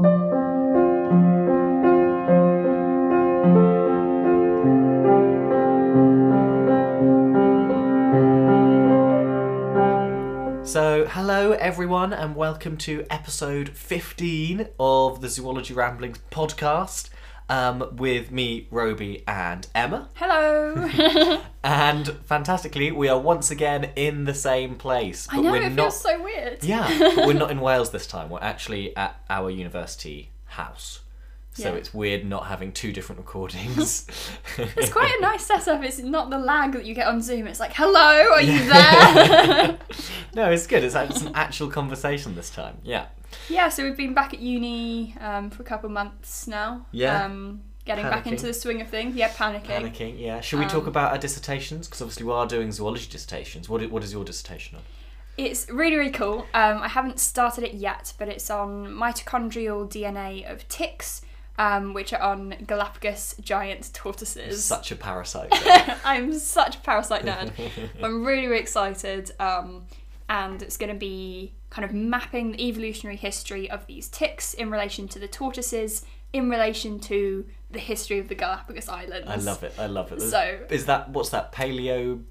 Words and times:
So, 0.00 0.08
hello 11.10 11.52
everyone, 11.52 12.14
and 12.14 12.34
welcome 12.34 12.78
to 12.78 13.04
episode 13.10 13.68
15 13.68 14.68
of 14.80 15.20
the 15.20 15.28
Zoology 15.28 15.74
Ramblings 15.74 16.20
podcast 16.30 17.10
um, 17.50 17.96
with 17.96 18.30
me, 18.30 18.66
Roby, 18.70 19.22
and 19.26 19.66
Emma. 19.74 20.08
Hello. 20.14 21.40
And 21.62 22.08
fantastically, 22.24 22.90
we 22.90 23.08
are 23.08 23.18
once 23.18 23.50
again 23.50 23.90
in 23.94 24.24
the 24.24 24.32
same 24.32 24.76
place. 24.76 25.28
I 25.30 25.42
know 25.42 25.50
we're 25.52 25.60
it 25.60 25.72
not. 25.74 25.92
feels 25.92 26.00
so 26.00 26.22
weird. 26.22 26.64
Yeah, 26.64 26.88
but 27.14 27.26
we're 27.26 27.34
not 27.34 27.50
in 27.50 27.60
Wales 27.68 27.90
this 27.90 28.06
time. 28.06 28.30
We're 28.30 28.40
actually 28.40 28.96
at 28.96 29.20
our 29.28 29.50
university 29.50 30.30
house. 30.46 31.00
So 31.60 31.70
Yeah. 31.72 31.78
it's 31.78 31.92
weird 31.94 32.24
not 32.24 32.46
having 32.46 32.72
two 32.72 32.92
different 32.92 33.18
recordings. 33.20 34.06
It's 34.58 34.90
quite 34.90 35.12
a 35.18 35.20
nice 35.30 35.46
setup. 35.46 35.82
It's 35.84 35.98
not 35.98 36.30
the 36.30 36.38
lag 36.38 36.72
that 36.72 36.84
you 36.84 36.94
get 36.94 37.06
on 37.06 37.20
Zoom. 37.22 37.46
It's 37.46 37.60
like, 37.60 37.72
hello, 37.74 38.32
are 38.32 38.42
you 38.42 38.58
there? 38.68 39.78
no, 40.34 40.50
it's 40.50 40.66
good. 40.66 40.84
It's, 40.84 40.94
it's 40.94 41.22
an 41.22 41.32
actual 41.34 41.68
conversation 41.68 42.34
this 42.34 42.50
time. 42.50 42.78
Yeah. 42.82 43.06
yeah. 43.48 43.68
So 43.68 43.84
we've 43.84 43.96
been 43.96 44.14
back 44.14 44.34
at 44.34 44.40
uni 44.40 45.14
um, 45.20 45.50
for 45.50 45.62
a 45.62 45.66
couple 45.66 45.86
of 45.86 45.92
months 45.92 46.46
now. 46.46 46.86
Yeah. 46.92 47.24
Um, 47.24 47.62
getting 47.86 48.04
back 48.04 48.26
into 48.26 48.46
the 48.46 48.54
swing 48.54 48.80
of 48.80 48.88
things. 48.88 49.16
Yeah, 49.16 49.30
panicking. 49.30 49.64
Panicking, 49.64 50.20
yeah. 50.20 50.40
Should 50.40 50.58
we 50.60 50.66
talk 50.66 50.82
Um, 50.84 50.88
about 50.88 51.12
our 51.12 51.18
dissertations? 51.18 51.86
Because 51.88 52.02
obviously 52.02 52.26
we 52.26 52.32
are 52.32 52.46
doing 52.46 52.70
zoology 52.72 53.08
dissertations. 53.10 53.68
What, 53.68 53.88
what 53.90 54.04
is 54.04 54.12
your 54.12 54.24
dissertation 54.24 54.76
on? 54.76 54.82
It's 55.38 55.68
really, 55.70 55.96
really 55.96 56.10
cool. 56.10 56.40
Um, 56.52 56.78
I 56.82 56.88
haven't 56.88 57.18
started 57.18 57.64
it 57.64 57.74
yet, 57.74 58.12
but 58.18 58.28
it's 58.28 58.50
on 58.50 58.86
mitochondrial 58.88 59.88
DNA 59.88 60.50
of 60.50 60.68
ticks, 60.68 61.22
um, 61.60 61.92
which 61.92 62.14
are 62.14 62.22
on 62.22 62.54
Galapagos 62.66 63.34
giant 63.38 63.92
tortoises. 63.92 64.64
Such 64.64 64.90
a 64.92 64.96
parasite. 64.96 65.48
I'm 66.06 66.32
such 66.32 66.76
a 66.76 66.80
parasite 66.80 67.22
nerd. 67.26 67.52
I'm 68.02 68.24
really, 68.24 68.46
really 68.46 68.60
excited. 68.60 69.30
Um, 69.38 69.84
and 70.30 70.62
it's 70.62 70.78
going 70.78 70.90
to 70.90 70.98
be 70.98 71.52
kind 71.68 71.84
of 71.84 71.92
mapping 71.92 72.52
the 72.52 72.66
evolutionary 72.66 73.16
history 73.16 73.70
of 73.70 73.86
these 73.86 74.08
ticks 74.08 74.54
in 74.54 74.70
relation 74.70 75.06
to 75.08 75.18
the 75.18 75.28
tortoises, 75.28 76.06
in 76.32 76.48
relation 76.48 76.98
to 77.00 77.44
the 77.70 77.78
history 77.78 78.18
of 78.18 78.28
the 78.28 78.34
Galapagos 78.34 78.88
Islands. 78.88 79.28
I 79.28 79.36
love 79.36 79.62
it. 79.62 79.74
I 79.78 79.86
love 79.86 80.12
it. 80.12 80.22
So- 80.22 80.60
is 80.70 80.86
that 80.86 81.10
what's 81.10 81.28
that 81.28 81.52
paleo 81.52 82.22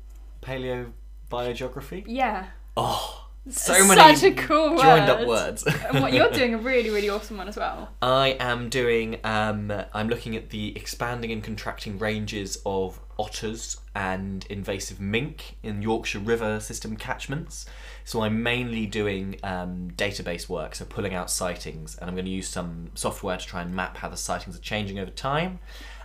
paleo 0.42 0.92
biogeography? 1.32 2.04
Yeah. 2.08 2.48
Oh, 2.76 3.29
so 3.52 3.74
Such 3.74 3.98
many 3.98 4.28
a 4.28 4.34
cool 4.36 4.78
joined 4.78 5.10
up 5.10 5.28
words. 5.28 5.64
And 5.64 6.02
what 6.02 6.14
you're 6.14 6.30
doing 6.30 6.54
a 6.54 6.58
really, 6.58 6.90
really 6.90 7.10
awesome 7.10 7.38
one 7.38 7.48
as 7.48 7.58
well. 7.58 7.90
I 8.02 8.38
am 8.40 8.70
doing. 8.70 9.20
Um, 9.24 9.72
I'm 9.94 10.10
looking 10.10 10.36
at 10.36 10.50
the 10.50 10.76
expanding 10.76 11.32
and 11.32 11.44
contracting 11.44 11.98
ranges 12.00 12.62
of 12.66 13.00
otters 13.18 13.78
and 13.96 14.46
invasive 14.50 15.00
mink 15.00 15.58
in 15.62 15.82
Yorkshire 15.82 16.20
River 16.20 16.60
system 16.60 16.96
catchments. 16.96 17.66
So 18.06 18.22
I'm 18.22 18.42
mainly 18.42 18.86
doing 18.86 19.38
um, 19.44 19.92
database 19.96 20.48
work, 20.50 20.74
so 20.76 20.86
pulling 20.86 21.14
out 21.14 21.30
sightings, 21.30 21.98
and 21.98 22.10
I'm 22.10 22.16
going 22.16 22.26
to 22.26 22.32
use 22.32 22.48
some 22.48 22.92
software 22.96 23.38
to 23.38 23.46
try 23.46 23.62
and 23.62 23.74
map 23.74 23.98
how 23.98 24.10
the 24.10 24.18
sightings 24.18 24.56
are 24.56 24.62
changing 24.62 25.00
over 25.00 25.12
time. 25.12 25.60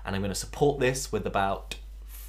And 0.05 0.15
I'm 0.15 0.20
going 0.20 0.33
to 0.33 0.39
support 0.39 0.81
this 0.81 1.11
with 1.11 1.27
about 1.27 1.77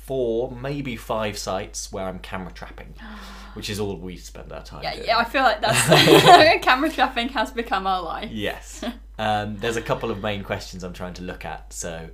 four, 0.06 0.52
maybe 0.52 0.96
five 0.96 1.38
sites 1.38 1.92
where 1.92 2.06
I'm 2.06 2.20
camera 2.20 2.52
trapping, 2.52 2.94
which 3.54 3.70
is 3.70 3.80
all 3.80 3.96
we 3.98 4.18
spend 4.18 4.52
our 4.52 4.64
time 4.64 4.84
Yeah, 4.84 4.96
doing. 4.96 5.08
yeah, 5.08 5.18
I 5.18 5.24
feel 5.24 5.44
like 5.44 5.62
that's 5.62 6.60
camera 6.64 6.90
trapping 6.92 7.30
has 7.30 7.52
become 7.52 7.88
our 7.88 8.02
life. 8.02 8.30
Yes. 8.32 8.84
Um, 9.18 9.56
there's 9.60 9.78
a 9.78 9.82
couple 9.82 10.12
of 10.12 10.22
main 10.22 10.44
questions 10.44 10.84
I'm 10.84 10.92
trying 10.92 11.14
to 11.14 11.22
look 11.22 11.46
at. 11.46 11.72
So, 11.72 12.10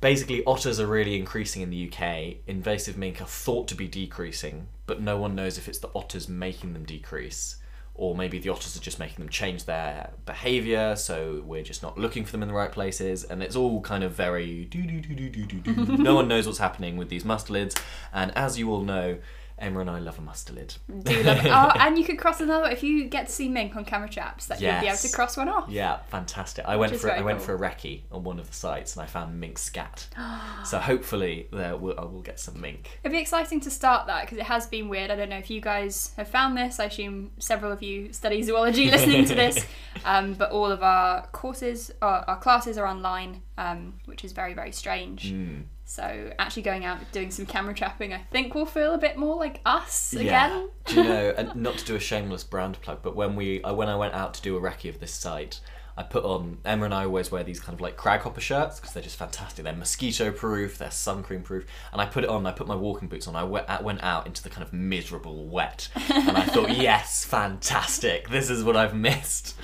basically, 0.00 0.44
otters 0.44 0.78
are 0.78 0.86
really 0.86 1.16
increasing 1.18 1.60
in 1.60 1.70
the 1.70 1.90
UK. 1.92 2.36
Invasive 2.46 2.96
mink 2.96 3.20
are 3.20 3.24
thought 3.24 3.66
to 3.66 3.74
be 3.74 3.88
decreasing, 3.88 4.68
but 4.86 5.00
no 5.00 5.16
one 5.16 5.34
knows 5.34 5.58
if 5.58 5.66
it's 5.66 5.80
the 5.80 5.90
otters 5.92 6.28
making 6.28 6.72
them 6.72 6.84
decrease, 6.84 7.56
or 8.00 8.16
maybe 8.16 8.38
the 8.38 8.48
otters 8.48 8.74
are 8.78 8.80
just 8.80 8.98
making 8.98 9.16
them 9.18 9.28
change 9.28 9.66
their 9.66 10.10
behaviour. 10.24 10.96
So 10.96 11.42
we're 11.44 11.62
just 11.62 11.82
not 11.82 11.98
looking 11.98 12.24
for 12.24 12.32
them 12.32 12.40
in 12.42 12.48
the 12.48 12.54
right 12.54 12.72
places, 12.72 13.24
and 13.24 13.42
it's 13.42 13.54
all 13.54 13.82
kind 13.82 14.02
of 14.02 14.12
very 14.12 14.64
do 14.64 14.82
do 14.82 15.00
do 15.02 15.14
do 15.14 15.28
do 15.28 15.44
do 15.44 15.60
do. 15.60 15.96
No 16.02 16.14
one 16.14 16.26
knows 16.26 16.46
what's 16.46 16.58
happening 16.58 16.96
with 16.96 17.10
these 17.10 17.24
mustelids, 17.24 17.78
and 18.10 18.34
as 18.34 18.58
you 18.58 18.70
all 18.72 18.80
know, 18.80 19.18
Emma 19.60 19.80
and 19.80 19.90
I 19.90 19.98
love 19.98 20.18
a 20.18 20.22
mustelid. 20.22 20.78
Do 20.88 21.22
love 21.22 21.44
it. 21.44 21.50
Oh, 21.50 21.72
and 21.78 21.98
you 21.98 22.04
could 22.04 22.18
cross 22.18 22.40
another 22.40 22.70
if 22.70 22.82
you 22.82 23.04
get 23.04 23.26
to 23.26 23.32
see 23.32 23.48
mink 23.48 23.76
on 23.76 23.84
camera 23.84 24.08
traps. 24.08 24.46
That 24.46 24.60
you'd 24.60 24.80
be 24.80 24.86
able 24.86 24.96
to 24.96 25.08
cross 25.10 25.36
one 25.36 25.48
off. 25.48 25.68
Yeah, 25.68 25.98
fantastic. 26.08 26.64
I 26.66 26.76
went 26.76 26.96
for 26.96 27.10
I 27.10 27.14
very 27.16 27.24
went 27.24 27.42
for 27.42 27.54
a 27.54 27.58
recce 27.58 28.00
on 28.10 28.24
one 28.24 28.38
of 28.38 28.48
the 28.48 28.54
sites 28.54 28.96
and 28.96 29.02
I 29.02 29.06
found 29.06 29.38
mink 29.38 29.58
scat. 29.58 30.08
so 30.64 30.78
hopefully 30.78 31.48
there 31.52 31.76
will, 31.76 31.94
I 31.98 32.04
will 32.04 32.22
get 32.22 32.40
some 32.40 32.60
mink. 32.60 32.98
It'd 33.04 33.12
be 33.12 33.20
exciting 33.20 33.60
to 33.60 33.70
start 33.70 34.06
that 34.06 34.22
because 34.22 34.38
it 34.38 34.44
has 34.44 34.66
been 34.66 34.88
weird. 34.88 35.10
I 35.10 35.16
don't 35.16 35.28
know 35.28 35.38
if 35.38 35.50
you 35.50 35.60
guys 35.60 36.12
have 36.16 36.28
found 36.28 36.56
this. 36.56 36.80
I 36.80 36.84
assume 36.86 37.30
several 37.38 37.70
of 37.70 37.82
you 37.82 38.12
study 38.12 38.42
zoology 38.42 38.90
listening 38.90 39.26
to 39.26 39.34
this, 39.34 39.66
um, 40.04 40.34
but 40.34 40.50
all 40.50 40.70
of 40.70 40.82
our 40.82 41.26
courses, 41.28 41.90
our, 42.00 42.24
our 42.26 42.38
classes 42.38 42.78
are 42.78 42.86
online, 42.86 43.42
um, 43.58 43.94
which 44.06 44.24
is 44.24 44.32
very 44.32 44.54
very 44.54 44.72
strange. 44.72 45.32
Mm. 45.32 45.64
So 45.90 46.32
actually 46.38 46.62
going 46.62 46.84
out 46.84 46.98
and 46.98 47.10
doing 47.10 47.32
some 47.32 47.46
camera 47.46 47.74
trapping, 47.74 48.12
I 48.14 48.18
think 48.30 48.54
will 48.54 48.64
feel 48.64 48.94
a 48.94 48.98
bit 48.98 49.16
more 49.16 49.34
like 49.34 49.60
us 49.66 50.14
Yeah. 50.14 50.20
again. 50.20 50.68
do 50.84 50.94
you 50.94 51.02
know? 51.02 51.34
And 51.36 51.56
not 51.56 51.78
to 51.78 51.84
do 51.84 51.96
a 51.96 51.98
shameless 51.98 52.44
brand 52.44 52.80
plug, 52.80 53.00
but 53.02 53.16
when 53.16 53.34
we 53.34 53.60
I, 53.64 53.72
when 53.72 53.88
I 53.88 53.96
went 53.96 54.14
out 54.14 54.32
to 54.34 54.42
do 54.42 54.56
a 54.56 54.60
recce 54.60 54.88
of 54.88 55.00
this 55.00 55.12
site. 55.12 55.58
I 55.96 56.04
put 56.04 56.24
on 56.24 56.58
Emma 56.64 56.84
and 56.86 56.94
I 56.94 57.04
always 57.04 57.30
wear 57.30 57.42
these 57.42 57.60
kind 57.60 57.74
of 57.74 57.80
like 57.80 57.96
Craghopper 57.96 58.40
shirts 58.40 58.78
because 58.78 58.94
they're 58.94 59.02
just 59.02 59.18
fantastic. 59.18 59.64
They're 59.64 59.74
mosquito 59.74 60.30
proof, 60.30 60.78
they're 60.78 60.90
sun 60.92 61.22
cream 61.22 61.42
proof, 61.42 61.66
and 61.92 62.00
I 62.00 62.06
put 62.06 62.24
it 62.24 62.30
on. 62.30 62.46
I 62.46 62.52
put 62.52 62.68
my 62.68 62.76
walking 62.76 63.08
boots 63.08 63.26
on. 63.26 63.36
I 63.36 63.42
went, 63.44 63.68
I 63.68 63.76
uh, 63.76 63.82
went 63.82 64.02
out 64.02 64.26
into 64.26 64.42
the 64.42 64.48
kind 64.48 64.62
of 64.62 64.72
miserable 64.72 65.46
wet, 65.48 65.88
and 66.08 66.30
I 66.38 66.44
thought, 66.44 66.70
yes, 66.76 67.24
fantastic. 67.24 68.30
This 68.30 68.48
is 68.48 68.64
what 68.64 68.76
I've 68.76 68.94
missed. 68.94 69.56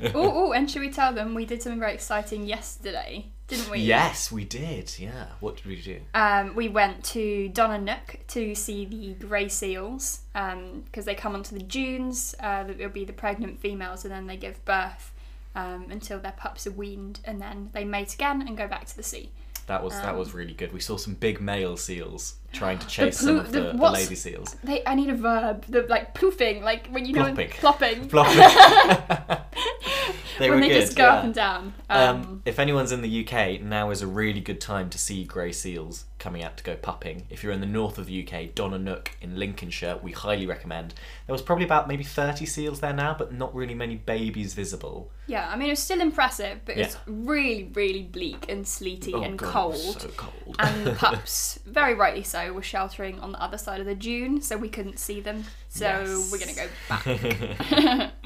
oh, 0.00 0.10
oh, 0.14 0.52
and 0.52 0.70
should 0.70 0.82
we 0.82 0.90
tell 0.90 1.12
them 1.12 1.34
we 1.34 1.44
did 1.46 1.60
something 1.60 1.80
very 1.80 1.94
exciting 1.94 2.46
yesterday, 2.46 3.32
didn't 3.50 3.70
we? 3.70 3.80
Yes, 3.80 4.32
we 4.32 4.44
did. 4.44 4.98
Yeah. 4.98 5.26
What 5.40 5.56
did 5.56 5.66
we 5.66 5.80
do? 5.82 6.00
Um, 6.14 6.54
we 6.54 6.68
went 6.68 7.04
to 7.06 7.48
Donna 7.50 7.78
Nook 7.78 8.20
to 8.28 8.54
see 8.54 8.86
the 8.86 9.12
grey 9.26 9.48
seals 9.48 10.20
because 10.32 11.04
they 11.04 11.14
come 11.14 11.34
onto 11.34 11.54
the 11.58 11.62
dunes. 11.62 12.34
Uh, 12.40 12.64
it'll 12.68 12.88
be 12.90 13.04
the 13.04 13.12
pregnant 13.12 13.60
females, 13.60 14.04
and 14.04 14.12
then 14.14 14.26
they 14.26 14.36
give 14.36 14.64
birth 14.64 15.12
um, 15.54 15.86
until 15.90 16.18
their 16.18 16.32
pups 16.32 16.66
are 16.66 16.70
weaned, 16.72 17.20
and 17.24 17.40
then 17.40 17.70
they 17.72 17.84
mate 17.84 18.14
again 18.14 18.40
and 18.46 18.56
go 18.56 18.66
back 18.66 18.86
to 18.86 18.96
the 18.96 19.02
sea. 19.02 19.30
That 19.66 19.84
was 19.84 19.94
that 19.94 20.10
Um, 20.10 20.18
was 20.18 20.32
really 20.32 20.54
good. 20.54 20.72
We 20.72 20.80
saw 20.80 20.96
some 20.96 21.14
big 21.14 21.40
male 21.40 21.76
seals 21.76 22.36
trying 22.52 22.78
to 22.78 22.86
chase 22.86 23.18
some 23.18 23.38
of 23.38 23.52
the- 23.52 23.60
the, 23.60 23.72
the 23.72 23.90
lady 23.90 24.14
seals. 24.14 24.56
They, 24.64 24.82
I 24.86 24.94
need 24.94 25.10
a 25.10 25.14
verb. 25.14 25.64
The 25.68 25.82
like 25.82 26.14
ploofing, 26.14 26.62
like 26.62 26.86
when 26.88 27.04
you 27.04 27.12
know 27.14 27.24
Plopping. 27.24 27.50
plopping. 27.50 28.08
Flopping. 28.08 29.38
they 30.38 30.48
when 30.50 30.60
they 30.60 30.68
good. 30.68 30.80
just 30.80 30.96
go 30.96 31.04
yeah. 31.04 31.14
up 31.16 31.24
and 31.24 31.34
down. 31.34 31.74
Um, 31.88 32.00
Um, 32.20 32.42
if 32.46 32.58
anyone's 32.58 32.92
in 32.92 33.02
the 33.02 33.26
UK, 33.26 33.60
now 33.60 33.90
is 33.90 34.00
a 34.02 34.06
really 34.06 34.40
good 34.40 34.60
time 34.60 34.88
to 34.90 34.98
see 34.98 35.24
grey 35.24 35.52
seals 35.52 36.04
coming 36.18 36.42
out 36.42 36.56
to 36.58 36.64
go 36.64 36.76
pupping. 36.76 37.24
If 37.30 37.42
you're 37.42 37.52
in 37.52 37.60
the 37.60 37.66
north 37.66 37.98
of 37.98 38.06
the 38.06 38.26
UK, 38.26 38.54
Donna 38.54 38.78
Nook 38.78 39.12
in 39.22 39.38
Lincolnshire, 39.38 39.98
we 40.02 40.12
highly 40.12 40.46
recommend. 40.46 40.94
There 41.26 41.32
was 41.32 41.40
probably 41.42 41.64
about 41.64 41.88
maybe 41.88 42.04
30 42.04 42.44
seals 42.46 42.80
there 42.80 42.92
now, 42.92 43.14
but 43.18 43.32
not 43.32 43.54
really 43.54 43.74
many 43.74 43.96
babies 43.96 44.52
visible. 44.54 45.10
yeah, 45.26 45.48
I 45.50 45.56
mean 45.56 45.68
it 45.68 45.72
was 45.72 45.78
still 45.82 46.00
impressive, 46.00 46.60
but 46.64 46.76
it's 46.76 46.96
really, 47.06 47.70
really 47.74 48.02
bleak 48.02 48.46
and 48.50 48.66
sleety 48.66 49.14
Oh 49.14 49.22
and 49.22 49.38
God, 49.38 49.50
cold. 49.52 50.00
so 50.00 50.08
cold. 50.16 50.56
and 50.58 50.86
the 50.86 50.92
pups, 51.04 51.58
very 51.66 51.94
rightly 51.94 52.22
so, 52.22 52.39
were 52.48 52.62
sheltering 52.62 53.20
on 53.20 53.32
the 53.32 53.42
other 53.42 53.58
side 53.58 53.80
of 53.80 53.86
the 53.86 53.94
dune, 53.94 54.40
so 54.40 54.56
we 54.56 54.70
couldn't 54.70 54.98
see 54.98 55.20
them. 55.20 55.44
So 55.68 55.84
Yes. 55.84 56.32
we're 56.32 56.38
gonna 56.38 56.54
go 56.54 56.68
back. 56.88 58.12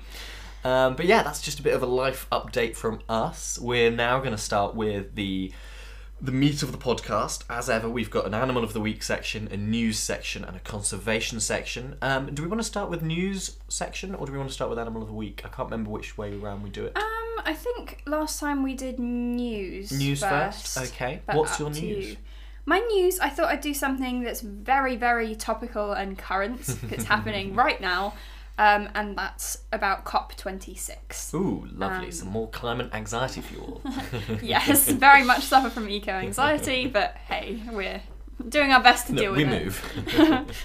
Um, 0.64 0.96
but 0.96 1.04
yeah, 1.04 1.22
that's 1.22 1.42
just 1.42 1.60
a 1.60 1.62
bit 1.62 1.74
of 1.74 1.82
a 1.82 1.86
life 1.86 2.26
update 2.32 2.74
from 2.74 3.00
us. 3.06 3.58
We're 3.58 3.90
now 3.90 4.18
going 4.20 4.30
to 4.30 4.38
start 4.38 4.74
with 4.74 5.14
the 5.14 5.52
the 6.22 6.32
meat 6.32 6.62
of 6.62 6.72
the 6.72 6.78
podcast. 6.78 7.44
As 7.50 7.68
ever, 7.68 7.86
we've 7.86 8.08
got 8.08 8.24
an 8.24 8.32
animal 8.32 8.64
of 8.64 8.72
the 8.72 8.80
week 8.80 9.02
section, 9.02 9.46
a 9.52 9.58
news 9.58 9.98
section, 9.98 10.42
and 10.42 10.56
a 10.56 10.60
conservation 10.60 11.38
section. 11.40 11.96
Um, 12.00 12.34
do 12.34 12.40
we 12.42 12.48
want 12.48 12.60
to 12.60 12.66
start 12.66 12.88
with 12.88 13.02
news 13.02 13.58
section, 13.68 14.14
or 14.14 14.24
do 14.24 14.32
we 14.32 14.38
want 14.38 14.48
to 14.48 14.54
start 14.54 14.70
with 14.70 14.78
animal 14.78 15.02
of 15.02 15.08
the 15.08 15.12
week? 15.14 15.42
I 15.44 15.48
can't 15.48 15.68
remember 15.70 15.90
which 15.90 16.16
way 16.16 16.34
around 16.34 16.62
we 16.62 16.70
do 16.70 16.86
it. 16.86 16.96
Um, 16.96 17.42
I 17.44 17.52
think 17.52 18.00
last 18.06 18.40
time 18.40 18.62
we 18.62 18.72
did 18.74 18.98
news. 18.98 19.92
News 19.92 20.20
first. 20.20 20.78
first? 20.78 20.92
Okay. 20.94 21.20
What's 21.26 21.58
your 21.58 21.68
to 21.72 21.78
news? 21.82 22.06
you. 22.12 22.16
My 22.66 22.78
news, 22.78 23.18
I 23.20 23.28
thought 23.28 23.48
I'd 23.50 23.60
do 23.60 23.74
something 23.74 24.22
that's 24.22 24.40
very, 24.40 24.96
very 24.96 25.34
topical 25.34 25.92
and 25.92 26.16
current. 26.18 26.60
it's 26.90 27.04
happening 27.14 27.54
right 27.54 27.78
now, 27.80 28.14
um, 28.58 28.88
and 28.94 29.16
that's 29.18 29.58
about 29.72 30.04
COP26. 30.06 31.34
Ooh, 31.34 31.66
lovely. 31.74 32.06
Um, 32.06 32.12
Some 32.12 32.28
more 32.28 32.48
climate 32.48 32.90
anxiety 32.94 33.42
for 33.42 33.54
you 33.54 33.60
all. 33.60 33.82
yes, 34.42 34.88
very 34.88 35.24
much 35.24 35.42
suffer 35.42 35.68
from 35.68 35.88
eco 35.88 36.12
anxiety, 36.12 36.86
but 36.98 37.16
hey, 37.28 37.60
we're 37.70 38.00
doing 38.48 38.72
our 38.72 38.82
best 38.82 39.08
to 39.08 39.12
deal 39.12 39.32
Look, 39.32 39.46
with 39.46 39.48
we 39.50 39.56
it. 39.56 39.64
move. 40.30 40.64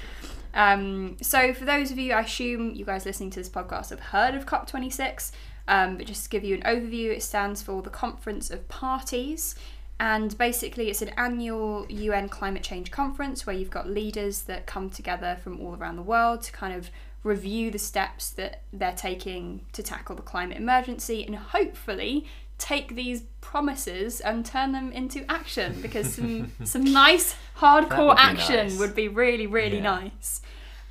Um, 0.54 1.18
so, 1.22 1.54
for 1.54 1.66
those 1.66 1.92
of 1.92 2.00
you, 2.00 2.14
I 2.14 2.22
assume 2.22 2.74
you 2.74 2.84
guys 2.86 3.06
listening 3.06 3.30
to 3.32 3.40
this 3.40 3.50
podcast 3.50 3.92
have 3.92 4.00
heard 4.00 4.34
of 4.36 4.46
COP26. 4.46 5.32
Um, 5.68 5.98
but 5.98 6.08
just 6.08 6.24
to 6.24 6.30
give 6.32 6.44
you 6.44 6.56
an 6.56 6.62
overview, 6.64 7.12
it 7.12 7.22
stands 7.22 7.62
for 7.62 7.84
the 7.84 7.92
Conference 7.92 8.50
of 8.50 8.68
Parties. 8.70 9.54
And 10.00 10.38
basically, 10.38 10.90
it's 10.90 11.02
an 11.02 11.10
annual 11.18 11.86
UN 11.90 12.30
climate 12.30 12.64
change 12.64 12.90
conference 12.90 13.46
where 13.46 13.56
you've 13.56 13.70
got 13.70 13.90
leaders 13.90 14.44
that 14.44 14.66
come 14.66 14.90
together 14.90 15.38
from 15.44 15.60
all 15.60 15.76
around 15.76 15.98
the 15.98 16.02
world 16.04 16.42
to 16.44 16.52
kind 16.54 16.74
of 16.74 16.90
review 17.24 17.70
the 17.70 17.80
steps 17.80 18.30
that 18.32 18.62
they're 18.72 18.94
taking 18.94 19.62
to 19.74 19.84
tackle 19.84 20.16
the 20.16 20.22
climate 20.22 20.58
emergency 20.58 21.26
and 21.26 21.36
hopefully 21.36 22.26
take 22.58 22.96
these 22.96 23.24
promises 23.42 24.22
and 24.22 24.46
turn 24.46 24.72
them 24.72 24.92
into 24.94 25.30
action 25.30 25.82
because 25.82 26.14
some 26.14 26.52
some 26.64 26.84
nice 26.86 27.36
hardcore 27.58 28.08
would 28.10 28.18
action 28.18 28.68
nice. 28.68 28.80
would 28.80 28.96
be 28.96 29.08
really 29.10 29.48
really 29.48 29.78
Yeah. 29.78 29.84
nice 30.00 30.42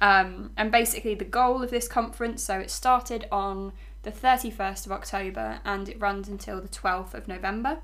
um, 0.00 0.50
and 0.56 0.70
basically 0.70 1.14
the 1.14 1.24
goal 1.24 1.62
of 1.62 1.70
this 1.70 1.88
conference 1.88 2.42
so 2.42 2.58
it 2.58 2.70
started 2.70 3.26
on 3.32 3.72
the 4.02 4.10
31st 4.12 4.86
of 4.86 4.92
october 4.92 5.60
and 5.64 5.88
it 5.88 5.98
runs 6.00 6.28
until 6.28 6.60
the 6.60 6.68
12th 6.68 7.14
of 7.14 7.26
november 7.28 7.78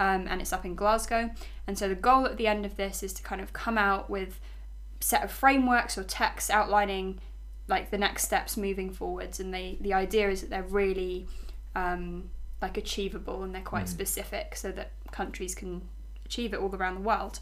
um, 0.00 0.26
and 0.28 0.40
it's 0.40 0.52
up 0.52 0.64
in 0.64 0.74
glasgow. 0.74 1.30
And 1.66 1.78
so 1.78 1.88
the 1.88 1.94
goal 1.94 2.26
at 2.26 2.36
the 2.36 2.46
end 2.46 2.66
of 2.66 2.76
this 2.76 3.02
is 3.02 3.12
to 3.14 3.22
kind 3.22 3.40
of 3.40 3.52
come 3.52 3.78
out 3.78 4.10
with 4.10 4.40
set 5.00 5.22
of 5.22 5.30
frameworks 5.30 5.98
or 5.98 6.04
texts 6.04 6.50
outlining 6.50 7.20
like 7.68 7.90
the 7.90 7.98
next 7.98 8.24
steps 8.24 8.56
moving 8.56 8.90
forwards. 8.90 9.40
And 9.40 9.52
they 9.52 9.78
the 9.80 9.94
idea 9.94 10.30
is 10.30 10.40
that 10.40 10.50
they're 10.50 10.62
really 10.62 11.26
um, 11.74 12.30
like 12.60 12.76
achievable 12.76 13.42
and 13.42 13.54
they're 13.54 13.62
quite 13.62 13.88
specific 13.88 14.56
so 14.56 14.72
that 14.72 14.92
countries 15.12 15.54
can 15.54 15.82
achieve 16.24 16.54
it 16.54 16.60
all 16.60 16.74
around 16.74 16.94
the 16.96 17.00
world. 17.00 17.40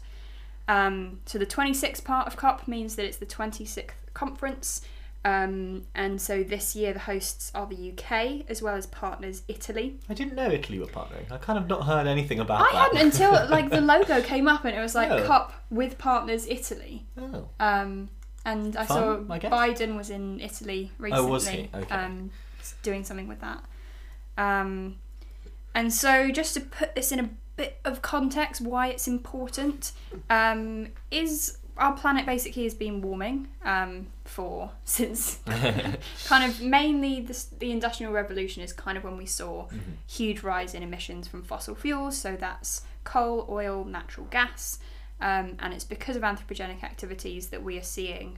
Um, 0.67 1.19
so 1.25 1.37
the 1.37 1.45
26th 1.45 2.03
part 2.03 2.27
of 2.27 2.37
COP 2.37 2.67
means 2.67 2.95
that 2.95 3.05
it's 3.05 3.17
the 3.17 3.25
26th 3.25 3.91
conference 4.13 4.81
um, 5.25 5.83
and 5.95 6.21
so 6.21 6.43
this 6.43 6.75
year 6.75 6.91
the 6.93 6.99
hosts 6.99 7.51
are 7.55 7.65
the 7.65 7.91
UK 7.93 8.45
as 8.49 8.61
well 8.61 8.75
as 8.75 8.85
partners 8.87 9.43
Italy 9.47 9.97
I 10.09 10.13
didn't 10.13 10.35
know 10.35 10.49
Italy 10.49 10.79
were 10.79 10.85
partnering. 10.87 11.31
I 11.31 11.37
kind 11.37 11.57
of 11.57 11.67
not 11.67 11.83
heard 11.83 12.07
anything 12.07 12.39
about 12.39 12.59
that. 12.59 12.69
I 12.69 12.71
that. 12.73 12.93
hadn't 12.95 13.13
until 13.13 13.31
like 13.49 13.69
the 13.69 13.81
logo 13.81 14.21
came 14.21 14.47
up 14.47 14.65
and 14.65 14.75
it 14.75 14.81
was 14.81 14.95
like 14.95 15.09
Oh. 15.11 15.25
COP 15.25 15.53
with 15.69 15.97
partners 15.97 16.45
Italy 16.47 17.05
Oh. 17.17 17.47
um, 17.59 18.09
and 18.45 18.75
I 18.75 18.85
Fun, 18.85 19.27
saw 19.27 19.33
I 19.33 19.39
guess. 19.39 19.51
Biden 19.53 19.95
was 19.95 20.09
in 20.09 20.41
Italy 20.41 20.91
recently, 20.97 21.25
Oh, 21.25 21.31
was 21.31 21.47
he? 21.47 21.69
Okay. 21.73 21.95
um, 21.95 22.29
doing 22.81 23.03
something 23.05 23.27
with 23.29 23.39
that. 23.39 23.63
Um, 24.37 24.97
and 25.75 25.93
so, 25.93 26.29
just 26.31 26.53
to 26.55 26.59
put 26.61 26.95
this 26.95 27.11
in 27.11 27.19
a 27.19 27.29
bit 27.55 27.79
of 27.85 28.01
context, 28.01 28.61
why 28.61 28.87
it's 28.87 29.07
important 29.07 29.91
um, 30.29 30.87
is 31.09 31.57
our 31.77 31.93
planet 31.97 32.25
basically 32.25 32.63
has 32.63 32.73
been 32.73 33.01
warming 33.01 33.47
um, 33.63 34.07
for 34.25 34.71
since 34.85 35.39
kind 36.25 36.49
of 36.49 36.61
mainly 36.61 37.21
the, 37.21 37.45
the 37.59 37.71
industrial 37.71 38.11
revolution 38.13 38.61
is 38.61 38.71
kind 38.73 38.97
of 38.97 39.03
when 39.03 39.17
we 39.17 39.25
saw 39.25 39.63
Mm-hmm. 39.63 39.91
huge 40.07 40.43
rise 40.43 40.73
in 40.75 40.83
emissions 40.83 41.27
from 41.27 41.41
fossil 41.43 41.73
fuels. 41.75 42.15
So 42.17 42.35
that's 42.35 42.81
coal 43.03 43.47
oil 43.49 43.85
natural 43.85 44.27
gas. 44.29 44.79
Um, 45.19 45.55
and 45.59 45.73
it's 45.73 45.83
because 45.85 46.15
of 46.15 46.21
anthropogenic 46.21 46.83
activities 46.83 47.47
that 47.47 47.63
we 47.63 47.77
are 47.77 47.83
seeing 47.83 48.37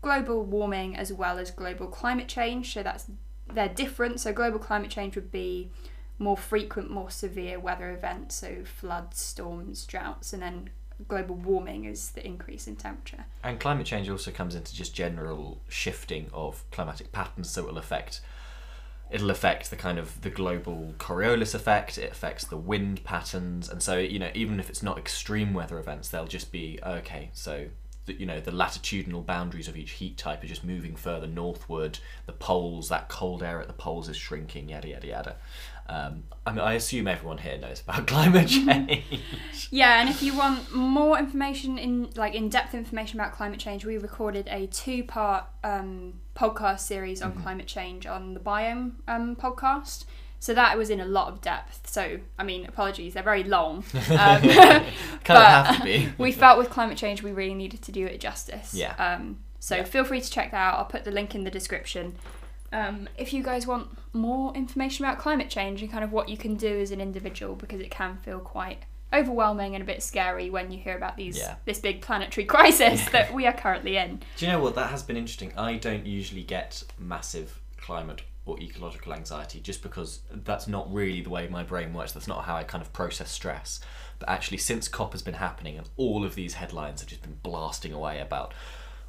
global 0.00 0.44
warming 0.44 0.96
as 0.96 1.12
well 1.12 1.38
as 1.38 1.50
global 1.50 1.86
climate 1.88 2.28
change. 2.28 2.72
So 2.72 2.82
that's 2.82 3.06
they're 3.52 3.68
different 3.68 4.20
so 4.20 4.32
global 4.32 4.58
climate 4.58 4.90
change 4.90 5.14
would 5.14 5.30
be 5.32 5.70
more 6.18 6.36
frequent 6.36 6.90
more 6.90 7.10
severe 7.10 7.58
weather 7.60 7.90
events. 7.90 8.36
So 8.36 8.64
floods 8.64 9.18
storms 9.20 9.84
droughts 9.84 10.32
and 10.32 10.42
then 10.42 10.70
global 11.08 11.34
warming 11.34 11.84
is 11.84 12.10
the 12.10 12.24
increase 12.26 12.66
in 12.66 12.76
temperature 12.76 13.24
And 13.42 13.58
climate 13.58 13.86
change 13.86 14.08
also 14.08 14.30
comes 14.30 14.54
into 14.54 14.74
just 14.74 14.94
general 14.94 15.60
shifting 15.68 16.30
of 16.32 16.64
climatic 16.70 17.12
patterns, 17.12 17.50
so 17.50 17.64
it'll 17.64 17.78
affect 17.78 18.20
it'll 19.10 19.30
affect 19.30 19.68
the 19.70 19.76
kind 19.76 19.98
of 19.98 20.22
the 20.22 20.30
global 20.30 20.94
Coriolis 20.98 21.54
effect. 21.54 21.98
It 21.98 22.10
affects 22.10 22.46
the 22.46 22.56
wind 22.56 23.04
patterns, 23.04 23.68
and 23.68 23.82
so 23.82 23.98
you 23.98 24.18
know 24.18 24.30
even 24.34 24.58
if 24.58 24.70
it's 24.70 24.82
not 24.82 24.98
extreme 24.98 25.54
weather 25.54 25.78
events, 25.78 26.08
they'll 26.08 26.26
just 26.26 26.50
be 26.50 26.78
okay. 26.84 27.30
So 27.34 27.66
the, 28.06 28.14
you 28.14 28.26
know 28.26 28.40
the 28.40 28.50
latitudinal 28.50 29.22
boundaries 29.22 29.68
of 29.68 29.76
each 29.76 29.92
heat 29.92 30.16
type 30.16 30.42
are 30.42 30.48
just 30.48 30.64
moving 30.64 30.96
further 30.96 31.26
northward. 31.26 31.98
The 32.26 32.32
poles, 32.32 32.88
that 32.88 33.08
cold 33.08 33.42
air 33.42 33.60
at 33.60 33.68
the 33.68 33.74
poles 33.74 34.08
is 34.08 34.16
shrinking. 34.16 34.70
Yada 34.70 34.88
yada 34.88 35.06
yada. 35.06 35.36
Um, 35.88 36.24
I 36.46 36.50
mean, 36.50 36.60
I 36.60 36.72
assume 36.74 37.06
everyone 37.06 37.38
here 37.38 37.56
knows 37.58 37.80
about 37.80 38.06
climate 38.14 38.48
change. 38.48 39.04
Yeah, 39.70 40.00
and 40.00 40.08
if 40.08 40.22
you 40.22 40.36
want 40.36 40.74
more 40.74 41.18
information 41.18 41.78
in 41.78 42.10
like 42.16 42.34
in-depth 42.34 42.74
information 42.74 43.18
about 43.20 43.32
climate 43.32 43.58
change, 43.60 43.84
we 43.84 43.96
recorded 43.98 44.46
a 44.48 44.66
two-part 44.66 45.44
um, 45.64 46.14
podcast 46.36 46.80
series 46.80 47.22
on 47.22 47.32
climate 47.42 47.66
change 47.66 48.06
on 48.06 48.34
the 48.34 48.40
Biome 48.40 48.92
um, 49.08 49.36
podcast. 49.36 50.04
So 50.40 50.54
that 50.54 50.76
was 50.76 50.90
in 50.90 50.98
a 50.98 51.04
lot 51.04 51.28
of 51.28 51.40
depth. 51.40 51.88
So 51.88 52.18
I 52.38 52.42
mean, 52.42 52.66
apologies, 52.66 53.14
they're 53.14 53.22
very 53.22 53.44
long. 53.44 53.84
Um, 54.10 54.40
kind 54.42 55.38
of 55.38 55.66
have 55.66 55.76
to 55.78 55.84
be. 55.84 56.12
we 56.18 56.32
felt 56.32 56.58
with 56.58 56.68
climate 56.70 56.98
change 56.98 57.22
we 57.22 57.30
really 57.32 57.54
needed 57.54 57.80
to 57.82 57.92
do 57.92 58.04
it 58.06 58.18
justice. 58.20 58.74
Yeah. 58.74 58.94
Um, 58.96 59.38
so 59.60 59.76
Yeah. 59.76 59.84
feel 59.84 60.04
free 60.04 60.20
to 60.20 60.28
check 60.30 60.50
that 60.50 60.56
out. 60.56 60.78
I'll 60.78 60.84
put 60.84 61.04
the 61.04 61.12
link 61.12 61.34
in 61.36 61.44
the 61.44 61.50
description. 61.50 62.16
Um, 62.72 63.08
if 63.18 63.32
you 63.32 63.42
guys 63.42 63.66
want 63.66 63.88
more 64.12 64.54
information 64.54 65.04
about 65.04 65.18
climate 65.18 65.50
change 65.50 65.82
and 65.82 65.90
kind 65.90 66.04
of 66.04 66.12
what 66.12 66.28
you 66.28 66.36
can 66.36 66.54
do 66.56 66.80
as 66.80 66.90
an 66.90 67.00
individual, 67.00 67.54
because 67.54 67.80
it 67.80 67.90
can 67.90 68.16
feel 68.18 68.38
quite 68.40 68.78
overwhelming 69.12 69.74
and 69.74 69.82
a 69.82 69.86
bit 69.86 70.02
scary 70.02 70.48
when 70.48 70.70
you 70.72 70.78
hear 70.78 70.96
about 70.96 71.16
these 71.18 71.36
Yeah. 71.38 71.56
this 71.66 71.78
big 71.78 72.00
planetary 72.00 72.44
crisis 72.54 73.06
that 73.10 73.32
we 73.34 73.46
are 73.46 73.52
currently 73.52 73.96
in. 73.98 74.20
Do 74.38 74.46
you 74.46 74.50
know 74.52 74.60
what? 74.60 74.74
That 74.74 74.90
has 74.90 75.02
been 75.02 75.16
interesting. 75.16 75.52
I 75.56 75.74
don't 75.74 76.06
usually 76.06 76.42
get 76.42 76.82
massive 76.98 77.60
climate 77.76 78.22
or 78.46 78.58
ecological 78.58 79.12
anxiety 79.12 79.60
just 79.60 79.82
because 79.82 80.20
that's 80.30 80.66
not 80.66 80.92
really 80.92 81.20
the 81.20 81.30
way 81.30 81.46
my 81.48 81.62
brain 81.62 81.92
works. 81.92 82.12
That's 82.12 82.26
not 82.26 82.44
how 82.44 82.56
I 82.56 82.64
kind 82.64 82.82
of 82.82 82.92
process 82.92 83.30
stress. 83.30 83.80
But 84.18 84.28
actually, 84.30 84.58
since 84.58 84.88
COP 84.88 85.12
has 85.12 85.22
been 85.22 85.34
happening 85.34 85.76
and 85.76 85.88
all 85.96 86.24
of 86.24 86.34
these 86.34 86.54
headlines 86.54 87.00
have 87.02 87.10
just 87.10 87.22
been 87.22 87.38
blasting 87.42 87.92
away 87.92 88.18
about 88.20 88.54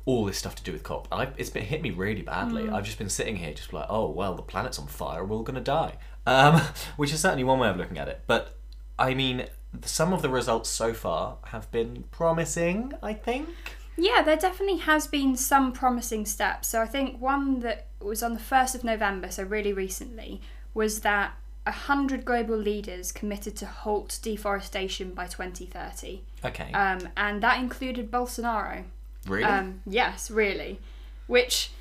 all 0.06 0.26
this 0.26 0.38
stuff 0.38 0.56
to 0.56 0.64
do 0.64 0.72
with 0.72 0.84
COP, 0.84 1.08
I, 1.12 1.30
it's 1.38 1.50
been 1.50 1.64
hit 1.64 1.82
me 1.82 1.92
really 1.92 2.22
badly. 2.22 2.70
I've 2.70 2.84
just 2.84 2.98
been 2.98 3.10
sitting 3.10 3.38
here 3.38 3.54
just 3.54 3.72
like, 3.72 3.86
oh, 3.90 4.10
well, 4.10 4.34
the 4.36 4.42
planet's 4.42 4.78
on 4.78 4.88
fire, 4.88 5.24
we're 5.24 5.38
all 5.38 5.44
going 5.44 5.56
to 5.56 5.62
die. 5.62 5.96
Um, 6.26 6.62
which 6.98 7.14
is 7.14 7.22
certainly 7.22 7.44
one 7.44 7.60
way 7.60 7.70
of 7.70 7.78
looking 7.78 7.98
at 7.98 8.08
it. 8.08 8.22
But 8.28 8.58
I 9.00 9.14
mean, 9.14 9.48
some 9.84 10.14
of 10.14 10.22
the 10.22 10.30
results 10.30 10.70
so 10.70 10.94
far 10.94 11.38
have 11.46 11.72
been 11.72 12.04
promising, 12.12 12.94
I 13.02 13.14
think. 13.14 13.50
Yeah, 13.96 14.22
there 14.24 14.38
definitely 14.38 14.80
has 14.80 15.08
been 15.08 15.36
some 15.36 15.72
promising 15.72 16.26
steps. 16.26 16.68
So 16.68 16.82
I 16.82 16.88
think 16.88 17.22
one 17.22 17.60
that 17.62 17.88
was 18.02 18.24
on 18.24 18.34
the 18.34 18.40
1st 18.40 18.76
of 18.76 18.84
November, 18.84 19.30
so 19.30 19.44
really 19.44 19.74
recently, 19.74 20.42
was 20.74 21.02
that 21.02 21.34
100 21.66 22.26
global 22.26 22.58
leaders 22.58 23.12
committed 23.12 23.56
to 23.58 23.66
halt 23.66 24.20
deforestation 24.22 25.14
by 25.14 25.28
2030. 25.28 26.24
Okay. 26.44 26.72
Um, 26.74 27.10
and 27.16 27.42
that 27.42 27.60
included 27.60 28.12
Bolsonaro. 28.12 28.84
Really? 29.28 29.44
Um, 29.46 29.82
yes, 29.86 30.30
really. 30.32 30.80
Which 31.28 31.72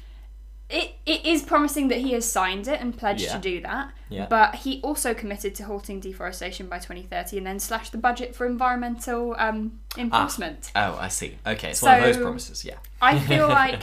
it, 0.70 0.92
it 1.04 1.26
is 1.26 1.42
promising 1.42 1.88
that 1.88 1.98
he 1.98 2.12
has 2.12 2.30
signed 2.30 2.66
it 2.66 2.80
and 2.80 2.96
pledged 2.96 3.22
Yeah. 3.24 3.34
to 3.34 3.38
do 3.38 3.60
that. 3.60 3.92
Yeah. 4.08 4.26
But 4.28 4.54
he 4.56 4.80
also 4.82 5.12
committed 5.14 5.54
to 5.56 5.64
halting 5.64 6.00
deforestation 6.00 6.66
by 6.68 6.78
2030 6.78 7.38
and 7.38 7.46
then 7.46 7.58
slashed 7.58 7.92
the 7.92 7.98
budget 7.98 8.34
for 8.34 8.46
environmental 8.46 9.34
um, 9.38 9.80
enforcement. 9.98 10.70
Oh, 10.74 10.96
I 10.98 11.08
see. 11.08 11.36
Okay, 11.46 11.70
it's 11.70 11.82
one 11.82 11.98
of 11.98 12.04
those 12.04 12.16
promises, 12.16 12.64
yeah. 12.64 12.76
I 13.02 13.18
feel 13.18 13.48
like 13.62 13.82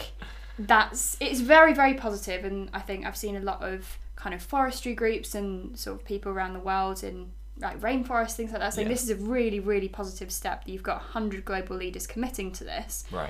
that's 0.58 1.16
it's 1.22 1.40
very 1.40 1.74
very 1.74 1.94
positive 1.94 2.44
and 2.44 2.70
I 2.74 2.80
think 2.80 3.06
I've 3.06 3.16
seen 3.16 3.38
a 3.38 3.40
lot 3.40 3.64
of 3.64 3.98
kind 4.18 4.36
of 4.36 4.42
forestry 4.42 4.94
groups 4.94 5.34
and 5.34 5.78
sort 5.80 5.98
of 6.02 6.06
people 6.06 6.32
around 6.34 6.52
the 6.54 6.60
world 6.60 7.02
in 7.02 7.32
like 7.58 7.80
rainforests 7.80 8.34
things 8.34 8.52
like 8.52 8.60
that 8.60 8.74
saying 8.74 8.88
Yeah. 8.88 8.94
this 8.94 9.04
is 9.04 9.10
a 9.10 9.16
really 9.16 9.62
really 9.62 9.88
positive 9.88 10.32
step 10.34 10.66
that 10.66 10.72
you've 10.72 10.84
got 10.84 10.98
100 10.98 11.46
global 11.46 11.78
leaders 11.78 12.06
committing 12.06 12.52
to 12.54 12.66
this 12.66 13.06
Right. 13.10 13.30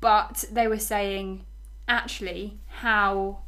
But 0.00 0.44
they 0.50 0.66
were 0.68 0.78
saying 0.78 1.44
actually 1.88 2.58
how 2.68 3.38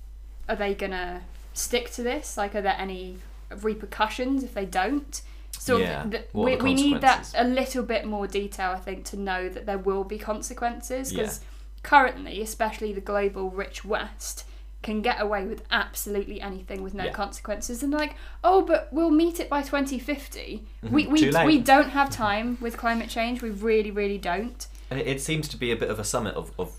are 0.49 0.57
they 0.57 0.75
gonna 0.75 1.23
stick 1.55 1.91
to 1.93 2.03
this? 2.03 2.37
Like 2.37 2.55
are 2.55 2.63
there 2.63 2.77
any 2.79 3.19
repercussions 3.63 4.43
if 4.45 4.55
they 4.55 4.67
don't? 4.67 5.21
So 5.59 5.79
Yeah. 5.79 6.05
th- 6.05 6.25
What 6.33 6.45
we, 6.45 6.57
the 6.57 6.65
we 6.65 6.75
need 6.75 7.01
that 7.01 7.33
a 7.37 7.45
little 7.45 7.83
bit 7.83 8.05
more 8.05 8.27
detail 8.27 8.71
i 8.73 8.79
think 8.79 9.05
to 9.07 9.17
know 9.17 9.49
that 9.49 9.65
there 9.67 9.79
will 9.79 10.05
be 10.05 10.19
consequences 10.19 11.13
Yeah. 11.13 11.23
because 11.23 11.41
currently 11.83 12.41
especially 12.43 12.93
the 12.93 13.01
global 13.01 13.51
rich 13.51 13.85
west 13.85 14.45
can 14.83 15.03
get 15.03 15.21
away 15.21 15.45
with 15.47 15.65
absolutely 15.71 16.41
anything 16.41 16.83
with 16.83 16.95
no 16.95 17.05
Yeah. 17.05 17.11
consequences. 17.13 17.83
And 17.83 17.93
like 17.93 18.15
oh 18.45 18.63
but 18.63 18.89
we'll 18.93 19.11
meet 19.11 19.41
it 19.41 19.49
by 19.49 19.63
2050 19.63 20.63
mm-hmm. 20.85 20.95
we, 20.95 21.07
we, 21.07 21.31
we 21.45 21.59
don't 21.59 21.91
have 21.91 22.11
time 22.11 22.59
with 22.61 22.77
climate 22.77 23.09
change. 23.09 23.43
We 23.43 23.51
really 23.51 23.91
really 23.91 24.19
don't 24.19 24.67
it, 24.91 25.07
it 25.07 25.21
seems 25.21 25.49
to 25.49 25.57
be 25.57 25.71
a 25.73 25.77
bit 25.77 25.91
of 25.91 25.99
a 25.99 26.05
summit 26.05 26.35
of, 26.35 26.53
of 26.59 26.73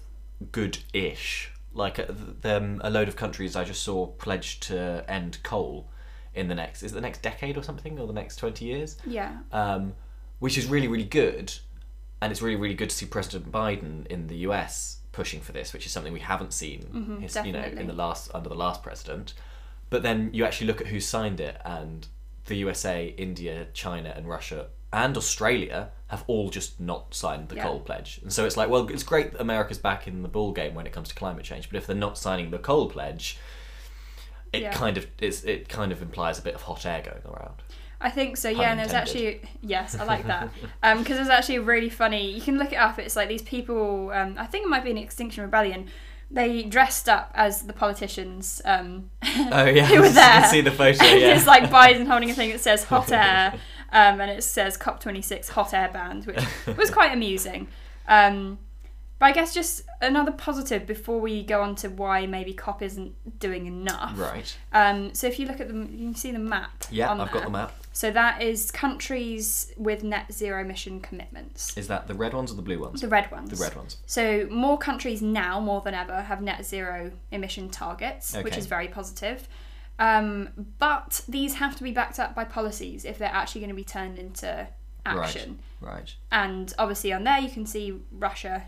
good-ish. 0.52 1.52
Like 1.74 2.00
uh, 2.00 2.06
th- 2.06 2.18
them, 2.42 2.82
a 2.84 2.90
load 2.90 3.08
of 3.08 3.16
countries 3.16 3.56
I 3.56 3.64
just 3.64 3.84
saw 3.84 4.08
pledged 4.08 4.64
to 4.64 5.06
end 5.08 5.38
coal 5.44 5.90
in 6.34 6.48
the 6.48 6.56
next 6.56 6.84
is 6.84 6.92
it 6.92 6.96
the 6.96 7.02
next 7.02 7.24
decade 7.24 7.58
or 7.58 7.64
something 7.64 7.98
or 7.98 8.06
the 8.06 8.14
next 8.14 8.36
twenty 8.38 8.66
years, 8.66 8.98
yeah 9.08 9.38
um, 9.52 9.94
which 10.40 10.56
is 10.58 10.68
really 10.68 10.88
really 10.88 11.04
good, 11.04 11.52
and 12.22 12.32
it's 12.32 12.42
really 12.42 12.56
really 12.56 12.74
good 12.76 12.90
to 12.92 12.96
see 12.96 13.06
President 13.08 13.52
Biden 13.52 14.06
in 14.08 14.28
the 14.28 14.38
U.S. 14.38 15.00
pushing 15.12 15.42
for 15.42 15.52
this, 15.52 15.74
which 15.74 15.86
is 15.88 15.92
something 15.92 16.14
we 16.14 16.20
haven't 16.20 16.54
seen, 16.54 16.82
Mhm, 16.94 17.22
his, 17.22 17.36
you 17.44 17.52
know, 17.52 17.62
in 17.82 17.88
the 17.88 17.94
last 17.94 18.30
under 18.36 18.50
the 18.50 18.56
last 18.56 18.82
president. 18.84 19.34
But 19.90 20.04
then 20.04 20.30
you 20.34 20.46
actually 20.46 20.68
look 20.68 20.82
at 20.82 20.88
who 20.88 21.00
signed 21.00 21.40
it, 21.40 21.60
and 21.66 22.08
the 22.46 22.56
USA, 22.56 23.08
India, 23.18 23.68
China, 23.74 24.14
and 24.16 24.28
Russia 24.28 24.68
and 24.94 25.18
Australia 25.18 25.90
have 26.08 26.24
all 26.28 26.50
just 26.50 26.80
not 26.80 27.14
signed 27.14 27.50
the 27.50 27.56
Yeah. 27.56 27.64
coal 27.64 27.80
pledge. 27.82 28.20
And 28.24 28.32
so 28.32 28.46
it's 28.46 28.56
like, 28.56 28.70
well, 28.70 28.88
it's 28.88 29.04
great 29.04 29.34
that 29.34 29.42
America's 29.42 29.78
back 29.78 30.08
in 30.08 30.22
the 30.22 30.30
ball 30.30 30.54
game 30.54 30.74
when 30.74 30.86
it 30.88 30.94
comes 30.94 31.10
to 31.10 31.16
climate 31.16 31.44
change, 31.44 31.70
but 31.70 31.78
if 31.78 31.86
they're 31.88 31.96
not 31.96 32.18
signing 32.18 32.50
the 32.52 32.58
coal 32.60 32.90
pledge, 32.90 33.38
it 34.54 34.62
Yeah. 34.62 34.72
kind 34.72 34.98
of 34.98 35.08
it's, 35.20 35.44
it 35.44 35.68
kind 35.68 35.92
of 35.92 36.02
implies 36.02 36.40
a 36.40 36.42
bit 36.42 36.56
of 36.56 36.62
hot 36.64 36.86
air 36.86 37.02
going 37.02 37.22
around. 37.36 37.56
I 38.00 38.10
think 38.12 38.38
so, 38.38 38.48
yeah. 38.50 38.72
And 38.72 38.80
there's 38.80 38.94
actually 38.94 39.42
yes, 39.62 39.96
I 40.00 40.04
like 40.06 40.26
that 40.28 40.50
because 40.82 41.18
there's 41.18 41.30
actually 41.30 41.56
a 41.58 41.62
really 41.64 41.90
funny. 41.90 42.32
You 42.32 42.42
can 42.42 42.58
look 42.58 42.72
it 42.72 42.78
up. 42.78 43.00
It's 43.00 43.16
like 43.16 43.28
these 43.28 43.42
people. 43.42 44.12
Um, 44.14 44.36
I 44.38 44.46
think 44.46 44.66
it 44.66 44.70
might 44.70 44.84
be 44.84 44.92
an 44.92 44.98
Extinction 44.98 45.44
Rebellion. 45.44 45.90
They 46.30 46.64
dressed 46.64 47.08
up 47.10 47.32
as 47.36 47.64
the 47.64 47.74
politicians. 47.74 48.62
Um, 48.66 49.10
Oh 49.52 49.66
yeah, 49.66 49.86
who 49.88 50.00
were 50.02 50.08
you 50.08 50.14
there. 50.14 50.42
can 50.42 50.50
see 50.50 50.62
the 50.62 50.72
photo. 50.72 51.04
Yeah, 51.06 51.36
it's 51.36 51.48
like 51.48 51.64
Biden 51.72 52.06
holding 52.06 52.30
a 52.30 52.34
thing 52.34 52.52
that 52.52 52.60
says 52.62 52.84
hot 52.84 53.12
air, 53.12 53.54
um, 53.92 54.20
and 54.22 54.32
it 54.32 54.44
says 54.44 54.78
COP26 54.78 55.50
hot 55.50 55.74
air 55.74 55.90
band, 55.92 56.26
which 56.26 56.44
was 56.78 56.90
quite 56.90 57.12
amusing. 57.14 57.68
Um, 58.08 58.60
but 59.20 59.28
I 59.28 59.32
guess 59.32 59.54
just 59.54 59.84
another 60.00 60.32
positive 60.32 60.86
before 60.86 61.20
we 61.20 61.42
go 61.44 61.62
on 61.62 61.76
to 61.78 61.90
why 61.90 62.28
maybe 62.28 62.54
COP 62.54 62.84
isn't 62.84 63.40
doing 63.40 63.66
enough. 63.66 64.14
right. 64.16 64.56
Um, 64.72 65.14
so 65.16 65.26
if 65.26 65.40
you 65.40 65.48
look 65.48 65.60
at 65.60 65.70
the, 65.70 65.74
you 65.74 66.06
can 66.06 66.16
see 66.16 66.32
the 66.32 66.40
map. 66.40 66.86
Yeah, 66.92 67.12
I've 67.12 67.32
got 67.32 67.44
the 67.44 67.50
map. 67.50 67.74
So 67.94 68.12
that 68.12 68.44
is 68.44 68.70
countries 68.70 69.74
with 69.76 70.04
net 70.04 70.32
zero 70.32 70.62
emission 70.62 71.00
commitments. 71.00 71.76
Is 71.76 71.88
that 71.88 72.08
the 72.08 72.14
red 72.14 72.36
ones 72.36 72.52
or 72.52 72.56
the 72.56 72.62
blue 72.62 72.80
ones? 72.80 73.02
The 73.02 73.08
red 73.08 73.32
ones. 73.32 73.50
The 73.50 73.64
red 73.64 73.76
ones. 73.76 73.98
So 74.06 74.48
more 74.52 74.78
countries 74.78 75.24
now, 75.24 75.60
more 75.60 75.82
than 75.82 75.96
ever, 75.96 76.22
have 76.22 76.44
net 76.44 76.64
zero 76.64 77.12
emission 77.32 77.70
targets, 77.70 78.36
which 78.38 78.56
is 78.56 78.68
very 78.68 78.88
positive. 78.88 79.48
Um, 80.00 80.50
but 80.78 81.22
these 81.28 81.56
have 81.56 81.76
to 81.78 81.84
be 81.84 81.92
backed 81.92 82.20
up 82.20 82.36
by 82.36 82.44
policies 82.44 83.04
if 83.04 83.18
they're 83.18 83.30
actually 83.30 83.62
going 83.62 83.70
to 83.70 83.76
be 83.76 83.84
turned 83.84 84.20
into 84.20 84.68
action. 85.06 85.60
Right. 85.82 86.14
And 86.32 86.74
obviously, 86.78 87.14
on 87.14 87.24
there 87.24 87.40
you 87.40 87.50
can 87.50 87.66
see 87.66 88.00
Russia 88.12 88.66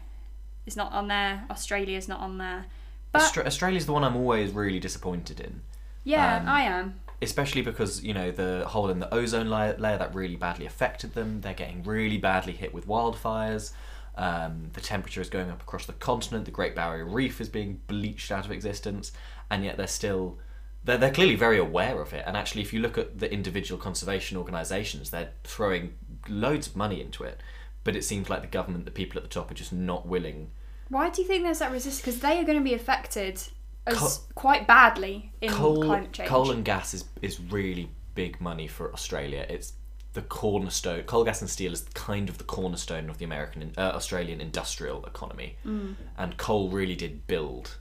is 0.65 0.75
not 0.75 0.91
on 0.91 1.07
there, 1.07 1.45
Australia 1.49 1.97
is 1.97 2.07
not 2.07 2.19
on 2.19 2.37
there. 2.37 2.65
But 3.11 3.23
Austra- 3.23 3.45
Australia's 3.45 3.85
the 3.85 3.93
one 3.93 4.03
I'm 4.03 4.15
always 4.15 4.51
really 4.51 4.79
disappointed 4.79 5.39
in. 5.39 5.61
yeah, 6.03 6.37
um, 6.37 6.47
I 6.47 6.61
am. 6.63 6.99
especially 7.21 7.63
because 7.63 8.03
you 8.03 8.13
know 8.13 8.31
the 8.31 8.65
hole 8.67 8.89
in 8.89 8.99
the 8.99 9.11
ozone 9.13 9.49
layer, 9.49 9.75
layer 9.77 9.97
that 9.97 10.13
really 10.13 10.35
badly 10.35 10.65
affected 10.65 11.13
them. 11.15 11.41
They're 11.41 11.53
getting 11.53 11.83
really 11.83 12.17
badly 12.17 12.53
hit 12.53 12.73
with 12.73 12.87
wildfires. 12.87 13.71
Um, 14.15 14.69
the 14.73 14.81
temperature 14.81 15.21
is 15.21 15.29
going 15.29 15.49
up 15.49 15.61
across 15.61 15.85
the 15.85 15.93
continent. 15.93 16.45
The 16.45 16.51
Great 16.51 16.75
Barrier 16.75 17.05
Reef 17.05 17.39
is 17.39 17.49
being 17.49 17.79
bleached 17.87 18.31
out 18.31 18.45
of 18.45 18.51
existence, 18.51 19.11
and 19.49 19.63
yet 19.63 19.77
they're 19.77 19.87
still 19.87 20.37
they're, 20.83 20.97
they're 20.97 21.11
clearly 21.13 21.35
very 21.35 21.57
aware 21.57 22.01
of 22.01 22.13
it. 22.13 22.23
And 22.25 22.35
actually, 22.37 22.61
if 22.61 22.73
you 22.73 22.79
look 22.79 22.97
at 22.97 23.19
the 23.19 23.31
individual 23.31 23.79
conservation 23.81 24.37
organisations, 24.37 25.09
they're 25.09 25.31
throwing 25.43 25.93
loads 26.27 26.67
of 26.67 26.75
money 26.75 27.01
into 27.01 27.23
it. 27.23 27.41
But 27.83 27.95
it 27.95 28.03
seems 28.03 28.29
like 28.29 28.41
the 28.41 28.47
government, 28.47 28.85
the 28.85 28.91
people 28.91 29.17
at 29.17 29.23
the 29.23 29.29
top, 29.29 29.49
are 29.51 29.55
just 29.55 29.73
not 29.73 30.05
willing. 30.07 30.51
Why 30.89 31.09
do 31.09 31.21
you 31.21 31.27
think 31.27 31.43
there's 31.43 31.59
that 31.59 31.71
resistance? 31.71 32.01
Because 32.01 32.19
they 32.19 32.39
are 32.39 32.43
going 32.43 32.57
to 32.57 32.63
be 32.63 32.73
affected 32.73 33.41
as 33.87 34.21
quite 34.35 34.67
badly 34.67 35.31
in 35.41 35.49
coal, 35.51 35.83
climate 35.83 36.11
change. 36.13 36.29
coal 36.29 36.51
and 36.51 36.63
gas 36.65 36.93
is, 36.93 37.05
is 37.21 37.39
really 37.39 37.89
big 38.15 38.39
money 38.41 38.67
for 38.67 38.91
Australia. 38.93 39.45
It's 39.49 39.73
the 40.13 40.21
cornerstone. 40.23 41.03
Coal, 41.03 41.23
gas, 41.23 41.41
and 41.41 41.49
steel 41.49 41.71
is 41.71 41.81
kind 41.93 42.29
of 42.29 42.37
the 42.37 42.43
cornerstone 42.43 43.09
of 43.09 43.17
the 43.19 43.25
American, 43.25 43.71
uh, 43.77 43.81
Australian 43.95 44.41
industrial 44.41 45.05
economy, 45.05 45.55
Mm. 45.65 45.95
and 46.17 46.37
coal 46.37 46.69
really 46.69 46.95
did 46.95 47.27
build 47.27 47.77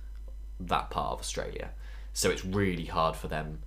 that 0.60 0.90
part 0.90 1.12
of 1.14 1.20
Australia. 1.20 1.70
So 2.12 2.30
it's 2.30 2.44
really 2.44 2.86
hard 2.86 3.16
for 3.16 3.28
them 3.28 3.60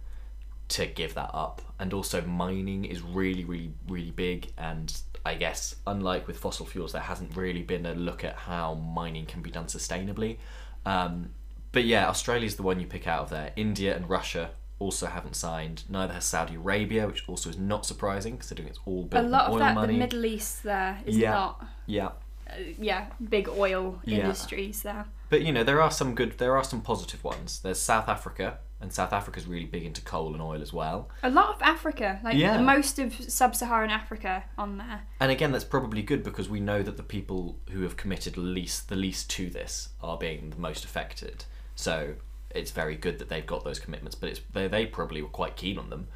to 0.70 0.86
give 0.86 1.14
that 1.16 1.32
up. 1.34 1.62
And 1.80 1.94
also, 1.94 2.22
mining 2.22 2.86
is 2.86 3.02
really, 3.02 3.44
really, 3.46 3.74
really 3.88 4.12
big. 4.12 4.52
And 4.58 4.96
I 5.26 5.36
guess, 5.36 5.76
unlike 5.88 6.28
with 6.28 6.38
fossil 6.38 6.66
fuels, 6.66 6.92
there 6.94 7.02
hasn't 7.02 7.36
really 7.36 7.62
been 7.62 7.86
a 7.86 7.94
look 7.94 8.24
at 8.24 8.36
how 8.36 8.74
mining 8.76 9.26
can 9.26 9.42
be 9.42 9.52
done 9.52 9.66
sustainably. 9.66 10.38
Um, 10.86 11.32
but 11.72 11.84
yeah, 11.86 12.08
Australia's 12.10 12.56
the 12.56 12.64
one 12.64 12.80
you 12.80 12.88
pick 12.88 13.08
out 13.08 13.22
of 13.24 13.30
there. 13.30 13.52
India 13.56 13.96
and 13.96 14.10
Russia 14.10 14.52
also 14.80 15.06
haven't 15.06 15.36
signed. 15.36 15.84
Neither 15.90 16.14
has 16.14 16.26
Saudi 16.26 16.56
Arabia, 16.56 17.06
which 17.08 17.24
also 17.30 17.50
is 17.50 17.58
not 17.58 17.86
surprising 17.86 18.38
considering 18.38 18.68
it's 18.68 18.80
all 18.86 19.04
built 19.04 19.26
a 19.26 19.30
lot 19.30 19.48
on 19.48 19.54
of 19.54 19.60
that, 19.60 19.76
money. 19.76 19.94
the 19.94 20.00
Middle 20.00 20.26
East 20.26 20.64
there 20.64 21.00
is 21.06 21.18
Yeah. 21.18 21.32
not, 21.32 21.66
Yeah. 21.86 22.10
Uh, 22.52 22.56
yeah, 22.80 23.08
big 23.30 23.48
oil 23.50 24.00
Yeah. 24.06 24.20
industries 24.20 24.84
there. 24.84 25.06
But 25.30 25.42
you 25.44 25.52
know, 25.54 25.64
there 25.64 25.82
are 25.82 25.92
some 25.92 26.14
good 26.16 26.38
there 26.38 26.56
are 26.58 26.64
some 26.64 26.82
positive 26.82 27.24
ones. 27.24 27.60
There's 27.62 27.80
South 27.80 28.10
Africa, 28.10 28.60
and 28.82 28.92
South 28.92 29.14
Africa's 29.14 29.46
really 29.48 29.66
big 29.66 29.84
into 29.84 30.02
coal 30.02 30.34
and 30.34 30.42
oil 30.42 30.62
as 30.62 30.74
well. 30.74 31.10
A 31.24 31.30
lot 31.30 31.56
of 31.56 31.62
Africa, 31.62 32.20
like 32.24 32.36
Yeah. 32.36 32.60
most 32.62 33.00
of 33.00 33.14
sub-Saharan 33.32 33.90
Africa, 33.92 34.44
on 34.58 34.78
there. 34.78 35.04
And 35.20 35.32
again, 35.32 35.52
that's 35.52 35.64
probably 35.64 36.02
good 36.02 36.24
because 36.24 36.50
we 36.50 36.60
know 36.60 36.82
that 36.84 36.98
the 36.98 37.04
people 37.04 37.60
who 37.70 37.84
have 37.84 37.96
committed 37.96 38.38
least 38.38 38.90
the 38.90 38.96
least 38.96 39.30
to 39.32 39.50
this 39.50 39.90
are 40.02 40.18
being 40.18 40.50
the 40.50 40.58
most 40.58 40.84
affected. 40.84 41.46
So 41.76 42.16
it's 42.50 42.72
very 42.72 42.96
good 42.96 43.20
that 43.20 43.30
they've 43.30 43.46
got 43.46 43.64
those 43.64 43.80
commitments, 43.80 44.16
but 44.16 44.30
it's 44.30 44.42
they, 44.52 44.68
they 44.68 44.86
probably 44.86 45.22
were 45.22 45.30
quite 45.30 45.56
keen 45.56 45.78
on 45.78 45.90
them 45.90 46.08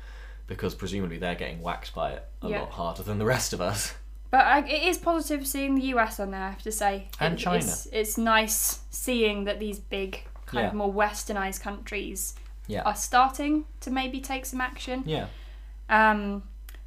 because 0.48 0.76
presumably 0.76 1.18
they're 1.18 1.36
getting 1.36 1.62
whacked 1.62 1.94
by 1.96 2.12
it 2.12 2.24
a 2.42 2.50
Yeah. 2.50 2.60
lot 2.62 2.72
harder 2.72 3.04
than 3.04 3.20
the 3.20 3.26
rest 3.26 3.54
of 3.54 3.62
us. 3.62 3.94
But 4.32 4.46
I, 4.46 4.60
it 4.68 4.84
is 4.84 4.98
positive 4.98 5.46
seeing 5.48 5.76
the 5.76 5.84
US 5.96 6.20
on 6.20 6.32
there. 6.32 6.42
I 6.42 6.50
have 6.50 6.62
to 6.64 6.72
say, 6.72 7.08
And 7.20 7.36
It- 7.36 7.38
China. 7.38 7.58
It's, 7.58 7.88
it's 7.92 8.18
nice 8.18 8.80
seeing 8.90 9.46
that 9.46 9.60
these 9.60 9.80
big, 9.80 10.24
kind 10.46 10.68
of 10.68 10.74
more 10.74 10.92
westernized 10.92 11.62
countries 11.62 12.36
Yeah. 12.68 12.82
are 12.84 12.96
starting 12.96 13.66
to 13.82 13.92
maybe 13.92 14.20
take 14.22 14.46
some 14.46 14.62
action. 14.62 15.04
Yeah. 15.06 15.28
Um, 15.90 16.44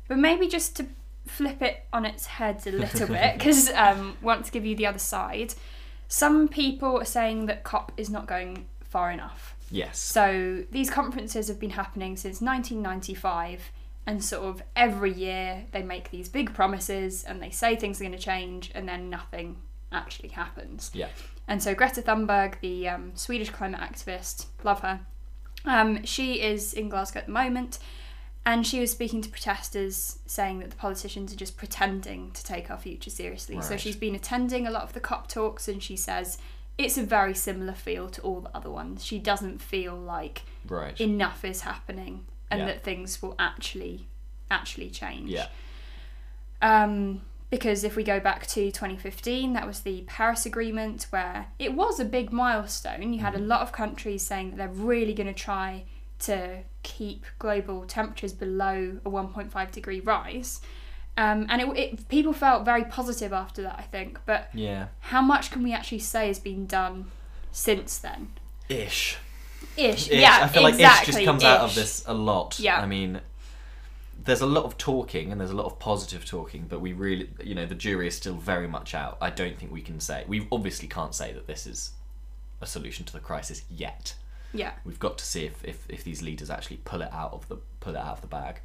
but 0.09 0.19
maybe 0.19 0.49
just 0.49 0.77
to 0.77 0.87
flip 1.27 1.63
it 1.63 1.85
on 1.93 2.05
its 2.05 2.27
head 2.27 2.67
a 2.67 2.73
little 2.73 3.07
bit, 3.19 3.35
because 3.39 3.71
um, 3.73 4.17
want 4.23 4.45
to 4.47 4.51
give 4.53 4.65
you 4.67 4.75
the 4.75 4.87
other 4.87 4.99
side. 4.99 5.55
Some 6.09 6.49
people 6.49 6.99
are 6.99 7.05
saying 7.05 7.47
that 7.47 7.65
COP 7.65 7.93
is 7.97 8.09
not 8.11 8.27
going 8.27 8.67
far 8.81 9.11
enough. 9.11 9.55
Yes. 9.71 9.99
So 9.99 10.65
these 10.71 10.89
conferences 10.91 11.49
have 11.49 11.61
been 11.61 11.71
happening 11.71 12.17
since 12.17 12.41
1995, 12.41 13.71
and 14.09 14.25
sort 14.25 14.43
of 14.43 14.63
every 14.75 15.13
year 15.13 15.67
they 15.73 15.83
make 15.83 16.11
these 16.11 16.31
big 16.31 16.55
promises 16.55 17.25
and 17.25 17.43
they 17.43 17.51
say 17.51 17.77
things 17.77 18.01
are 18.01 18.05
going 18.05 18.17
to 18.17 18.19
change, 18.19 18.73
and 18.75 18.89
then 18.89 19.11
nothing 19.11 19.59
actually 19.93 20.31
happens. 20.31 20.91
Yeah. 20.95 21.09
And 21.47 21.63
so 21.63 21.75
Greta 21.75 22.01
Thunberg, 22.01 22.59
the 22.61 22.89
um, 22.89 23.13
Swedish 23.15 23.51
climate 23.51 23.83
activist, 23.83 24.47
love 24.65 24.81
her. 24.81 25.01
Um, 25.67 26.05
she 26.05 26.41
is 26.41 26.73
in 26.73 26.89
Glasgow 26.89 27.19
at 27.19 27.27
the 27.27 27.33
moment, 27.33 27.81
and 28.47 28.67
she 28.67 28.81
was 28.81 28.91
speaking 28.91 29.21
to 29.21 29.29
protesters, 29.29 30.21
saying 30.25 30.61
that 30.61 30.71
the 30.71 30.77
politicians 30.77 31.31
are 31.35 31.37
just 31.37 31.59
pretending 31.59 32.31
to 32.31 32.43
take 32.43 32.71
our 32.71 32.79
future 32.79 33.11
seriously. 33.11 33.61
So 33.61 33.77
she's 33.77 33.97
been 33.97 34.15
attending 34.15 34.67
a 34.67 34.71
lot 34.71 34.85
of 34.85 34.95
the 34.95 35.01
COP 35.01 35.29
talks, 35.29 35.69
and 35.69 35.83
she 35.83 35.97
says 35.97 36.39
it's 36.79 36.97
a 36.97 37.03
very 37.03 37.35
similar 37.35 37.75
feel 37.75 38.09
to 38.09 38.23
all 38.23 38.41
the 38.41 38.57
other 38.57 38.71
ones. 38.71 39.05
She 39.05 39.19
doesn't 39.19 39.61
feel 39.61 39.95
like 39.95 40.45
Right. 40.67 40.99
enough 40.99 41.45
is 41.45 41.61
happening 41.61 42.25
and 42.51 42.61
Yeah. 42.61 42.67
that 42.67 42.83
things 42.83 43.21
will 43.23 43.35
actually 43.39 44.07
actually 44.51 44.89
change. 44.91 45.29
Yeah. 45.31 45.49
Um, 46.63 47.23
because 47.51 47.85
if 47.85 47.97
we 47.97 48.03
go 48.03 48.21
back 48.21 48.47
to 48.49 48.71
2015, 48.71 49.53
that 49.55 49.67
was 49.67 49.81
the 49.81 50.03
Paris 50.07 50.45
Agreement, 50.45 51.07
where 51.11 51.47
it 51.59 51.73
was 51.75 51.99
a 51.99 52.05
big 52.05 52.33
milestone. 52.33 53.13
You 53.15 53.21
had 53.21 53.35
Mm-hmm. 53.35 53.43
a 53.45 53.47
lot 53.47 53.61
of 53.63 53.73
countries 53.73 54.23
saying 54.27 54.51
that 54.51 54.57
they're 54.57 54.69
really 54.69 55.15
going 55.15 55.27
to 55.29 55.33
try 55.33 55.85
to 56.21 56.59
keep 56.83 57.25
global 57.39 57.85
temperatures 57.87 58.33
below 58.33 58.99
a 59.05 59.09
1.5 59.11 59.71
degree 59.71 60.01
rise. 60.01 60.61
Um, 61.17 61.47
and 61.49 61.63
it, 61.63 61.69
it, 61.77 62.09
people 62.09 62.33
felt 62.33 62.65
very 62.65 62.85
positive 62.85 63.33
after 63.33 63.63
that, 63.63 63.77
I 63.79 63.83
think. 63.83 64.19
But 64.27 64.49
Yeah. 64.53 64.89
how 65.01 65.23
much 65.23 65.51
can 65.51 65.63
we 65.63 65.73
actually 65.73 65.99
say 66.01 66.27
has 66.29 66.39
been 66.39 66.67
done 66.67 67.11
since 67.51 67.99
then? 67.99 68.33
Ish. 68.69 69.17
Ish. 69.79 70.11
Ish. 70.11 70.21
Yeah, 70.21 70.41
I 70.43 70.49
feel 70.49 70.63
like 70.63 70.75
ish 70.75 71.07
just 71.07 71.25
comes 71.25 71.45
out 71.45 71.61
of 71.61 71.75
this 71.75 72.05
a 72.07 72.15
lot. 72.15 72.59
Yeah. 72.59 72.81
I 72.81 72.87
mean, 72.87 73.21
there's 74.25 74.41
a 74.41 74.47
lot 74.47 74.65
of 74.65 74.77
talking 74.77 75.31
and 75.33 75.41
there's 75.41 75.51
a 75.51 75.57
lot 75.57 75.67
of 75.67 75.79
positive 75.79 76.25
talking, 76.27 76.67
but 76.69 76.81
we 76.81 76.93
really, 76.93 77.31
you 77.43 77.55
know, 77.55 77.67
the 77.67 77.75
jury 77.75 78.07
is 78.09 78.17
still 78.17 78.35
very 78.35 78.67
much 78.69 78.95
out. 78.95 79.17
I 79.21 79.31
don't 79.31 79.57
think 79.57 79.73
we 79.73 79.81
can 79.81 80.01
say. 80.01 80.25
We 80.27 80.47
obviously 80.53 80.89
can't 80.89 81.15
say 81.15 81.33
that 81.33 81.47
this 81.47 81.67
is 81.67 81.93
a 82.61 82.67
solution 82.67 83.05
to 83.07 83.13
the 83.13 83.21
crisis 83.21 83.63
yet. 83.71 84.15
Yeah. 84.53 84.73
We've 84.85 84.99
got 84.99 85.19
to 85.19 85.25
see 85.25 85.45
if, 85.45 85.65
if, 85.65 85.85
if 85.89 86.05
these 86.05 86.23
leaders 86.23 86.51
actually 86.51 86.79
pull 86.85 87.03
it 87.03 87.13
out 87.13 87.33
of 87.33 87.49
the 87.49 87.57
pull 87.81 87.95
it 87.95 87.99
out 87.99 88.17
of 88.17 88.21
the 88.21 88.27
bag. 88.27 88.61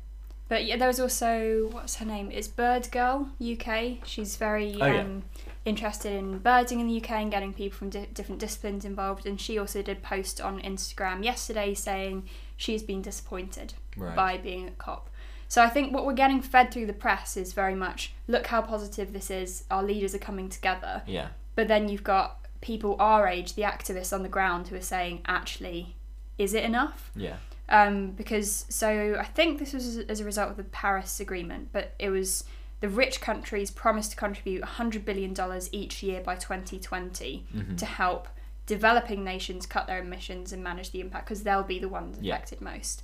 But 0.49 0.65
yeah, 0.65 0.77
there 0.77 0.87
was 0.87 0.99
also 0.99 1.69
what's 1.71 1.95
her 1.97 2.05
name? 2.05 2.31
Is 2.31 2.47
Bird 2.47 2.89
Girl 2.91 3.29
UK. 3.41 3.97
She's 4.05 4.35
very 4.35 4.75
Oh, 4.81 4.85
yeah. 4.85 5.01
um, 5.01 5.23
interested 5.65 6.11
in 6.13 6.39
birding 6.39 6.79
in 6.79 6.87
the 6.87 6.97
UK 7.01 7.11
and 7.11 7.31
getting 7.31 7.53
people 7.53 7.77
from 7.77 7.89
di- 7.89 8.07
different 8.13 8.39
disciplines 8.39 8.83
involved. 8.85 9.25
And 9.25 9.39
she 9.39 9.57
also 9.57 9.81
did 9.81 10.03
post 10.03 10.41
on 10.41 10.61
Instagram 10.61 11.23
yesterday 11.23 11.73
saying 11.73 12.27
she's 12.57 12.83
been 12.83 13.01
disappointed 13.01 13.73
Right. 13.95 14.15
by 14.15 14.37
being 14.37 14.67
at 14.67 14.77
COP. 14.77 15.09
So 15.47 15.61
I 15.61 15.69
think 15.69 15.93
what 15.93 16.05
we're 16.05 16.13
getting 16.13 16.41
fed 16.41 16.71
through 16.71 16.87
the 16.87 16.93
press 16.93 17.37
is 17.37 17.53
very 17.53 17.75
much 17.75 18.13
look 18.27 18.47
how 18.47 18.61
positive 18.61 19.13
this 19.13 19.29
is. 19.29 19.63
Our 19.69 19.83
leaders 19.83 20.13
are 20.15 20.19
coming 20.19 20.49
together. 20.49 21.03
Yeah. 21.05 21.27
But 21.55 21.67
then 21.67 21.87
you've 21.89 22.03
got 22.03 22.39
people 22.61 22.95
our 22.99 23.27
age, 23.27 23.53
the 23.53 23.61
activists 23.61 24.11
on 24.13 24.23
the 24.23 24.29
ground, 24.29 24.69
who 24.69 24.75
are 24.75 24.81
saying, 24.81 25.21
actually, 25.27 25.95
is 26.37 26.53
it 26.53 26.63
enough? 26.63 27.11
Yeah. 27.15 27.35
Um, 27.69 28.11
because 28.11 28.65
so 28.69 29.15
I 29.19 29.25
think 29.25 29.59
this 29.59 29.73
was 29.73 29.99
as 29.99 30.19
a 30.19 30.25
result 30.25 30.49
of 30.51 30.57
the 30.57 30.63
Paris 30.65 31.19
Agreement, 31.19 31.69
but 31.71 31.93
it 31.99 32.09
was 32.09 32.43
the 32.83 32.89
rich 32.89 33.21
countries 33.21 33.71
promised 33.71 34.11
to 34.11 34.17
contribute 34.17 34.59
100 34.59 35.05
billion 35.05 35.33
dollars 35.33 35.69
each 35.71 36.03
year 36.03 36.19
by 36.19 36.35
2020 36.35 37.45
Mm-hmm. 37.55 37.75
to 37.77 37.85
help 37.85 38.27
developing 38.65 39.23
nations 39.23 39.65
cut 39.65 39.87
their 39.87 39.99
emissions 39.99 40.51
and 40.51 40.61
manage 40.61 40.91
the 40.91 40.99
impact 40.99 41.25
because 41.25 41.43
they'll 41.43 41.63
be 41.63 41.79
the 41.79 41.87
ones 41.87 42.17
Yeah. 42.19 42.33
affected 42.35 42.59
most. 42.61 43.01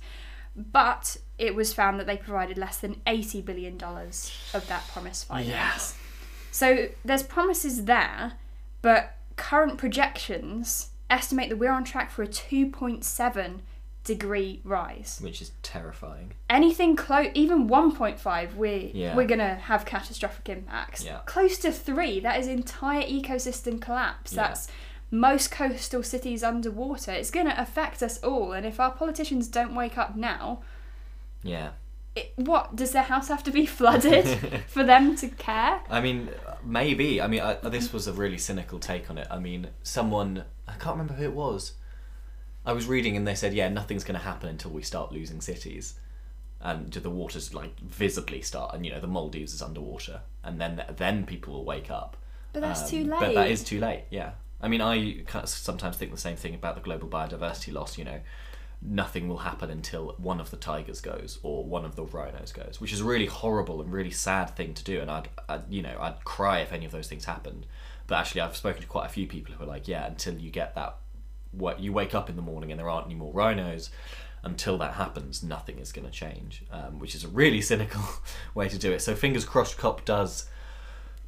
But 0.54 1.16
it 1.38 1.54
was 1.54 1.72
found 1.72 1.98
that 1.98 2.06
they 2.06 2.16
provided 2.18 2.58
less 2.58 2.76
than 2.78 3.00
80 3.06 3.40
billion 3.42 3.78
dollars 3.78 4.30
of 4.52 4.66
that 4.68 4.86
promised 4.92 5.26
finance. 5.28 5.96
So 6.50 6.88
there's 7.04 7.22
promises 7.22 7.84
there, 7.86 8.32
but 8.82 9.14
current 9.36 9.78
projections 9.78 10.90
estimate 11.08 11.48
that 11.48 11.56
we're 11.56 11.72
on 11.72 11.84
track 11.84 12.10
for 12.10 12.22
a 12.22 12.28
2.7 12.28 13.60
degree 14.14 14.60
rise. 14.64 15.18
Which 15.22 15.40
is 15.40 15.52
terrifying. 15.62 16.32
Anything 16.48 16.96
close, 16.96 17.28
even 17.34 17.68
1.5, 17.68 18.56
we 18.56 18.90
Yeah. 18.94 19.14
we're 19.16 19.26
gonna 19.26 19.54
have 19.70 19.84
catastrophic 19.84 20.48
impacts. 20.48 21.04
Yeah. 21.04 21.18
Close 21.26 21.58
to 21.58 21.70
three, 21.72 22.20
that 22.20 22.38
is 22.40 22.46
entire 22.46 23.02
ecosystem 23.02 23.80
collapse. 23.80 24.32
Yeah. 24.32 24.42
That's 24.48 24.68
most 25.12 25.50
coastal 25.50 26.02
cities 26.02 26.42
underwater. 26.42 27.12
It's 27.12 27.30
gonna 27.30 27.54
affect 27.56 28.02
us 28.02 28.18
all, 28.22 28.52
and 28.52 28.64
if 28.66 28.80
our 28.80 28.90
politicians 28.90 29.48
don't 29.48 29.74
wake 29.74 29.96
up 29.98 30.16
now, 30.16 30.62
Yeah. 31.42 31.70
it, 32.16 32.32
what 32.36 32.74
does 32.76 32.90
their 32.92 33.04
house 33.04 33.28
have 33.28 33.42
to 33.44 33.50
be 33.52 33.64
flooded 33.78 34.26
for 34.68 34.82
them 34.84 35.14
to 35.16 35.28
care? 35.28 35.80
I 35.88 36.00
mean, 36.00 36.30
maybe. 36.64 37.20
I 37.22 37.26
mean, 37.28 37.40
I, 37.40 37.54
this 37.68 37.92
was 37.92 38.06
a 38.08 38.12
really 38.12 38.38
cynical 38.38 38.78
take 38.78 39.08
on 39.10 39.18
it. 39.18 39.28
I 39.30 39.38
mean, 39.38 39.68
someone 39.82 40.44
I 40.68 40.72
can't 40.72 40.96
remember 40.96 41.14
who 41.14 41.24
it 41.24 41.34
was. 41.34 41.72
I 42.64 42.72
was 42.72 42.86
reading 42.86 43.16
and 43.16 43.26
they 43.26 43.34
said, 43.34 43.54
yeah, 43.54 43.68
nothing's 43.68 44.04
going 44.04 44.18
to 44.18 44.24
happen 44.24 44.48
until 44.48 44.70
we 44.70 44.82
start 44.82 45.12
losing 45.12 45.40
cities, 45.40 45.94
and 46.60 46.92
the 46.92 47.10
waters 47.10 47.54
like 47.54 47.78
visibly 47.80 48.42
start, 48.42 48.74
and 48.74 48.84
you 48.84 48.92
know 48.92 49.00
the 49.00 49.06
Maldives 49.06 49.54
is 49.54 49.62
underwater, 49.62 50.20
and 50.44 50.60
then 50.60 50.84
then 50.96 51.24
people 51.24 51.54
will 51.54 51.64
wake 51.64 51.90
up. 51.90 52.16
But 52.52 52.60
that's 52.62 52.90
too 52.90 53.04
Um, 53.04 53.08
But 53.20 53.34
that 53.34 53.44
late. 53.44 53.50
too 53.64 53.80
late. 53.80 54.04
Yeah. 54.10 54.32
I 54.62 54.68
mean, 54.68 54.82
I 54.82 55.22
sometimes 55.46 55.96
think 55.96 56.10
the 56.10 56.18
same 56.18 56.36
thing 56.36 56.54
about 56.54 56.74
the 56.74 56.82
global 56.82 57.08
biodiversity 57.08 57.72
loss. 57.72 57.96
You 57.96 58.04
know, 58.04 58.20
nothing 58.82 59.26
will 59.28 59.38
happen 59.38 59.70
until 59.70 60.14
one 60.18 60.38
of 60.40 60.50
the 60.50 60.56
tigers 60.58 61.00
goes 61.00 61.38
or 61.42 61.64
one 61.64 61.84
of 61.86 61.96
the 61.96 62.04
rhinos 62.04 62.52
goes, 62.52 62.78
which 62.78 62.92
is 62.92 63.00
a 63.00 63.04
really 63.04 63.26
horrible 63.26 63.80
and 63.80 63.90
really 63.92 64.10
sad 64.10 64.54
thing 64.56 64.74
to 64.74 64.84
do. 64.84 65.00
And 65.00 65.10
I'd, 65.10 65.28
I'd 65.48 65.62
you 65.70 65.80
know, 65.80 65.96
I'd 65.98 66.24
cry 66.24 66.60
if 66.60 66.72
any 66.72 66.84
of 66.84 66.92
those 66.92 67.08
things 67.08 67.24
happened. 67.24 67.64
But 68.06 68.16
actually, 68.18 68.42
I've 68.42 68.56
spoken 68.56 68.82
to 68.82 68.88
quite 68.88 69.06
a 69.06 69.10
few 69.10 69.26
people 69.26 69.54
who 69.54 69.64
are 69.64 69.66
like, 69.66 69.88
yeah, 69.88 70.06
until 70.06 70.34
you 70.34 70.50
get 70.50 70.74
that, 70.74 70.96
what 71.52 71.80
you 71.80 71.92
wake 71.92 72.14
up 72.14 72.28
in 72.30 72.36
the 72.36 72.42
morning 72.42 72.70
and 72.70 72.78
there 72.78 72.88
aren't 72.88 73.06
any 73.06 73.14
more 73.14 73.32
rhinos. 73.32 73.90
Until 74.42 74.78
that 74.78 74.94
happens, 74.94 75.42
nothing 75.42 75.78
is 75.78 75.92
going 75.92 76.06
to 76.06 76.10
change, 76.10 76.64
um, 76.72 76.98
which 76.98 77.14
is 77.14 77.24
a 77.24 77.28
really 77.28 77.60
cynical 77.70 78.00
way 78.54 78.68
to 78.70 78.78
do 78.78 78.90
it. 78.90 79.00
So 79.00 79.14
fingers 79.14 79.44
crossed, 79.44 79.76
COP 79.76 80.04
does 80.06 80.46